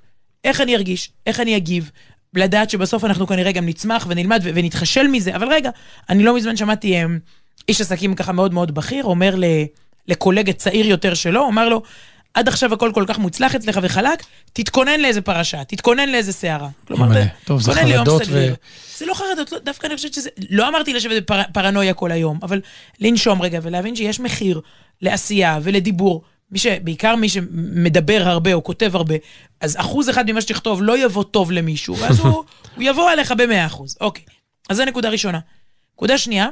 איך 0.43 0.61
אני 0.61 0.75
ארגיש, 0.75 1.11
איך 1.25 1.39
אני 1.39 1.57
אגיב, 1.57 1.91
לדעת 2.33 2.69
שבסוף 2.69 3.05
אנחנו 3.05 3.27
כנראה 3.27 3.51
גם 3.51 3.65
נצמח 3.65 4.05
ונלמד 4.09 4.41
ו- 4.43 4.49
ונתחשל 4.55 5.07
מזה, 5.07 5.35
אבל 5.35 5.47
רגע, 5.53 5.69
אני 6.09 6.23
לא 6.23 6.35
מזמן 6.35 6.57
שמעתי 6.57 7.03
um, 7.03 7.07
איש 7.69 7.81
עסקים 7.81 8.15
ככה 8.15 8.31
מאוד 8.31 8.53
מאוד 8.53 8.75
בכיר, 8.75 9.03
אומר 9.03 9.35
ל- 9.35 9.65
לקולגה 10.07 10.53
צעיר 10.53 10.87
יותר 10.87 11.13
שלו, 11.13 11.41
אומר 11.41 11.69
לו, 11.69 11.81
עד 12.35 12.47
עכשיו 12.47 12.73
הכל 12.73 12.91
כל 12.93 13.03
כך 13.07 13.19
מוצלח 13.19 13.55
אצלך 13.55 13.79
וחלק, 13.81 14.23
תתכונן 14.53 14.99
לאיזה 14.99 15.21
פרשה, 15.21 15.63
תתכונן 15.63 16.09
לאיזה 16.09 16.33
סערה. 16.33 16.69
כלומר, 16.87 17.05
טוב, 17.45 17.61
זה 17.61 17.73
חרדות. 17.73 18.21
ו- 18.29 18.53
זה 18.97 19.05
לא 19.05 19.13
חרדות, 19.13 19.51
לא, 19.51 19.59
דווקא 19.59 19.87
אני 19.87 19.95
חושבת 19.95 20.13
שזה... 20.13 20.29
לא 20.49 20.67
אמרתי 20.67 20.93
לשבת 20.93 21.31
בפרנויה 21.31 21.93
כל 21.93 22.11
היום, 22.11 22.39
אבל 22.43 22.61
לנשום 22.99 23.41
רגע 23.41 23.59
ולהבין 23.63 23.95
שיש 23.95 24.19
מחיר 24.19 24.61
לעשייה 25.01 25.59
ולדיבור. 25.63 26.21
מי 26.51 26.59
ש... 26.59 26.67
בעיקר 26.67 27.15
מי 27.15 27.29
שמדבר 27.29 28.21
הרבה 28.25 28.53
או 28.53 28.63
כותב 28.63 28.95
הרבה, 28.95 29.15
אז 29.61 29.77
אחוז 29.79 30.09
אחד 30.09 30.31
ממה 30.31 30.41
שתכתוב 30.41 30.83
לא 30.83 30.97
יבוא 30.97 31.23
טוב 31.23 31.51
למישהו, 31.51 31.97
ואז 31.99 32.19
הוא, 32.19 32.43
הוא 32.75 32.83
יבוא 32.83 33.09
עליך 33.09 33.33
במאה 33.37 33.65
אחוז. 33.65 33.97
אוקיי, 34.01 34.23
אז 34.69 34.77
זו 34.77 34.85
נקודה 34.85 35.09
ראשונה. 35.09 35.39
נקודה 35.93 36.17
שנייה, 36.17 36.47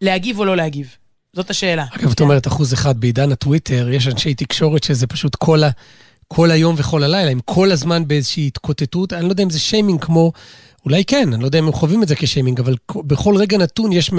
להגיב 0.00 0.38
או 0.38 0.44
לא 0.44 0.56
להגיב. 0.56 0.96
זאת 1.36 1.50
השאלה. 1.50 1.84
אגב, 2.00 2.12
את 2.12 2.20
אומרת 2.20 2.46
אחוז 2.46 2.74
אחד 2.74 3.00
בעידן 3.00 3.32
הטוויטר, 3.32 3.88
יש 3.90 4.08
אנשי 4.08 4.34
תקשורת 4.34 4.84
שזה 4.84 5.06
פשוט 5.06 5.34
כל, 5.34 5.64
ה, 5.64 5.70
כל 6.28 6.50
היום 6.50 6.74
וכל 6.78 7.02
הלילה, 7.02 7.30
הם 7.30 7.40
כל 7.44 7.72
הזמן 7.72 8.08
באיזושהי 8.08 8.46
התקוטטות, 8.46 9.12
אני 9.12 9.24
לא 9.24 9.30
יודע 9.30 9.42
אם 9.42 9.50
זה 9.50 9.58
שיימינג 9.58 10.04
כמו, 10.04 10.32
אולי 10.84 11.04
כן, 11.04 11.32
אני 11.32 11.40
לא 11.42 11.46
יודע 11.48 11.58
אם 11.58 11.66
הם 11.66 11.72
חווים 11.72 12.02
את 12.02 12.08
זה 12.08 12.14
כשיימינג, 12.14 12.60
אבל 12.60 12.74
בכל 12.96 13.36
רגע 13.36 13.58
נתון 13.58 13.92
יש 13.92 14.10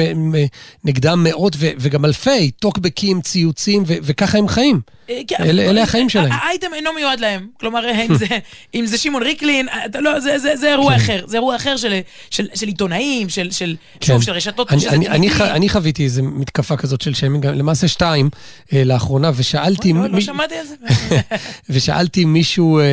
נגדם 0.83 1.23
מאות 1.23 1.55
ו, 1.59 1.69
וגם 1.79 2.05
אלפי 2.05 2.51
טוקבקים, 2.51 3.21
ציוצים, 3.21 3.83
ו, 3.87 3.93
וככה 4.03 4.37
הם 4.37 4.47
חיים. 4.47 4.79
אה, 5.09 5.21
כן, 5.27 5.35
אלה- 5.39 5.83
החיים 5.83 6.09
שלהם. 6.09 6.31
האייטם 6.31 6.67
אינו 6.75 6.93
מיועד 6.93 7.19
להם. 7.19 7.47
כלומר, 7.59 7.91
אם 7.91 8.15
זה- 8.15 8.25
אם 8.75 8.85
זה 8.85 8.97
שמעון 8.97 9.23
ריקלין, 9.23 9.67
אתה 9.85 9.99
לא, 10.01 10.19
זה- 10.19 10.39
זה 10.39 10.55
זה 10.55 10.69
אירוע 10.69 10.95
אחר. 10.95 11.23
זה 11.27 11.37
אירוע 11.37 11.55
אחר 11.55 11.77
של- 11.77 11.99
של 12.29 12.47
של 12.55 12.67
עיתונאים, 12.67 13.29
של 13.29 13.51
של- 13.51 13.75
שוב, 14.01 14.23
של 14.23 14.31
רשתות. 14.31 14.67
כן. 14.69 14.73
אני, 14.75 14.81
שזה 14.81 14.91
אני, 14.95 15.07
אני, 15.07 15.29
טבעי. 15.29 15.39
ח, 15.39 15.41
אני 15.41 15.69
חוויתי 15.69 16.03
איזו 16.03 16.23
מתקפה 16.23 16.75
כזאת 16.77 17.01
של 17.01 17.13
שיימינג, 17.13 17.45
למעשה 17.47 17.87
שתיים 17.87 18.29
אה, 18.73 18.83
לאחרונה, 18.83 19.31
ושאלתי... 19.35 19.93
לא, 19.93 20.07
לא 20.09 20.21
שמעתי 20.21 20.55
על 20.55 20.65
זה. 20.65 20.75
ושאלתי 21.69 22.25
מישהו, 22.25 22.79
אה, 22.79 22.83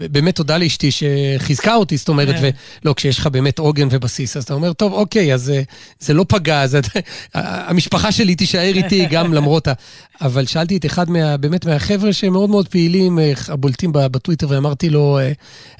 באמת 0.00 0.36
תודה 0.36 0.58
לאשתי 0.58 0.90
שחיזקה 0.90 1.74
אותי, 1.74 1.96
זאת 1.96 2.08
אומרת, 2.08 2.34
כן. 2.34 2.50
ולא, 2.84 2.94
כשיש 2.94 3.18
לך 3.18 3.26
באמת 3.26 3.58
עוגן 3.58 3.88
ובסיס, 3.90 4.36
אז 4.36 4.44
אתה 4.44 4.54
אומר, 4.54 4.72
טוב, 4.72 4.92
אוקיי, 4.92 5.34
אז 5.34 5.50
אה, 5.50 5.62
זה 6.00 6.14
לא 6.14 6.24
פגע, 6.28 6.62
אז 6.62 6.78
המשפחה 7.34 8.12
שלי 8.12 8.34
תישאר 8.34 8.72
איתי 8.74 9.06
גם 9.06 9.32
למרות 9.34 9.68
ה... 9.68 9.72
אבל 10.20 10.46
שאלתי 10.46 10.76
את 10.76 10.86
אחד 10.86 11.10
מה, 11.10 11.36
באמת 11.36 11.66
מהחבר'ה 11.66 12.12
שהם 12.12 12.32
מאוד 12.32 12.50
מאוד 12.50 12.68
פעילים, 12.68 13.18
אה, 13.18 13.32
הבולטים 13.48 13.90
בטוויטר, 13.92 14.46
ואמרתי 14.50 14.90
לו, 14.90 15.18
אה, 15.18 15.32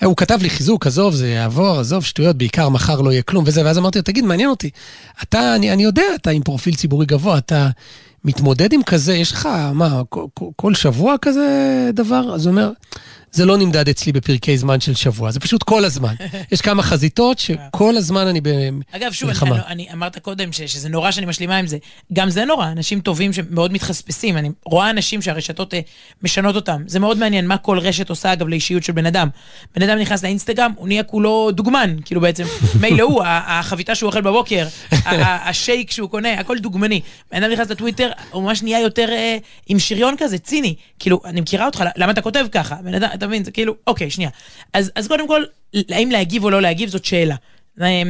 הוא 0.07 0.17
כתב 0.17 0.39
לי 0.43 0.51
חיזוק, 0.51 0.87
עזוב, 0.87 1.15
זה 1.15 1.29
יעבור, 1.29 1.81
עזוב, 1.81 2.05
שטויות, 2.05 2.37
בעיקר 2.37 2.69
מחר 2.69 3.01
לא 3.01 3.11
יהיה 3.11 3.23
כלום 3.23 3.45
וזה, 3.47 3.65
ואז 3.65 3.79
אמרתי 3.79 3.99
לו, 3.99 4.03
תגיד, 4.03 4.25
מעניין 4.25 4.51
אותי, 4.51 4.71
אתה, 5.23 5.55
אני, 5.55 5.73
אני 5.73 5.83
יודע, 5.83 6.03
אתה 6.15 6.31
עם 6.31 6.43
פרופיל 6.43 6.75
ציבורי 6.75 7.07
גבוה, 7.07 7.39
אתה... 7.39 7.69
מתמודד 8.25 8.73
עם 8.73 8.83
כזה, 8.83 9.15
יש 9.15 9.33
לך, 9.33 9.49
מה, 9.75 10.03
כל, 10.09 10.25
כל 10.57 10.75
שבוע 10.75 11.15
כזה 11.23 11.91
דבר? 11.95 12.35
אז 12.35 12.47
הוא 12.47 12.51
אומר, 12.51 12.71
זה 13.33 13.47
לא 13.47 13.57
נמדד 13.59 13.89
אצלי 13.89 14.13
בפרקי 14.13 14.59
זמן 14.59 14.81
של 14.81 14.95
שבוע, 14.95 15.31
זה 15.31 15.41
פשוט 15.41 15.63
כל 15.63 15.85
הזמן. 15.85 16.15
יש 16.53 16.61
כמה 16.61 16.83
חזיתות 16.83 17.39
שכל 17.39 17.97
הזמן 17.97 18.27
אני 18.27 18.41
אגב, 18.93 19.13
שוב, 19.13 19.29
אני, 19.31 19.39
במלחמה. 19.39 19.67
אני, 19.67 19.89
אמרת 19.93 20.19
קודם 20.19 20.53
ש, 20.53 20.63
שזה 20.63 20.89
נורא 20.89 21.11
שאני 21.11 21.27
משלימה 21.27 21.57
עם 21.57 21.67
זה. 21.67 21.79
גם 22.13 22.31
זה 22.31 22.45
נורא, 22.45 22.67
אנשים 22.67 23.01
טובים 23.01 23.33
שמאוד 23.33 23.73
מתחספסים. 23.73 24.37
אני 24.37 24.51
רואה 24.65 24.91
אנשים 24.91 25.23
שהרשתות 25.23 25.75
אה, 25.75 25.81
משנות 26.23 26.57
אותם. 26.57 26.83
זה 26.87 26.99
מאוד 26.99 27.19
מעניין 27.19 27.47
מה 27.47 27.57
כל 27.57 27.79
רשת 27.79 28.11
עושה, 28.11 28.33
אגב, 28.33 28.49
לאישיות 28.49 28.85
של 28.85 28.93
בן 28.93 29.07
אדם. 29.07 29.29
בן 29.77 29.83
אדם 29.83 29.99
נכנס 29.99 30.25
לאינסטגרם, 30.25 30.73
הוא 30.77 30.89
נהיה 30.89 31.03
כולו 31.03 31.51
דוגמן. 31.51 31.97
כאילו 32.05 32.21
בעצם, 32.21 32.45
מילא 32.81 33.03
הוא, 33.03 33.23
החביתה 33.27 33.95
שהוא 33.95 34.07
אוכל 34.07 34.21
בבוקר, 34.21 34.67
השייק 35.05 35.91
שהוא 35.91 36.11
קונה, 36.11 36.41
הכל 36.41 36.59
דוגמני. 36.59 37.01
בן 37.33 37.43
אדם 37.43 37.53
נכנס 37.53 37.71
לטוויטר, 37.71 38.11
הוא 38.31 38.43
ממש 38.43 38.63
נהיה 38.63 38.81
יותר 38.81 39.09
אה, 39.11 39.37
עם 39.67 39.79
שריון 39.79 40.15
כזה, 40.19 40.39
ציני. 40.39 40.75
כאילו, 40.99 41.21
אני 41.25 41.41
מכירה 41.41 41.67
אותך, 41.67 41.85
למה 41.97 42.13
אתה 42.13 42.21
כותב 42.21 42.47
ככה? 42.53 42.75
בן 42.75 42.95
אדם, 42.95 43.09
אתה 43.21 43.27
מבין, 43.27 43.45
זה 43.45 43.51
כאילו, 43.51 43.75
אוקיי, 43.87 44.11
שנייה. 44.11 44.31
אז, 44.73 44.93
אז 44.95 45.09
קודם 45.09 45.29
כל, 45.29 45.43
האם 45.89 46.11
להגיב 46.11 46.45
או 46.45 46.51
לא 46.51 46.63
להגיב 46.63 46.89
זאת 46.89 47.05
שאלה. 47.05 47.37
אה, 47.81 48.03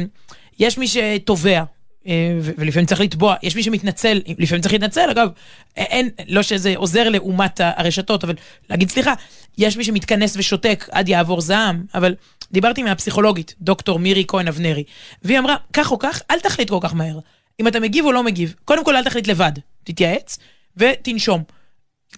יש 0.59 0.77
מי 0.77 0.87
שתובע, 0.87 1.63
אה, 2.07 2.37
ולפעמים 2.41 2.85
צריך 2.85 3.01
לתבוע, 3.01 3.35
יש 3.43 3.55
מי 3.55 3.63
שמתנצל, 3.63 4.21
לפעמים 4.37 4.61
צריך 4.61 4.73
להתנצל, 4.73 5.09
אגב, 5.11 5.29
אין, 5.77 6.09
לא 6.27 6.41
שזה 6.43 6.73
עוזר 6.75 7.09
לעומת 7.09 7.59
ה- 7.59 7.71
הרשתות, 7.75 8.23
אבל 8.23 8.35
להגיד 8.69 8.89
סליחה, 8.89 9.13
יש 9.57 9.77
מי 9.77 9.83
שמתכנס 9.83 10.37
ושותק 10.37 10.87
עד 10.91 11.09
יעבור 11.09 11.41
זעם, 11.41 11.85
אבל 11.95 12.15
דיברתי 12.51 12.83
מהפסיכולוגית, 12.83 13.55
דוקטור 13.61 13.99
מירי 13.99 14.25
כהן 14.27 14.47
אבנרי, 14.47 14.83
והיא 15.23 15.39
אמרה, 15.39 15.55
כך 15.73 15.91
או 15.91 15.99
כך, 15.99 16.21
אל 16.31 16.39
תחליט 16.39 16.69
כל 16.69 16.79
כך 16.81 16.93
מהר. 16.93 17.19
אם 17.59 17.67
אתה 17.67 17.79
מגיב 17.79 18.05
או 18.05 18.11
לא 18.11 18.23
מגיב, 18.23 18.53
קודם 18.65 18.85
כל 18.85 18.95
אל 18.95 19.03
תחליט 19.03 19.27
לבד, 19.27 19.51
תתייעץ 19.83 20.39
ותנשום. 20.77 21.43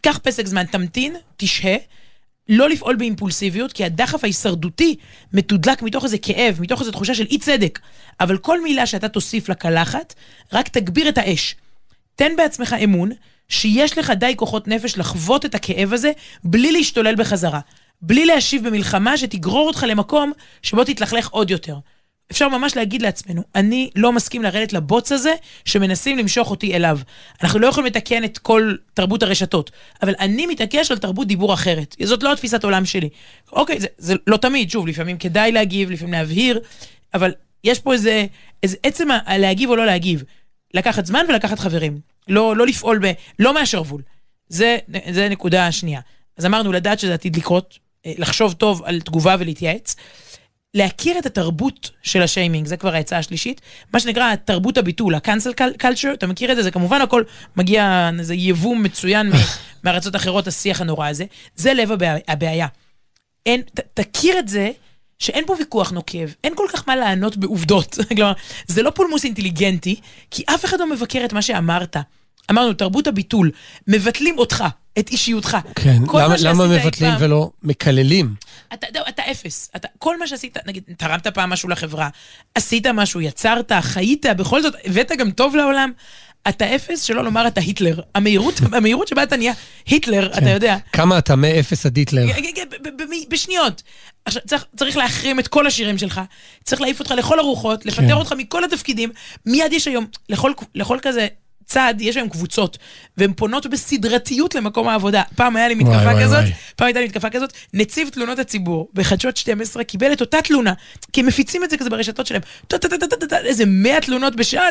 קח 0.01 0.19
פסק 0.23 0.45
זמן, 0.47 0.65
תמתין, 0.65 1.15
תשהה. 1.37 1.75
לא 2.49 2.69
לפעול 2.69 2.95
באימפולסיביות, 2.95 3.73
כי 3.73 3.85
הדחף 3.85 4.23
ההישרדותי 4.23 4.95
מתודלק 5.33 5.81
מתוך 5.81 6.03
איזה 6.03 6.17
כאב, 6.17 6.57
מתוך 6.61 6.79
איזו 6.79 6.91
תחושה 6.91 7.15
של 7.15 7.25
אי 7.29 7.37
צדק. 7.37 7.79
אבל 8.19 8.37
כל 8.37 8.61
מילה 8.61 8.85
שאתה 8.85 9.09
תוסיף 9.09 9.49
לקלחת, 9.49 10.13
רק 10.53 10.67
תגביר 10.67 11.09
את 11.09 11.17
האש. 11.17 11.55
תן 12.15 12.35
בעצמך 12.37 12.75
אמון 12.83 13.11
שיש 13.49 13.97
לך 13.97 14.09
די 14.09 14.33
כוחות 14.35 14.67
נפש 14.67 14.97
לחוות 14.97 15.45
את 15.45 15.55
הכאב 15.55 15.93
הזה 15.93 16.11
בלי 16.43 16.71
להשתולל 16.71 17.15
בחזרה. 17.15 17.59
בלי 18.01 18.25
להשיב 18.25 18.67
במלחמה 18.67 19.17
שתגרור 19.17 19.67
אותך 19.67 19.85
למקום 19.87 20.31
שבו 20.61 20.83
תתלכלך 20.83 21.29
עוד 21.29 21.51
יותר. 21.51 21.77
אפשר 22.31 22.49
ממש 22.49 22.75
להגיד 22.75 23.01
לעצמנו, 23.01 23.43
אני 23.55 23.89
לא 23.95 24.11
מסכים 24.11 24.43
לרדת 24.43 24.73
לבוץ 24.73 25.11
הזה 25.11 25.33
שמנסים 25.65 26.17
למשוך 26.17 26.51
אותי 26.51 26.75
אליו. 26.75 26.99
אנחנו 27.43 27.59
לא 27.59 27.67
יכולים 27.67 27.87
לתקן 27.87 28.23
את 28.23 28.37
כל 28.37 28.75
תרבות 28.93 29.23
הרשתות, 29.23 29.71
אבל 30.01 30.13
אני 30.19 30.45
מתעקש 30.45 30.91
על 30.91 30.97
תרבות 30.97 31.27
דיבור 31.27 31.53
אחרת. 31.53 31.95
זאת 32.03 32.23
לא 32.23 32.33
התפיסת 32.33 32.63
עולם 32.63 32.85
שלי. 32.85 33.09
אוקיי, 33.51 33.79
זה, 33.79 33.87
זה 33.97 34.15
לא 34.27 34.37
תמיד, 34.37 34.69
שוב, 34.69 34.87
לפעמים 34.87 35.17
כדאי 35.17 35.51
להגיב, 35.51 35.91
לפעמים 35.91 36.13
להבהיר, 36.13 36.59
אבל 37.13 37.31
יש 37.63 37.79
פה 37.79 37.93
איזה, 37.93 38.25
איזה 38.63 38.77
עצם 38.83 39.07
הלהגיב 39.25 39.69
או 39.69 39.75
לא 39.75 39.85
להגיב. 39.85 40.23
לקחת 40.73 41.05
זמן 41.05 41.25
ולקחת 41.29 41.59
חברים. 41.59 41.99
לא, 42.27 42.55
לא 42.55 42.67
לפעול 42.67 42.99
ב... 43.07 43.11
לא 43.39 43.53
מהשרוול. 43.53 44.01
זה, 44.49 44.77
זה 45.11 45.29
נקודה 45.29 45.71
שנייה. 45.71 46.01
אז 46.37 46.45
אמרנו, 46.45 46.71
לדעת 46.71 46.99
שזה 46.99 47.13
עתיד 47.13 47.35
לקרות, 47.35 47.79
אה, 48.05 48.13
לחשוב 48.17 48.53
טוב 48.53 48.83
על 48.85 49.01
תגובה 49.01 49.35
ולהתייעץ. 49.39 49.95
להכיר 50.73 51.19
את 51.19 51.25
התרבות 51.25 51.91
של 52.01 52.21
השיימינג, 52.21 52.67
זה 52.67 52.77
כבר 52.77 52.95
העצה 52.95 53.17
השלישית. 53.17 53.61
מה 53.93 53.99
שנקרא 53.99 54.35
תרבות 54.35 54.77
הביטול, 54.77 55.15
ה-cancel 55.15 55.61
culture, 55.81 56.13
אתה 56.13 56.27
מכיר 56.27 56.51
את 56.51 56.55
זה? 56.55 56.63
זה 56.63 56.71
כמובן 56.71 57.01
הכל 57.01 57.23
מגיע, 57.55 58.09
זה 58.21 58.35
יבוא 58.35 58.75
מצוין 58.75 59.31
מארצות 59.83 60.15
אחרות, 60.15 60.47
השיח 60.47 60.81
הנורא 60.81 61.07
הזה. 61.07 61.25
זה 61.55 61.73
לב 61.73 61.91
הבעיה. 62.27 62.67
אין, 63.45 63.61
ת, 63.61 63.79
תכיר 63.93 64.39
את 64.39 64.47
זה 64.47 64.71
שאין 65.19 65.45
פה 65.45 65.55
ויכוח 65.59 65.91
נוקב, 65.91 66.27
אין 66.43 66.53
כל 66.55 66.65
כך 66.73 66.87
מה 66.87 66.95
לענות 66.95 67.37
בעובדות. 67.37 67.97
כלומר, 68.15 68.33
זה 68.67 68.83
לא 68.83 68.89
פולמוס 68.89 69.23
אינטליגנטי, 69.23 69.95
כי 70.31 70.43
אף 70.55 70.65
אחד 70.65 70.79
לא 70.79 70.89
מבקר 70.89 71.25
את 71.25 71.33
מה 71.33 71.41
שאמרת. 71.41 71.97
אמרנו, 72.51 72.73
תרבות 72.73 73.07
הביטול, 73.07 73.51
מבטלים 73.87 74.37
אותך, 74.37 74.63
את 74.99 75.09
אישיותך. 75.09 75.57
כן, 75.75 75.97
למה, 76.13 76.35
למה 76.39 76.67
מבטלים 76.67 77.11
פעם, 77.11 77.21
ולא 77.21 77.51
מקללים? 77.63 78.35
אתה, 78.73 78.87
אתה, 78.87 78.99
אתה 79.09 79.21
אפס. 79.31 79.71
אתה, 79.75 79.87
כל 79.99 80.19
מה 80.19 80.27
שעשית, 80.27 80.57
נגיד, 80.65 80.83
תרמת 80.97 81.27
פעם 81.27 81.49
משהו 81.49 81.69
לחברה, 81.69 82.09
עשית 82.55 82.87
משהו, 82.87 83.21
יצרת, 83.21 83.71
חיית, 83.81 84.25
בכל 84.25 84.61
זאת, 84.61 84.73
הבאת 84.85 85.11
גם 85.17 85.31
טוב 85.31 85.55
לעולם. 85.55 85.91
אתה 86.49 86.75
אפס, 86.75 87.01
שלא 87.01 87.23
לומר 87.23 87.47
אתה 87.47 87.61
היטלר. 87.61 87.99
המהירות, 88.15 88.53
המהירות 88.71 89.07
שבה 89.07 89.23
אתה 89.23 89.37
נהיה 89.37 89.53
היטלר, 89.85 90.33
כן. 90.33 90.41
אתה 90.41 90.49
יודע. 90.49 90.77
כמה 90.93 91.17
אתה 91.17 91.35
מאפס 91.35 91.85
עד 91.85 91.97
היטלר. 91.97 92.25
בשניות. 93.29 93.83
עכשיו, 94.25 94.41
צריך, 94.47 94.65
צריך 94.75 94.97
להחרים 94.97 95.39
את 95.39 95.47
כל 95.47 95.67
השירים 95.67 95.97
שלך, 95.97 96.21
צריך 96.63 96.81
להעיף 96.81 96.99
אותך 96.99 97.11
לכל 97.11 97.39
הרוחות, 97.39 97.85
לפטר 97.85 98.07
כן. 98.07 98.11
אותך 98.11 98.33
מכל 98.37 98.63
התפקידים. 98.63 99.09
מיד 99.45 99.73
יש 99.73 99.87
היום, 99.87 100.05
לכל, 100.29 100.51
לכל 100.75 100.97
כזה 101.01 101.27
צד, 101.65 101.93
יש 101.99 102.17
היום 102.17 102.29
קבוצות, 102.29 102.77
והן 103.17 103.33
פונות 103.33 103.67
בסדרתיות 103.67 104.55
למקום 104.55 104.87
העבודה. 104.87 105.23
פעם 105.35 105.55
היה 105.55 105.67
לי 105.67 105.75
מתקפה 105.75 105.95
וואי, 105.95 106.23
כזאת, 106.23 106.39
וואי. 106.39 106.53
פעם 106.75 106.85
הייתה 106.85 106.99
לי 106.99 107.05
מתקפה 107.05 107.29
כזאת, 107.29 107.53
נציב 107.73 108.09
תלונות 108.09 108.39
הציבור 108.39 108.89
בחדשות 108.93 109.37
12 109.37 109.83
קיבל 109.83 110.13
את 110.13 110.21
אותה 110.21 110.41
תלונה, 110.41 110.73
כי 111.13 111.21
הם 111.21 111.27
מפיצים 111.27 111.63
את 111.63 111.69
זה 111.69 111.77
כזה 111.77 111.89
ברשתות 111.89 112.27
שלהם, 112.27 112.41
איזה 113.33 113.63
100 113.67 114.01
תלונות 114.01 114.35
בשעה, 114.35 114.63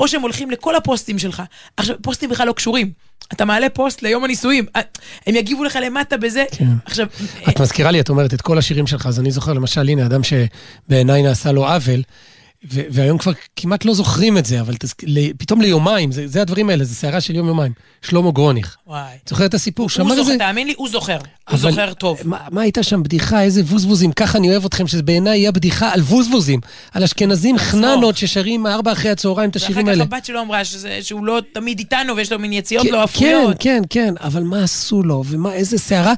או 0.00 0.08
שהם 0.08 0.22
הולכים 0.22 0.50
לכל 0.50 0.76
הפוסטים 0.76 1.18
שלך. 1.18 1.42
עכשיו, 1.76 1.96
פוסטים 2.02 2.30
בכלל 2.30 2.46
לא 2.46 2.52
קשורים. 2.52 2.90
אתה 3.32 3.44
מעלה 3.44 3.68
פוסט 3.68 4.02
ליום 4.02 4.24
הנישואים, 4.24 4.66
הם 5.26 5.36
יגיבו 5.36 5.64
לך 5.64 5.78
למטה 5.82 6.16
בזה. 6.16 6.44
כן. 6.50 6.64
עכשיו... 6.84 7.06
את 7.48 7.60
מזכירה 7.60 7.90
לי, 7.90 8.00
את 8.00 8.08
אומרת, 8.08 8.34
את 8.34 8.42
כל 8.42 8.58
השירים 8.58 8.86
שלך, 8.86 9.06
אז 9.06 9.20
אני 9.20 9.30
זוכר 9.30 9.52
למשל, 9.52 9.88
הנה, 9.88 10.06
אדם 10.06 10.20
שבעיניי 10.24 11.22
נעשה 11.22 11.52
לו 11.52 11.66
עוול. 11.66 12.02
והיום 12.70 13.18
כבר 13.18 13.32
כמעט 13.56 13.84
לא 13.84 13.94
זוכרים 13.94 14.38
את 14.38 14.46
זה, 14.46 14.60
אבל. 14.60 14.74
פתאום 15.38 15.60
ליומיים, 15.60 16.12
זה, 16.12 16.28
זה 16.28 16.42
הדברים 16.42 16.70
האלה, 16.70 16.84
זה 16.84 16.94
סערה 16.94 17.20
של 17.20 17.34
יום-יומיים. 17.34 17.72
שלמה 18.02 18.30
גרוניך. 18.30 18.76
וואי. 18.86 19.16
זוכר 19.28 19.46
את 19.46 19.54
הסיפור? 19.54 19.88
הוא 19.98 20.14
זוכר, 20.14 20.22
זה... 20.22 20.38
תאמין 20.38 20.66
לי, 20.66 20.74
הוא 20.76 20.88
זוכר. 20.88 21.18
הוא 21.50 21.58
זוכר 21.58 21.94
טוב. 21.94 22.18
מה, 22.24 22.38
מה 22.50 22.62
הייתה 22.62 22.82
שם 22.82 23.02
בדיחה, 23.02 23.42
איזה 23.42 23.62
ווזבוזים, 23.62 24.12
ככה 24.12 24.38
אני 24.38 24.50
אוהב 24.50 24.64
אתכם, 24.64 24.86
שזה 24.86 25.02
בעיניי 25.02 25.38
יהיה 25.38 25.52
בדיחה 25.52 25.92
על 25.92 26.00
ווזבוזים. 26.00 26.60
על 26.92 27.02
אשכנזים 27.02 27.58
חננות 27.58 28.16
ששרים 28.16 28.66
ארבע 28.66 28.92
אחרי 28.92 29.10
הצהריים 29.10 29.50
את 29.50 29.56
השירים 29.56 29.88
האלה. 29.88 29.98
ואחר 29.98 30.10
כך 30.10 30.16
הבת 30.16 30.24
שלו 30.24 30.40
אמרה 30.40 30.64
שזה, 30.64 30.98
שהוא 31.02 31.24
לא 31.24 31.40
תמיד 31.52 31.78
איתנו 31.78 32.16
ויש 32.16 32.32
לו 32.32 32.38
מין 32.38 32.52
יציאות 32.52 32.86
לא 32.86 33.04
אפויות. 33.04 33.56
כן, 33.58 33.82
כן, 33.90 34.14
כן, 34.14 34.14
אבל 34.20 34.42
מה 34.42 34.62
עשו 34.62 35.02
לו, 35.02 35.24
ומה, 35.26 35.52
איזה 35.52 35.78
סערה. 35.78 36.14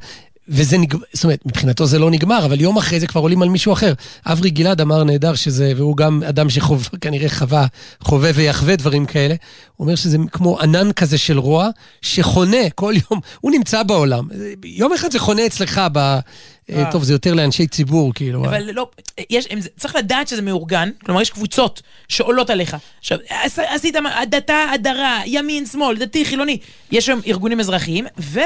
וזה 0.49 0.79
נגמר, 0.79 1.05
זאת 1.13 1.25
אומרת, 1.25 1.47
מבחינתו 1.47 1.87
זה 1.87 1.99
לא 1.99 2.11
נגמר, 2.11 2.45
אבל 2.45 2.61
יום 2.61 2.77
אחרי 2.77 3.01
זה 3.01 3.07
כבר 3.07 3.21
עולים 3.21 3.43
על 3.43 3.49
מישהו 3.49 3.73
אחר. 3.73 3.93
אברי 4.27 4.51
גלעד 4.51 4.81
אמר 4.81 5.05
נהדר 5.05 5.35
שזה, 5.35 5.73
והוא 5.77 5.97
גם 5.97 6.23
אדם 6.29 6.51
שכנראה 6.51 7.29
חווה, 7.29 7.67
חווה 8.01 8.31
ויחווה 8.35 8.77
דברים 8.77 9.07
כאלה. 9.07 9.35
הוא 9.77 9.85
אומר 9.85 9.95
שזה 9.95 10.19
כמו 10.33 10.61
ענן 10.61 10.93
כזה 10.93 11.19
של 11.19 11.39
רוע, 11.39 11.69
שחונה 12.03 12.71
כל 12.75 12.95
יום, 13.11 13.21
הוא 13.41 13.53
נמצא 13.53 13.83
בעולם. 13.83 14.29
יום 14.65 14.93
אחד 14.93 15.11
זה 15.11 15.19
חונה 15.19 15.47
אצלך 15.47 15.81
ב... 15.93 15.99
אה, 15.99 16.85
אה. 16.85 16.93
טוב, 16.93 17.03
זה 17.03 17.13
יותר 17.13 17.35
לאנשי 17.35 17.67
ציבור, 17.67 18.15
כאילו. 18.15 18.45
אבל 18.45 18.71
לא, 18.73 18.89
יש, 19.31 19.49
צריך 19.77 19.97
לדעת 19.97 20.29
שזה 20.29 20.43
מאורגן, 20.43 20.91
כלומר, 21.05 21.23
יש 21.23 21.31
קבוצות 21.31 21.83
שעולות 22.09 22.51
עליך. 22.51 22.77
עכשיו, 22.99 23.19
עשית 23.57 23.97
דתה, 24.31 24.65
הדרה, 24.75 25.21
ימין, 25.27 25.67
שמאל, 25.67 25.97
דתי, 25.97 26.25
חילוני. 26.25 26.59
יש 26.93 27.07
שם 27.07 27.19
ארגונים 27.27 27.61
אזרחיים, 27.61 28.07
ו... 28.19 28.41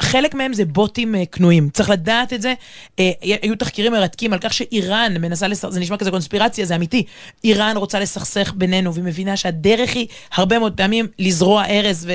חלק 0.00 0.34
מהם 0.34 0.52
זה 0.52 0.64
בוטים 0.64 1.14
uh, 1.14 1.18
קנויים, 1.30 1.68
צריך 1.72 1.90
לדעת 1.90 2.32
את 2.32 2.42
זה. 2.42 2.54
Uh, 2.96 3.02
היו 3.42 3.56
תחקירים 3.56 3.92
מרתקים 3.92 4.32
על 4.32 4.38
כך 4.38 4.52
שאיראן 4.52 5.16
מנסה 5.20 5.48
לסכסך, 5.48 5.68
זה 5.68 5.80
נשמע 5.80 5.96
כזה 5.96 6.10
קונספירציה, 6.10 6.66
זה 6.66 6.76
אמיתי. 6.76 7.04
איראן 7.44 7.76
רוצה 7.76 8.00
לסכסך 8.00 8.52
בינינו, 8.56 8.94
והיא 8.94 9.04
מבינה 9.04 9.36
שהדרך 9.36 9.94
היא 9.94 10.06
הרבה 10.34 10.58
מאוד 10.58 10.76
פעמים 10.76 11.06
לזרוע 11.18 11.64
ארז 11.66 12.08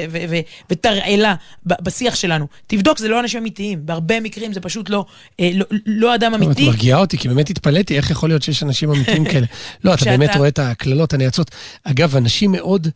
ותרעלה 0.69 1.35
בשיח 1.65 2.15
שלנו. 2.15 2.47
תבדוק, 2.67 2.97
זה 2.97 3.07
לא 3.07 3.19
אנשים 3.19 3.39
אמיתיים, 3.39 3.79
בהרבה 3.85 4.19
מקרים 4.19 4.53
זה 4.53 4.59
פשוט 4.59 4.89
לא, 4.89 5.05
uh, 5.31 5.35
לא, 5.53 5.65
לא 5.85 6.15
אדם 6.15 6.33
אמיתי. 6.33 6.63
את 6.63 6.67
מרגיעה 6.67 6.99
אותי, 6.99 7.17
כי 7.17 7.27
באמת 7.27 7.49
התפלאתי 7.49 7.97
איך 7.97 8.11
יכול 8.11 8.29
להיות 8.29 8.43
שיש 8.43 8.63
אנשים 8.63 8.91
אמיתיים 8.91 9.25
כאלה. 9.31 9.45
לא, 9.83 9.93
אתה 9.93 10.05
באמת 10.05 10.35
רואה 10.35 10.47
את 10.47 10.59
הקללות, 10.59 11.13
הנאצות. 11.13 11.51
אגב, 11.83 12.15
אנשים 12.15 12.51
מאוד... 12.51 12.87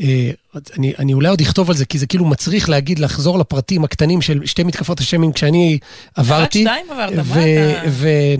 אה, 0.00 0.30
אני, 0.78 0.92
אני 0.98 1.14
אולי 1.14 1.28
עוד 1.28 1.40
אכתוב 1.40 1.70
על 1.70 1.76
זה, 1.76 1.84
כי 1.84 1.98
זה 1.98 2.06
כאילו 2.06 2.24
מצריך 2.24 2.68
להגיד, 2.68 2.98
לחזור 2.98 3.38
לפרטים 3.38 3.84
הקטנים 3.84 4.22
של 4.22 4.46
שתי 4.46 4.64
מתקפות 4.64 5.00
השיימינג 5.00 5.34
כשאני 5.34 5.78
עברתי. 6.14 6.64
רק 6.64 6.72
שתיים 6.72 6.90
עברת, 6.90 7.12
מה 7.12 7.22
אתה... 7.22 7.90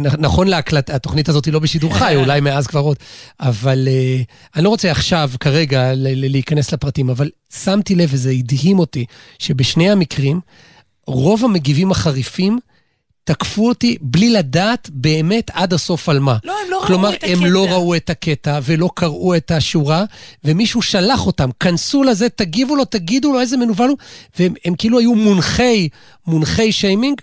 ונכון 0.09 0.48
להקלט, 0.48 0.90
התוכנית 0.90 1.28
הזאת 1.28 1.44
היא 1.44 1.55
לא 1.55 1.59
בשידור 1.59 1.94
חי, 1.98 2.16
אולי 2.16 2.40
מאז 2.40 2.66
כבר 2.66 2.80
עוד. 2.80 2.96
אבל 3.40 3.88
אני 4.57 4.64
לא 4.64 4.68
רוצה 4.68 4.90
עכשיו, 4.90 5.30
כרגע, 5.40 5.92
להיכנס 5.96 6.72
לפרטים, 6.72 7.11
אבל 7.11 7.30
שמתי 7.64 7.94
לב, 7.94 8.09
וזה 8.12 8.30
הדהים 8.30 8.78
אותי, 8.78 9.05
שבשני 9.38 9.90
המקרים, 9.90 10.40
רוב 11.07 11.44
המגיבים 11.44 11.90
החריפים, 11.90 12.59
תקפו 13.24 13.68
אותי 13.68 13.96
בלי 14.00 14.30
לדעת 14.30 14.90
באמת 14.92 15.50
עד 15.54 15.72
הסוף 15.72 16.08
על 16.08 16.18
מה. 16.18 16.36
לא, 16.44 16.54
הם 16.64 16.70
לא 16.70 16.82
כלומר, 16.86 17.08
ראו 17.08 17.14
את 17.14 17.20
הקטע. 17.20 17.26
כלומר, 17.26 17.46
הם 17.46 17.52
לא 17.52 17.66
ראו 17.66 17.96
את 17.96 18.10
הקטע 18.10 18.58
ולא 18.62 18.90
קראו 18.94 19.36
את 19.36 19.50
השורה, 19.50 20.04
ומישהו 20.44 20.82
שלח 20.82 21.26
אותם, 21.26 21.50
כנסו 21.60 22.02
לזה, 22.02 22.28
תגיבו 22.28 22.76
לו, 22.76 22.84
תגידו 22.84 23.32
לו 23.32 23.40
איזה 23.40 23.56
מנוול 23.56 23.88
הוא, 23.88 23.98
והם 24.38 24.54
הם 24.64 24.74
כאילו 24.74 24.98
היו 24.98 25.14
מונחי, 25.14 25.88
מונחי 26.26 26.72
שיימינג, 26.72 27.20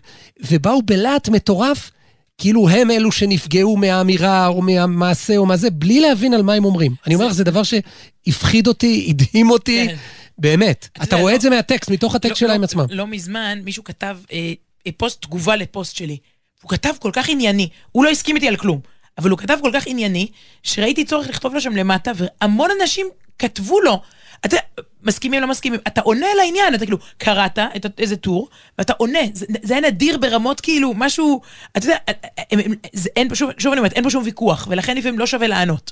ובאו 0.50 0.82
בלהט 0.82 1.30
מטורף. 1.30 1.92
כאילו 2.38 2.70
הם 2.70 2.92
אלו 2.92 3.12
שנפגעו 3.12 3.78
מהאמירה 3.78 4.48
או 4.48 4.62
מהמעשה 4.62 5.38
או 5.38 5.46
מה 5.46 5.58
זה, 5.58 5.70
בלי 5.70 6.00
להבין 6.00 6.34
על 6.34 6.42
מה 6.42 6.54
הם 6.54 6.66
אומרים. 6.66 6.96
אני 7.08 7.16
אומר 7.16 7.28
לך, 7.28 7.34
זה 7.34 7.44
דבר 7.44 7.62
שהפחיד 7.64 8.68
אותי, 8.68 9.06
הדהים 9.10 9.52
אותי, 9.52 9.88
כן. 9.88 9.96
באמת. 10.38 10.88
אתה 11.04 11.16
רואה 11.16 11.32
לא, 11.32 11.36
את 11.36 11.42
זה 11.42 11.50
מהטקסט, 11.50 11.92
מתוך 11.92 12.16
הטקסט 12.16 12.42
לא, 12.42 12.48
שלהם 12.48 12.62
לא, 12.62 12.66
עצמם. 12.66 12.86
לא 12.90 13.08
מזמן 13.08 13.60
מישהו 13.64 13.84
כתב... 13.84 14.18
אה, 14.88 14.92
פוסט 14.98 15.22
תגובה 15.22 15.56
לפוסט 15.56 15.96
שלי. 15.96 16.18
הוא 16.62 16.70
כתב 16.70 16.94
כל 17.00 17.12
כך 17.14 17.30
ענייני, 17.30 17.70
הוא 17.92 18.04
לא 18.04 18.10
הסכים 18.10 18.36
איתי 18.36 18.48
על 18.48 18.56
כלום, 18.56 18.80
אבל 19.18 19.30
הוא 19.30 19.40
כתב 19.40 19.58
כל 19.62 19.72
כך 19.74 19.88
ענייני, 19.88 20.28
שראיתי 20.64 21.06
צורך 21.06 21.30
לכתוב 21.30 21.54
לו 21.54 21.62
שם 21.62 21.76
למטה, 21.76 22.12
והמון 22.16 22.70
אנשים 22.82 23.08
כתבו 23.40 23.82
לו. 23.82 24.02
אתה 24.46 24.58
מסכימים, 25.04 25.42
לא 25.42 25.48
מסכימים, 25.48 25.80
אתה 25.88 26.02
עונה 26.02 26.28
לעניין, 26.38 26.76
אתה 26.76 26.86
כאילו, 26.86 26.98
קראת 27.18 27.60
את 27.60 28.00
איזה 28.00 28.16
טור, 28.16 28.50
ואתה 28.78 28.94
עונה, 28.98 29.20
זה, 29.34 29.46
זה 29.64 29.74
היה 29.74 29.82
נדיר 29.82 30.18
ברמות 30.18 30.62
כאילו, 30.62 30.94
משהו, 30.96 31.42
אתה 31.78 31.86
יודע, 31.86 31.98
הם, 32.52 32.60
הם, 32.60 32.74
זה, 32.94 33.10
אין, 33.16 33.36
שוב, 33.36 33.50
שוב 33.58 33.72
אני 33.72 33.80
אומרת, 33.80 33.94
אין 33.94 34.04
פה 34.04 34.10
שום 34.10 34.24
ויכוח, 34.24 34.68
ולכן 34.70 34.98
לפעמים 34.98 35.20
לא 35.20 35.26
שווה 35.26 35.48
לענות. 35.48 35.92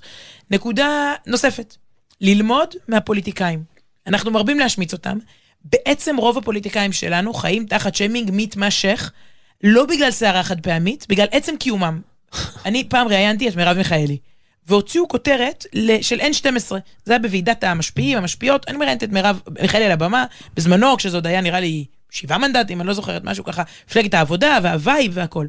נקודה 0.52 1.14
נוספת, 1.28 1.76
ללמוד 2.22 2.76
מהפוליטיקאים. 2.88 3.64
אנחנו 4.08 4.32
מרבים 4.32 4.60
להשמיץ 4.60 4.94
אותם, 4.94 5.18
בעצם 5.72 6.18
רוב 6.18 6.38
הפוליטיקאים 6.38 6.92
שלנו 6.92 7.34
חיים 7.34 7.66
תחת 7.66 7.96
שיימינג 7.96 8.30
מתמשך, 8.34 9.12
לא 9.64 9.86
בגלל 9.86 10.12
סערה 10.12 10.44
חד 10.44 10.62
פעמית, 10.62 11.06
בגלל 11.10 11.28
עצם 11.32 11.58
קיומם. 11.58 12.02
אני 12.66 12.90
פעם 12.90 13.08
ראיינתי 13.08 13.50
את 13.50 13.56
מרב 13.56 13.78
מיכאלי, 13.78 14.18
והוציאו 14.68 15.08
כותרת 15.08 15.66
של 16.02 16.20
N12, 16.20 16.74
זה 17.06 17.14
היה 17.14 17.20
בוועידת 17.20 17.64
המשפיעים, 17.64 18.18
המשפיעות, 18.18 18.68
אני 18.68 18.78
מראיינת 18.78 19.04
את 19.04 19.12
מרב 19.12 19.42
מיכאלי 19.62 19.86
על 19.86 19.92
הבמה, 19.92 20.26
בזמנו, 20.56 20.98
כשזה 20.98 21.18
עוד 21.18 21.28
היה 21.28 21.42
נראה 21.42 21.60
לי 21.60 21.86
שבעה 22.10 22.38
מנדטים, 22.38 22.82
אני 22.82 22.88
לא 22.88 22.94
זוכרת, 22.94 23.24
משהו 23.24 23.44
ככה, 23.44 23.64
מפלגת 23.88 24.14
העבודה 24.14 24.58
והווייב 24.64 25.12
והכל. 25.16 25.48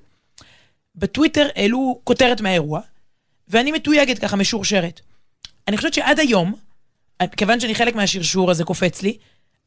בטוויטר 0.95 1.49
העלו 1.57 2.01
כותרת 2.05 2.41
מהאירוע, 2.41 2.81
ואני 3.49 3.73
מתויגת 3.73 4.19
ככה, 4.19 4.37
משורשרת. 4.37 5.01
אני 5.69 5.77
חושבת 5.77 5.95
שעד 5.95 6.19
היום, 6.19 6.55
כיוון 7.37 7.61
שאני 7.61 7.75
חלק 7.75 7.95
מהשרשור 7.95 8.51
הזה 8.51 8.65
קופץ 8.65 9.03
לי, 9.03 9.19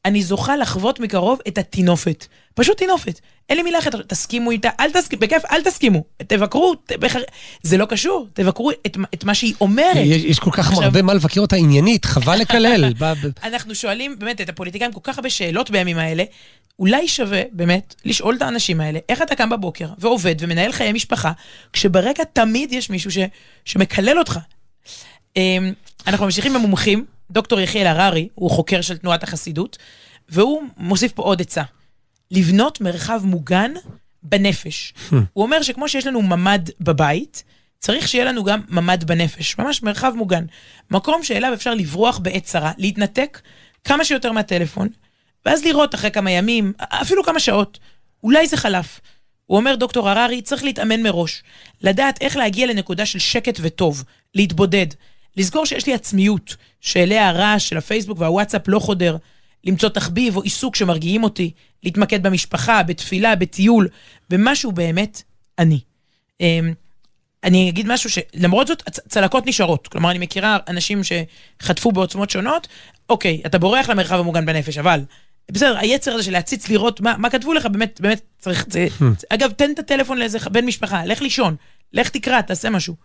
אני 0.06 0.24
זוכה 0.24 0.58
לחוות 0.58 1.00
מקרוב 1.00 1.40
את 1.48 1.58
הטינופת. 1.58 2.26
פשוט 2.54 2.78
טינופת. 2.78 3.20
אין 3.50 3.58
לי 3.58 3.64
מילה 3.64 3.80
אחרת, 3.80 3.96
תסכימו 4.08 4.52
איתה, 4.52 4.70
אל 4.80 4.92
תסכימו, 4.92 5.22
בכיף, 5.22 5.44
אל 5.52 5.64
תסכימו. 5.64 6.04
תבקרו, 6.28 6.76
תבחר... 6.86 7.20
זה 7.64 7.78
לא 7.78 7.86
קשור, 7.86 8.28
תבקרו 8.34 8.72
את, 8.72 8.98
את 9.14 9.24
מה 9.24 9.34
שהיא 9.34 9.54
אומרת. 9.62 9.96
יש, 9.96 10.24
יש 10.24 10.40
כל 10.40 10.52
כך 10.52 10.70
עכשיו... 10.70 10.84
הרבה 10.84 11.02
מה 11.02 11.14
לבקר 11.14 11.42
אותה 11.42 11.56
עניינית, 11.56 12.06
חבל 12.06 12.36
לקלל. 12.36 12.86
אנחנו 13.44 13.76
שואלים 13.76 14.20
באמת 14.20 14.42
את 14.42 14.50
הפוליטיקאים 14.50 14.94
כל 14.94 15.00
כך 15.04 15.18
הרבה 15.18 15.30
שאלות 15.30 15.70
בימים 15.70 15.98
האלה. 15.98 16.24
אולי 16.80 17.08
שווה 17.08 17.42
באמת 17.52 17.96
לשאול 18.06 18.36
את 18.36 18.42
האנשים 18.42 18.82
האלה, 18.82 19.00
איך 19.10 19.22
אתה 19.22 19.36
קם 19.36 19.50
בבוקר 19.50 19.88
ועובד 19.98 20.36
ומנהל 20.40 20.72
חיי 20.72 20.92
משפחה, 20.92 21.32
כשברקע 21.74 22.24
תמיד 22.24 22.72
יש 22.72 22.90
מישהו 22.90 23.12
ש, 23.12 23.18
שמקלל 23.66 24.20
אותך. 24.20 24.40
אנחנו 26.08 26.26
ממשיכים 26.26 26.54
במומחים, 26.54 27.06
דוקטור 27.32 27.60
יחיאל 27.60 27.88
הררי, 27.88 28.28
הוא 28.36 28.52
חוקר 28.52 28.82
של 28.82 28.98
תנועת 28.98 29.24
החסידות, 29.24 29.78
והוא 30.30 30.64
מוסיף 30.78 31.12
פה 31.12 31.24
עוד 31.24 31.42
עצה. 31.42 31.64
לבנות 32.32 32.82
מרחב 32.82 33.22
מוגן 33.24 33.72
בנפש. 34.24 34.94
Hmm. 35.10 35.16
הוא 35.34 35.44
אומר 35.44 35.62
שכמו 35.62 35.90
שיש 35.90 36.08
לנו 36.08 36.22
ממ"ד 36.22 36.70
בבית, 36.82 37.44
צריך 37.80 38.08
שיהיה 38.08 38.26
לנו 38.26 38.44
גם 38.44 38.62
ממ"ד 38.70 39.04
בנפש, 39.04 39.58
ממש 39.58 39.84
מרחב 39.84 40.14
מוגן. 40.16 40.46
מקום 40.92 41.24
שאליו 41.24 41.54
אפשר 41.54 41.74
לברוח 41.74 42.18
בעת 42.18 42.44
צרה, 42.44 42.72
להתנתק 42.78 43.42
כמה 43.84 44.06
שיותר 44.06 44.32
מהטלפון, 44.32 44.88
ואז 45.46 45.66
לראות 45.66 45.96
אחרי 45.96 46.12
כמה 46.12 46.32
ימים, 46.32 46.74
אפילו 46.78 47.24
כמה 47.24 47.40
שעות, 47.40 47.80
אולי 48.24 48.48
זה 48.48 48.58
חלף. 48.58 49.00
הוא 49.46 49.58
אומר, 49.58 49.76
דוקטור 49.76 50.10
הררי, 50.10 50.42
צריך 50.42 50.64
להתאמן 50.64 51.04
מראש. 51.04 51.44
לדעת 51.82 52.22
איך 52.22 52.38
להגיע 52.38 52.68
לנקודה 52.68 53.06
של 53.06 53.20
שקט 53.20 53.60
וטוב, 53.62 54.04
להתבודד. 54.36 54.88
לזכור 55.38 55.66
שיש 55.66 55.88
לי 55.88 55.94
עצמיות, 55.94 56.56
שאליה 56.82 57.30
הרעש 57.30 57.70
של 57.70 57.78
הפייסבוק 57.78 58.20
והוואטסאפ 58.20 58.68
לא 58.68 58.80
חודר. 58.80 59.18
למצוא 59.64 59.90
תחביב 59.90 60.38
או 60.38 60.42
עיסוק 60.42 60.76
שמרגיעים 60.76 61.24
אותי, 61.24 61.52
להתמקד 61.84 62.24
במשפחה, 62.24 62.84
בתפילה, 62.84 63.36
בטיול, 63.36 63.88
במשהו 64.30 64.72
באמת 64.72 65.22
אני. 65.60 65.80
אמ, 66.42 66.74
אני 67.44 67.70
אגיד 67.70 67.88
משהו 67.88 68.10
שלמרות 68.10 68.68
זאת, 68.68 68.84
צלקות 68.90 69.48
נשארות. 69.48 69.88
כלומר, 69.88 70.12
אני 70.12 70.20
מכירה 70.20 70.58
אנשים 70.68 71.02
שחטפו 71.04 71.92
בעוצמות 71.92 72.30
שונות, 72.30 72.68
אוקיי, 73.10 73.42
אתה 73.46 73.60
בורח 73.60 73.90
למרחב 73.90 74.20
המוגן 74.20 74.46
בנפש, 74.46 74.78
אבל 74.78 75.02
בסדר, 75.52 75.78
היצר 75.78 76.14
הזה 76.14 76.24
של 76.24 76.32
להציץ 76.32 76.70
לראות 76.70 77.02
מה, 77.02 77.16
מה 77.18 77.30
כתבו 77.30 77.54
לך, 77.54 77.66
באמת, 77.66 78.02
באמת 78.02 78.22
צריך, 78.40 78.66
זה, 78.70 78.88
זה, 79.00 79.28
אגב, 79.30 79.52
תן 79.52 79.72
את 79.72 79.80
הטלפון 79.80 80.18
לאיזה 80.18 80.40
בן 80.52 80.66
משפחה, 80.66 81.06
לך 81.06 81.22
לישון, 81.22 81.56
לך 81.94 82.10
תקרא, 82.10 82.42
תעשה 82.42 82.70
משהו. 82.70 82.96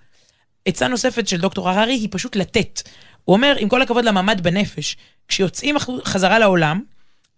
עצה 0.66 0.88
נוספת 0.88 1.28
של 1.28 1.40
דוקטור 1.40 1.70
הררי 1.70 1.92
היא 1.92 2.08
פשוט 2.10 2.36
לתת. 2.36 2.82
הוא 3.24 3.36
אומר, 3.36 3.54
עם 3.58 3.68
כל 3.68 3.82
הכבוד 3.82 4.04
לממ"ד 4.04 4.40
בנפש, 4.40 4.96
כשיוצאים 5.28 5.76
חזרה 6.04 6.38
לעולם, 6.38 6.82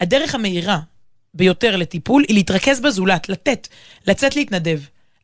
הדרך 0.01 0.35
המהירה 0.35 0.81
ביותר 1.35 1.77
לטיפול 1.77 2.25
היא 2.29 2.37
להתרכז 2.37 2.81
בזולת, 2.81 3.29
לתת, 3.29 3.69
לצאת 4.07 4.37
להתנדב. 4.37 4.81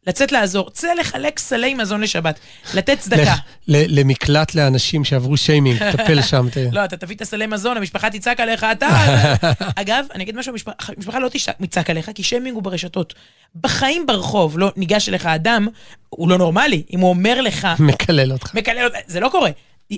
לצאת 0.07 0.33
לעזור, 0.33 0.71
צא 0.71 0.89
לחלק 1.01 1.39
סלי 1.39 1.75
מזון 1.75 2.01
לשבת, 2.01 2.39
לתת 2.75 2.99
צדקה. 3.03 3.35
למקלט 3.69 4.55
לאנשים 4.55 5.05
שעברו 5.05 5.37
שיימינג, 5.37 5.79
טפל 5.93 6.23
שם. 6.23 6.47
לא, 6.73 6.85
אתה 6.85 6.97
תביא 6.97 7.17
את 7.17 7.23
הסלי 7.23 7.47
מזון, 7.47 7.77
המשפחה 7.77 8.11
תצעק 8.11 8.41
עליך, 8.41 8.67
אתה... 8.73 8.89
אגב, 9.77 10.07
אני 10.15 10.23
אגיד 10.23 10.37
משהו, 10.37 10.55
המשפחה 10.89 11.19
לא 11.19 11.29
תצעק 11.63 11.91
עליך, 11.91 12.11
כי 12.15 12.23
שיימינג 12.23 12.55
הוא 12.55 12.63
ברשתות. 12.63 13.15
בחיים 13.61 14.07
ברחוב 14.07 14.59
לא 14.59 14.73
ניגש 14.77 15.09
אליך 15.09 15.27
אדם, 15.27 15.69
הוא 16.09 16.29
לא 16.29 16.39
נורמלי, 16.39 16.83
אם 16.93 17.01
הוא 17.01 17.09
אומר 17.09 17.41
לך... 17.41 17.69
מקלל 17.79 18.33
אותך. 18.33 18.55
מקלל 18.55 18.85
אותך, 18.85 18.99
זה 19.07 19.21
לא 19.21 19.29
קורה. 19.29 19.51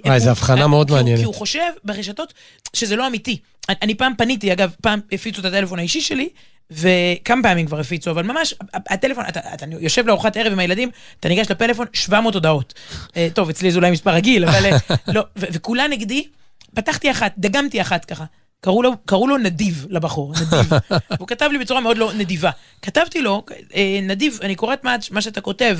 וואי, 0.06 0.20
זו 0.20 0.30
הבחנה 0.30 0.66
מאוד 0.66 0.90
מעניינת. 0.90 1.18
כי 1.18 1.24
הוא 1.24 1.34
חושב 1.34 1.70
ברשתות 1.84 2.34
שזה 2.72 2.96
לא 2.96 3.06
אמיתי. 3.06 3.38
אני 3.68 3.94
פעם 3.94 4.12
פניתי, 4.18 4.52
אגב, 4.52 4.74
פעם 4.82 5.00
הפיצו 5.12 5.40
את 5.40 5.44
הטלפון 5.44 5.78
האישי 5.78 6.00
שלי, 6.00 6.28
וכמה 6.70 7.42
פעמים 7.42 7.66
כבר 7.66 7.80
הפיצו, 7.80 8.10
אבל 8.10 8.22
ממש, 8.22 8.54
הטלפון, 8.72 9.24
אתה, 9.28 9.40
אתה 9.54 9.66
יושב 9.80 10.06
לארוחת 10.06 10.36
ערב 10.36 10.52
עם 10.52 10.58
הילדים, 10.58 10.90
אתה 11.20 11.28
ניגש 11.28 11.50
לפלאפון, 11.50 11.86
700 11.92 12.34
הודעות. 12.34 12.74
אה, 13.16 13.28
טוב, 13.34 13.48
אצלי 13.48 13.70
זה 13.70 13.76
אולי 13.76 13.90
מספר 13.90 14.10
רגיל, 14.10 14.44
אבל 14.44 14.66
אה, 14.66 14.76
לא, 15.14 15.24
וכולה 15.36 15.88
נגדי, 15.88 16.26
פתחתי 16.74 17.10
אחת, 17.10 17.34
דגמתי 17.38 17.80
אחת 17.80 18.04
ככה. 18.04 18.24
קראו 18.60 18.82
לו, 18.82 18.92
קראו 19.04 19.26
לו 19.26 19.36
נדיב 19.36 19.86
לבחור, 19.90 20.32
נדיב. 20.32 20.72
והוא 21.16 21.28
כתב 21.28 21.48
לי 21.52 21.58
בצורה 21.58 21.80
מאוד 21.80 21.98
לא 21.98 22.12
נדיבה. 22.12 22.50
כתבתי 22.82 23.22
לו, 23.22 23.44
אה, 23.74 23.98
נדיב, 24.02 24.38
אני 24.42 24.54
קוראת 24.54 24.84
מה, 24.84 24.96
מה 25.10 25.22
שאתה 25.22 25.40
כותב, 25.40 25.78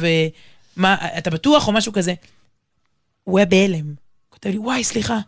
מה, 0.77 0.97
אתה 1.19 1.31
בטוח 1.31 1.69
או 1.69 1.73
משהו 1.73 1.93
כזה. 1.93 2.15
הוא 3.25 3.39
היה 3.39 3.47
בהלם. 3.47 3.95
כותב 4.29 4.51
לי, 4.51 4.59
וואי, 4.59 4.85
סליחה. 4.85 5.19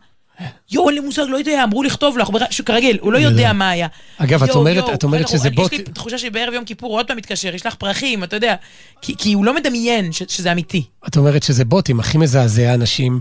יואו, 0.71 0.89
אין 0.89 0.95
לי 0.95 1.01
מושג, 1.01 1.23
לא 1.29 1.37
יודע, 1.37 1.65
אמרו 1.65 1.83
לכתוב 1.83 2.19
לך, 2.19 2.31
כרגיל, 2.67 2.99
הוא 3.01 3.13
לא 3.13 3.19
יודע 3.19 3.53
מה 3.53 3.71
היה. 3.71 3.87
אגב, 4.19 4.43
את 4.43 4.51
אומרת, 4.51 4.85
את 4.95 5.05
אומרת 5.05 5.29
שזה 5.29 5.51
בוט... 5.51 5.73
יש 5.73 5.79
לי 5.79 5.85
תחושה 5.85 6.19
שבערב 6.19 6.55
יום 6.55 6.65
כיפור 6.65 6.91
הוא 6.91 6.99
עוד 6.99 7.07
פעם 7.07 7.17
מתקשר, 7.17 7.55
ישלח 7.55 7.75
פרחים, 7.75 8.25
אתה 8.25 8.37
יודע, 8.37 8.55
כי 9.03 9.33
הוא 9.33 9.45
לא 9.45 9.55
מדמיין 9.55 10.13
שזה 10.13 10.53
אמיתי. 10.53 10.83
את 11.09 11.17
אומרת 11.17 11.43
שזה 11.43 11.65
בוטים, 11.65 12.01
הכי 12.01 12.19
מזעזע 12.19 12.75
אנשים 12.75 13.21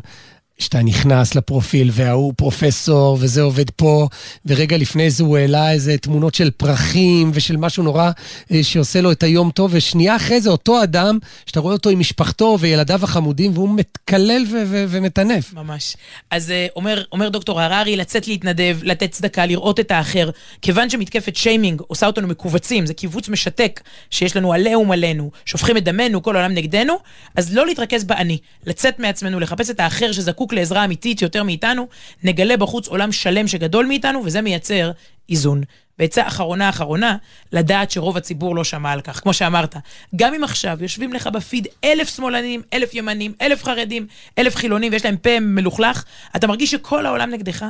שאתה 0.60 0.84
נכנס 0.84 1.36
לפרופיל 1.36 1.90
וההוא 1.94 2.34
פרופסור 2.38 3.18
וזה 3.22 3.42
עובד 3.42 3.70
פה, 3.70 4.08
ורגע 4.46 4.78
לפני 4.78 5.10
זה 5.10 5.24
הוא 5.24 5.38
העלה 5.38 5.72
איזה 5.72 5.98
תמונות 5.98 6.36
של 6.36 6.50
פרחים 6.50 7.32
ושל 7.34 7.58
משהו 7.58 7.84
נורא 7.84 8.12
אה, 8.52 8.64
שעושה 8.64 9.02
לו 9.02 9.12
את 9.12 9.24
היום 9.24 9.52
טוב, 9.52 9.72
ושנייה 9.74 10.16
אחרי 10.16 10.42
זה 10.42 10.50
אותו 10.50 10.84
אדם, 10.84 11.20
שאתה 11.46 11.60
רואה 11.60 11.74
אותו 11.74 11.90
עם 11.90 12.00
משפחתו 12.00 12.58
וילדיו 12.60 13.04
החמודים, 13.04 13.52
והוא 13.54 13.70
מתקלל 13.76 14.44
ו- 14.52 14.64
ו- 14.68 14.86
ומטנף. 14.90 15.54
ממש. 15.54 15.98
אז 16.32 16.52
אה, 16.52 16.68
אומר, 16.76 17.04
אומר 17.12 17.30
דוקטור 17.30 17.62
הררי, 17.62 17.96
לצאת 17.96 18.28
להתנדב, 18.28 18.80
לתת 18.84 19.12
צדקה, 19.12 19.46
לראות 19.46 19.80
את 19.80 19.92
האחר. 19.92 20.30
כיוון 20.62 20.90
שמתקפת 20.90 21.36
שיימינג 21.36 21.82
עושה 21.88 22.08
אותנו 22.08 22.28
מכווצים, 22.28 22.86
זה 22.86 22.94
קיבוץ 22.94 23.30
משתק 23.30 23.82
שיש 24.10 24.36
לנו 24.36 24.54
עליהום 24.54 24.92
עלינו, 24.92 25.32
שופכים 25.46 25.78
את 25.78 25.84
דמנו, 25.84 26.24
כל 26.24 26.36
העולם 26.36 26.54
נגדנו, 26.54 26.94
אז 27.36 27.54
לא 27.54 27.66
להתרכז 27.66 28.04
באני, 28.04 28.38
לצאת 28.66 29.00
מעצמנו, 29.00 29.40
לחפש 29.40 29.70
את 29.70 29.80
האחר 29.80 30.12
שזקוק 30.12 30.47
זקוק 30.48 30.54
לעזרה 30.54 30.86
אמיתית 30.86 31.22
יותר 31.22 31.44
מאיתנו, 31.44 31.88
נגלה 32.24 32.58
בחוץ 32.58 32.88
עולם 32.88 33.12
שלם 33.12 33.48
שגדול 33.48 33.86
מאיתנו, 33.86 34.22
וזה 34.26 34.42
מייצר 34.42 34.92
איזון. 35.30 35.64
ועצה 36.00 36.28
אחרונה 36.28 36.70
אחרונה, 36.70 37.18
לדעת 37.52 37.92
שרוב 37.92 38.18
הציבור 38.18 38.56
לא 38.56 38.64
שמע 38.64 38.92
על 38.92 39.02
כך. 39.02 39.20
כמו 39.20 39.34
שאמרת, 39.34 39.76
גם 40.16 40.34
אם 40.34 40.44
עכשיו 40.44 40.78
יושבים 40.82 41.14
לך 41.14 41.28
בפיד 41.28 41.68
אלף 41.84 42.16
שמאלנים, 42.16 42.62
אלף 42.74 42.94
ימנים, 42.94 43.34
אלף 43.42 43.64
חרדים, 43.64 44.08
אלף 44.38 44.56
חילונים, 44.56 44.92
ויש 44.92 45.06
להם 45.06 45.18
פה 45.18 45.40
מלוכלך, 45.40 46.04
אתה 46.36 46.48
מרגיש 46.48 46.72
שכל 46.72 47.06
העולם 47.06 47.30
נגדך. 47.30 47.66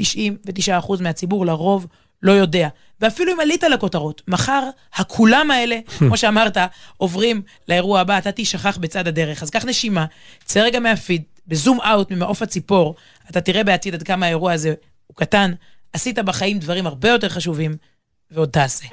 99% 0.00 0.04
מהציבור 1.00 1.46
לרוב 1.46 1.86
לא 2.22 2.32
יודע. 2.32 2.68
ואפילו 3.00 3.32
אם 3.32 3.40
עלית 3.40 3.62
לכותרות, 3.62 4.22
מחר 4.28 4.62
הכולם 4.94 5.50
האלה, 5.50 5.78
כמו 5.98 6.16
שאמרת, 6.16 6.56
עוברים 6.96 7.42
לאירוע 7.68 8.00
הבא, 8.00 8.18
אתה 8.18 8.32
תשכח 8.32 8.78
בצד 8.80 9.08
הדרך. 9.08 9.42
אז 9.42 9.50
קח 9.50 9.64
נשימה, 9.64 10.04
צא 10.44 10.60
רגע 10.60 10.80
מהפיד, 10.80 11.22
בזום 11.48 11.80
אאוט 11.80 12.10
ממעוף 12.10 12.42
הציפור, 12.42 12.94
אתה 13.30 13.40
תראה 13.40 13.64
בעתיד 13.64 13.94
עד 13.94 14.02
כמה 14.02 14.26
האירוע 14.26 14.52
הזה 14.52 14.74
הוא 15.06 15.16
קטן. 15.16 15.52
עשית 15.92 16.18
בחיים 16.18 16.58
דברים 16.58 16.86
הרבה 16.86 17.08
יותר 17.08 17.28
חשובים, 17.28 17.76
ועוד 18.30 18.48
תעשה. 18.48 18.86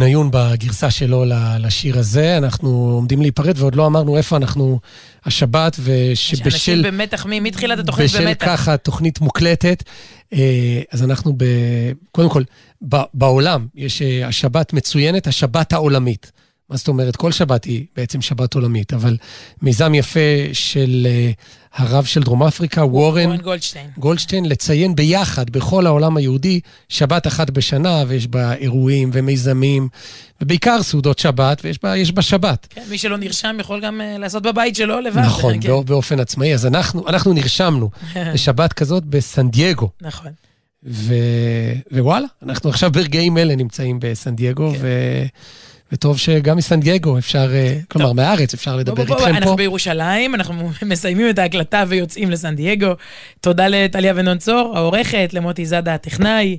בניון 0.00 0.30
בגרסה 0.32 0.90
שלו 0.90 1.24
לשיר 1.58 1.98
הזה. 1.98 2.36
אנחנו 2.36 2.68
עומדים 2.68 3.22
להיפרד 3.22 3.54
ועוד 3.58 3.74
לא 3.74 3.86
אמרנו 3.86 4.16
איפה 4.16 4.36
אנחנו 4.36 4.80
השבת, 5.24 5.76
ושבשל... 5.80 6.44
אנשים 6.44 6.82
במתח 6.82 7.26
מתחילת 7.28 7.78
התוכנית 7.78 8.10
במתח. 8.10 8.20
בשל 8.20 8.34
כך 8.34 8.68
התוכנית 8.68 9.20
מוקלטת. 9.20 9.82
אה, 10.32 10.80
אז 10.92 11.02
אנחנו 11.02 11.34
ב... 11.36 11.44
קודם 12.12 12.28
כל, 12.28 12.42
בעולם 13.14 13.66
יש 13.74 14.02
אה, 14.02 14.26
השבת 14.26 14.72
מצוינת, 14.72 15.26
השבת 15.26 15.72
העולמית. 15.72 16.32
מה 16.70 16.76
זאת 16.76 16.88
אומרת? 16.88 17.16
כל 17.16 17.32
שבת 17.32 17.64
היא 17.64 17.84
בעצם 17.96 18.22
שבת 18.22 18.54
עולמית, 18.54 18.92
אבל 18.92 19.16
מיזם 19.62 19.94
יפה 19.94 20.20
של 20.52 21.06
uh, 21.06 21.80
הרב 21.82 22.04
של 22.04 22.22
דרום 22.22 22.42
אפריקה, 22.42 22.84
וורן 22.84 23.36
גולדשטיין. 23.36 23.90
גולדשטיין, 23.98 24.44
לציין 24.44 24.94
ביחד 24.94 25.50
בכל 25.50 25.86
העולם 25.86 26.16
היהודי 26.16 26.60
שבת 26.88 27.26
אחת 27.26 27.50
בשנה, 27.50 28.04
ויש 28.08 28.26
בה 28.26 28.54
אירועים 28.54 29.10
ומיזמים, 29.12 29.88
ובעיקר 30.40 30.82
סעודות 30.82 31.18
שבת, 31.18 31.60
ויש 31.64 31.78
בה, 31.82 31.94
בה 32.14 32.22
שבת. 32.22 32.66
כן, 32.70 32.82
מי 32.90 32.98
שלא 32.98 33.16
נרשם 33.16 33.56
יכול 33.60 33.80
גם 33.80 34.00
uh, 34.00 34.18
לעשות 34.18 34.42
בבית 34.42 34.76
שלו 34.76 35.00
לבד. 35.00 35.22
נכון, 35.22 35.60
כן. 35.60 35.68
באופן 35.84 36.20
עצמאי. 36.20 36.54
אז 36.54 36.66
אנחנו, 36.66 37.08
אנחנו 37.08 37.32
נרשמנו 37.32 37.90
לשבת 38.34 38.72
כזאת 38.72 39.04
בסן 39.04 39.50
דייגו. 39.50 39.90
נכון. 40.00 40.30
ו... 40.84 41.14
ווואלה, 41.92 42.26
אנחנו 42.42 42.70
עכשיו 42.70 42.92
ברגעים 42.92 43.38
אלה 43.38 43.56
נמצאים 43.56 43.98
בסן 44.00 44.36
דייגו, 44.36 44.70
כן. 44.70 44.78
ו... 44.80 44.88
וטוב 45.92 46.18
שגם 46.18 46.56
מסן 46.56 46.80
דייגו 46.80 47.18
אפשר, 47.18 47.54
אה, 47.54 47.78
כלומר, 47.88 48.12
מהארץ 48.12 48.54
אפשר 48.54 48.76
לדבר 48.76 49.02
איתכם 49.02 49.18
פה. 49.18 49.28
אנחנו 49.28 49.56
בירושלים, 49.56 50.34
אנחנו 50.34 50.70
מסיימים 50.86 51.30
את 51.30 51.38
ההקלטה 51.38 51.84
ויוצאים 51.88 52.30
לסן 52.30 52.56
דייגו. 52.56 52.92
תודה 53.40 53.68
לטליה 53.68 54.12
ונון 54.16 54.38
צור, 54.38 54.72
העורכת, 54.76 55.30
למוטי 55.32 55.66
זאדה 55.66 55.94
הטכנאי. 55.94 56.58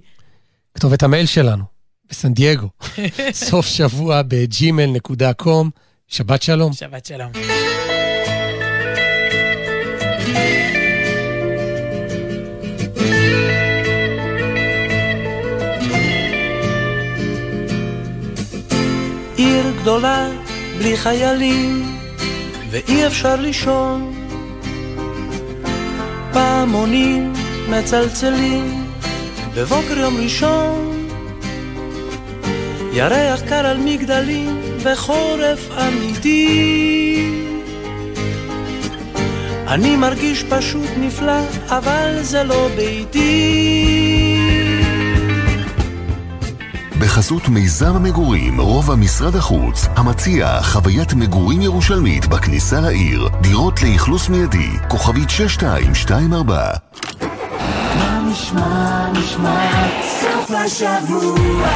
כתובת 0.76 1.04
המייל 1.04 1.26
שלנו, 1.26 1.64
בסן 2.10 2.34
דייגו. 2.34 2.68
סוף 3.32 3.66
שבוע 3.66 4.22
בג'ימל.קום. 4.22 5.70
שבת 6.08 6.42
שלום. 6.42 6.74
שבת 6.74 7.06
שלום. 7.06 7.32
גדולה 19.92 20.30
בלי 20.78 20.98
חיילים 20.98 21.98
ואי 22.70 23.08
אפשר 23.08 23.36
לישון. 23.36 24.14
פעמונים 26.34 27.34
מצלצלים 27.70 28.88
בבוקר 29.56 29.98
יום 29.98 30.18
ראשון. 30.18 31.08
ירח 32.94 33.42
קר 33.50 33.66
על 33.66 33.78
מגדלים 33.78 34.62
וחורף 34.80 35.70
אמיתי. 35.88 37.30
אני 39.68 39.96
מרגיש 39.96 40.44
פשוט 40.44 40.90
נפלא 40.98 41.42
אבל 41.68 42.18
זה 42.22 42.44
לא 42.44 42.68
ביתי 42.76 44.21
בחסות 47.02 47.50
מיזם 47.50 47.96
המגורים, 47.96 48.62
רובע 48.62 48.96
משרד 48.96 49.36
החוץ, 49.36 49.86
המציע 49.96 50.62
חוויית 50.62 51.14
מגורים 51.14 51.62
ירושלמית 51.62 52.26
בכניסה 52.26 52.82
לעיר, 52.82 53.30
דירות 53.42 53.84
לאכלוס 53.84 54.30
מיידי, 54.30 54.70
כוכבית 54.88 55.30
6224. 55.30 56.72
מה 57.98 58.22
נשמע, 58.32 59.12
נשמע, 59.12 59.88
סוף 60.22 60.52
השבוע, 60.52 61.68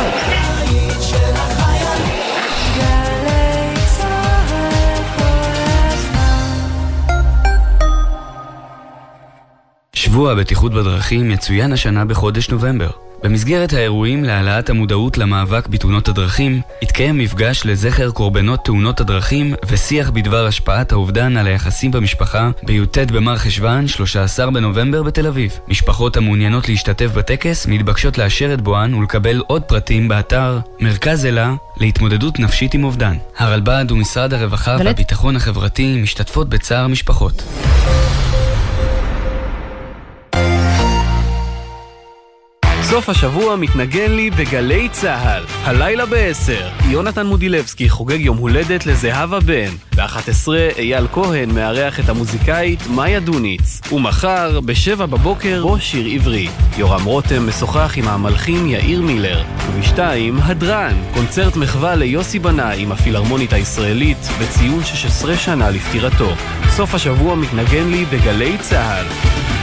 שבוע 9.94 10.32
הבטיחות 10.32 10.74
בדרכים 10.74 11.32
יצוין 11.32 11.74
השנה 11.74 12.06
בחודש 12.06 12.50
נובמבר. 12.50 12.90
במסגרת 13.26 13.74
האירועים 13.74 14.24
להעלאת 14.24 14.70
המודעות 14.70 15.18
למאבק 15.18 15.68
בתאונות 15.68 16.08
הדרכים, 16.08 16.62
התקיים 16.82 17.18
מפגש 17.18 17.66
לזכר 17.66 18.12
קורבנות 18.12 18.66
תאונות 18.66 19.02
הדרכים 19.02 19.54
ושיח 19.68 20.10
בדבר 20.10 20.46
השפעת 20.46 20.92
האובדן 20.92 21.38
על 21.38 21.48
היחסים 21.48 21.92
במשפחה 21.92 22.50
בי"ט 22.64 22.98
במר 22.98 23.38
חשוון, 23.38 23.88
13 23.88 24.52
בנובמבר 24.52 25.04
בתל 25.04 25.28
אביב. 25.28 25.60
משפחות 25.68 26.18
המעוניינות 26.18 26.70
להשתתף 26.70 27.12
בטקס 27.16 27.68
מתבקשות 27.68 28.18
לאשר 28.18 28.54
את 28.54 28.62
בואן 28.62 28.94
ולקבל 28.94 29.42
עוד 29.48 29.62
פרטים 29.62 30.08
באתר 30.08 30.60
מרכז 30.80 31.26
אלה 31.26 31.54
להתמודדות 31.78 32.40
נפשית 32.40 32.74
עם 32.74 32.84
אובדן. 32.84 33.18
הרלב"ד 33.38 33.86
ומשרד 33.92 34.34
הרווחה 34.34 34.78
והביטחון 34.80 35.36
החברתי 35.36 36.02
משתתפות 36.02 36.50
בצער 36.50 36.88
משפחות. 36.88 37.44
סוף 42.96 43.10
השבוע 43.10 43.56
מתנגן 43.56 44.12
לי 44.12 44.30
בגלי 44.30 44.90
צה"ל. 44.90 45.44
הלילה 45.64 46.06
ב-10, 46.06 46.86
יונתן 46.90 47.26
מודילבסקי 47.26 47.90
חוגג 47.90 48.20
יום 48.20 48.38
הולדת 48.38 48.86
לזהבה 48.86 49.40
בן. 49.40 49.70
ב-11, 49.96 50.48
אייל 50.78 51.08
כהן 51.14 51.52
מארח 51.52 52.00
את 52.00 52.10
המוזיקאית 52.10 52.80
מאיה 52.88 53.20
דוניץ. 53.20 53.82
ומחר, 53.92 54.60
ב-7 54.60 55.06
בבוקר, 55.06 55.64
בו 55.64 55.80
שיר 55.80 56.08
עברי. 56.14 56.48
יורם 56.78 57.04
רותם 57.06 57.48
משוחח 57.48 57.94
עם 57.98 58.08
המלחין 58.08 58.70
יאיר 58.70 59.02
מילר. 59.02 59.44
וב-2, 59.68 60.00
הדרן, 60.44 60.96
קונצרט 61.14 61.56
מחווה 61.56 61.96
ליוסי 61.96 62.40
בנאי 62.40 62.82
עם 62.82 62.92
הפילהרמונית 62.92 63.54
הישראלית, 63.54 64.28
בציון 64.42 64.84
16 64.84 65.38
שנה 65.38 65.70
לפטירתו. 65.70 66.30
סוף 66.70 66.96
השבוע 66.96 67.36
מתנגן 67.36 67.92
לי 67.92 68.06
בגלי 68.06 68.58
צה"ל. 68.58 69.55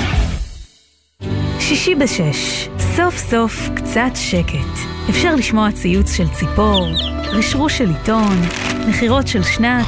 שישי 1.69 1.95
בשש, 1.95 2.69
סוף 2.97 3.19
סוף 3.19 3.69
קצת 3.75 4.11
שקט. 4.15 4.79
אפשר 5.11 5.35
לשמוע 5.35 5.73
ציוץ 5.73 6.13
של 6.13 6.29
ציפור, 6.29 6.89
רשרוש 7.33 7.79
של 7.79 7.91
עיתון, 7.99 8.37
נחירות 8.89 9.29
של 9.29 9.43
שנץ, 9.43 9.87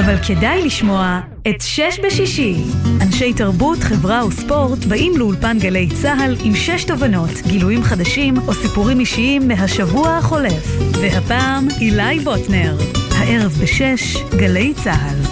אבל 0.00 0.16
כדאי 0.26 0.64
לשמוע 0.64 1.20
את 1.48 1.60
שש 1.60 2.00
בשישי. 2.04 2.56
אנשי 3.02 3.32
תרבות, 3.32 3.78
חברה 3.78 4.26
וספורט 4.26 4.84
באים 4.84 5.16
לאולפן 5.16 5.58
גלי 5.58 5.88
צה"ל 6.02 6.36
עם 6.44 6.54
שש 6.54 6.84
תובנות, 6.84 7.30
גילויים 7.46 7.82
חדשים 7.82 8.34
או 8.46 8.54
סיפורים 8.54 9.00
אישיים 9.00 9.48
מהשבוע 9.48 10.16
החולף. 10.16 10.78
והפעם, 11.00 11.68
אילי 11.80 12.18
בוטנר. 12.24 12.76
הערב 13.10 13.52
בשש, 13.62 14.16
גלי 14.36 14.74
צה"ל. 14.74 15.25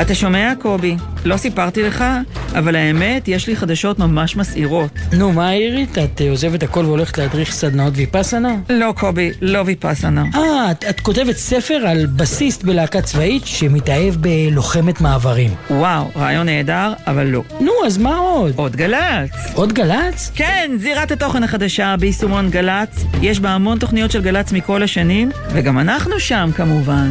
אתה 0.00 0.14
שומע, 0.14 0.52
קובי? 0.58 0.96
לא 1.24 1.36
סיפרתי 1.36 1.82
לך, 1.82 2.04
אבל 2.58 2.76
האמת, 2.76 3.28
יש 3.28 3.46
לי 3.46 3.56
חדשות 3.56 3.98
ממש 3.98 4.36
מסעירות. 4.36 4.90
נו, 5.12 5.32
מה 5.32 5.48
העירית? 5.48 5.98
את 5.98 6.20
אה, 6.20 6.30
עוזבת 6.30 6.62
הכל 6.62 6.84
והולכת 6.84 7.18
להדריך 7.18 7.52
סדנאות 7.52 7.92
ויפאסנה? 7.96 8.56
לא, 8.70 8.94
קובי, 8.96 9.30
לא 9.40 9.62
ויפאסנה. 9.66 10.24
אה, 10.34 10.70
את, 10.70 10.84
את 10.84 11.00
כותבת 11.00 11.36
ספר 11.36 11.74
על 11.74 12.06
בסיסט 12.06 12.64
בלהקה 12.64 13.02
צבאית 13.02 13.46
שמתאהב 13.46 14.14
בלוחמת 14.14 15.00
מעברים. 15.00 15.50
וואו, 15.70 16.10
רעיון 16.16 16.46
נהדר, 16.46 16.92
אבל 17.06 17.26
לא. 17.26 17.42
נו, 17.60 17.72
אז 17.86 17.98
מה 17.98 18.16
עוד? 18.16 18.52
עוד 18.56 18.76
גל"צ. 18.76 19.30
עוד 19.54 19.72
גל"צ? 19.72 20.30
כן, 20.34 20.70
זירת 20.78 21.10
התוכן 21.10 21.42
החדשה 21.42 21.94
ביישומון 22.00 22.50
גל"צ. 22.50 23.04
יש 23.22 23.40
בה 23.40 23.50
המון 23.50 23.78
תוכניות 23.78 24.10
של 24.10 24.22
גל"צ 24.22 24.52
מכל 24.52 24.82
השנים, 24.82 25.30
וגם 25.52 25.78
אנחנו 25.78 26.20
שם 26.20 26.50
כמובן. 26.56 27.10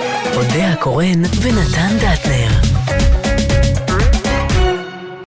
אודה 0.35 0.67
הקורן 0.67 1.21
ונתן 1.41 1.97
דטנר. 1.97 2.70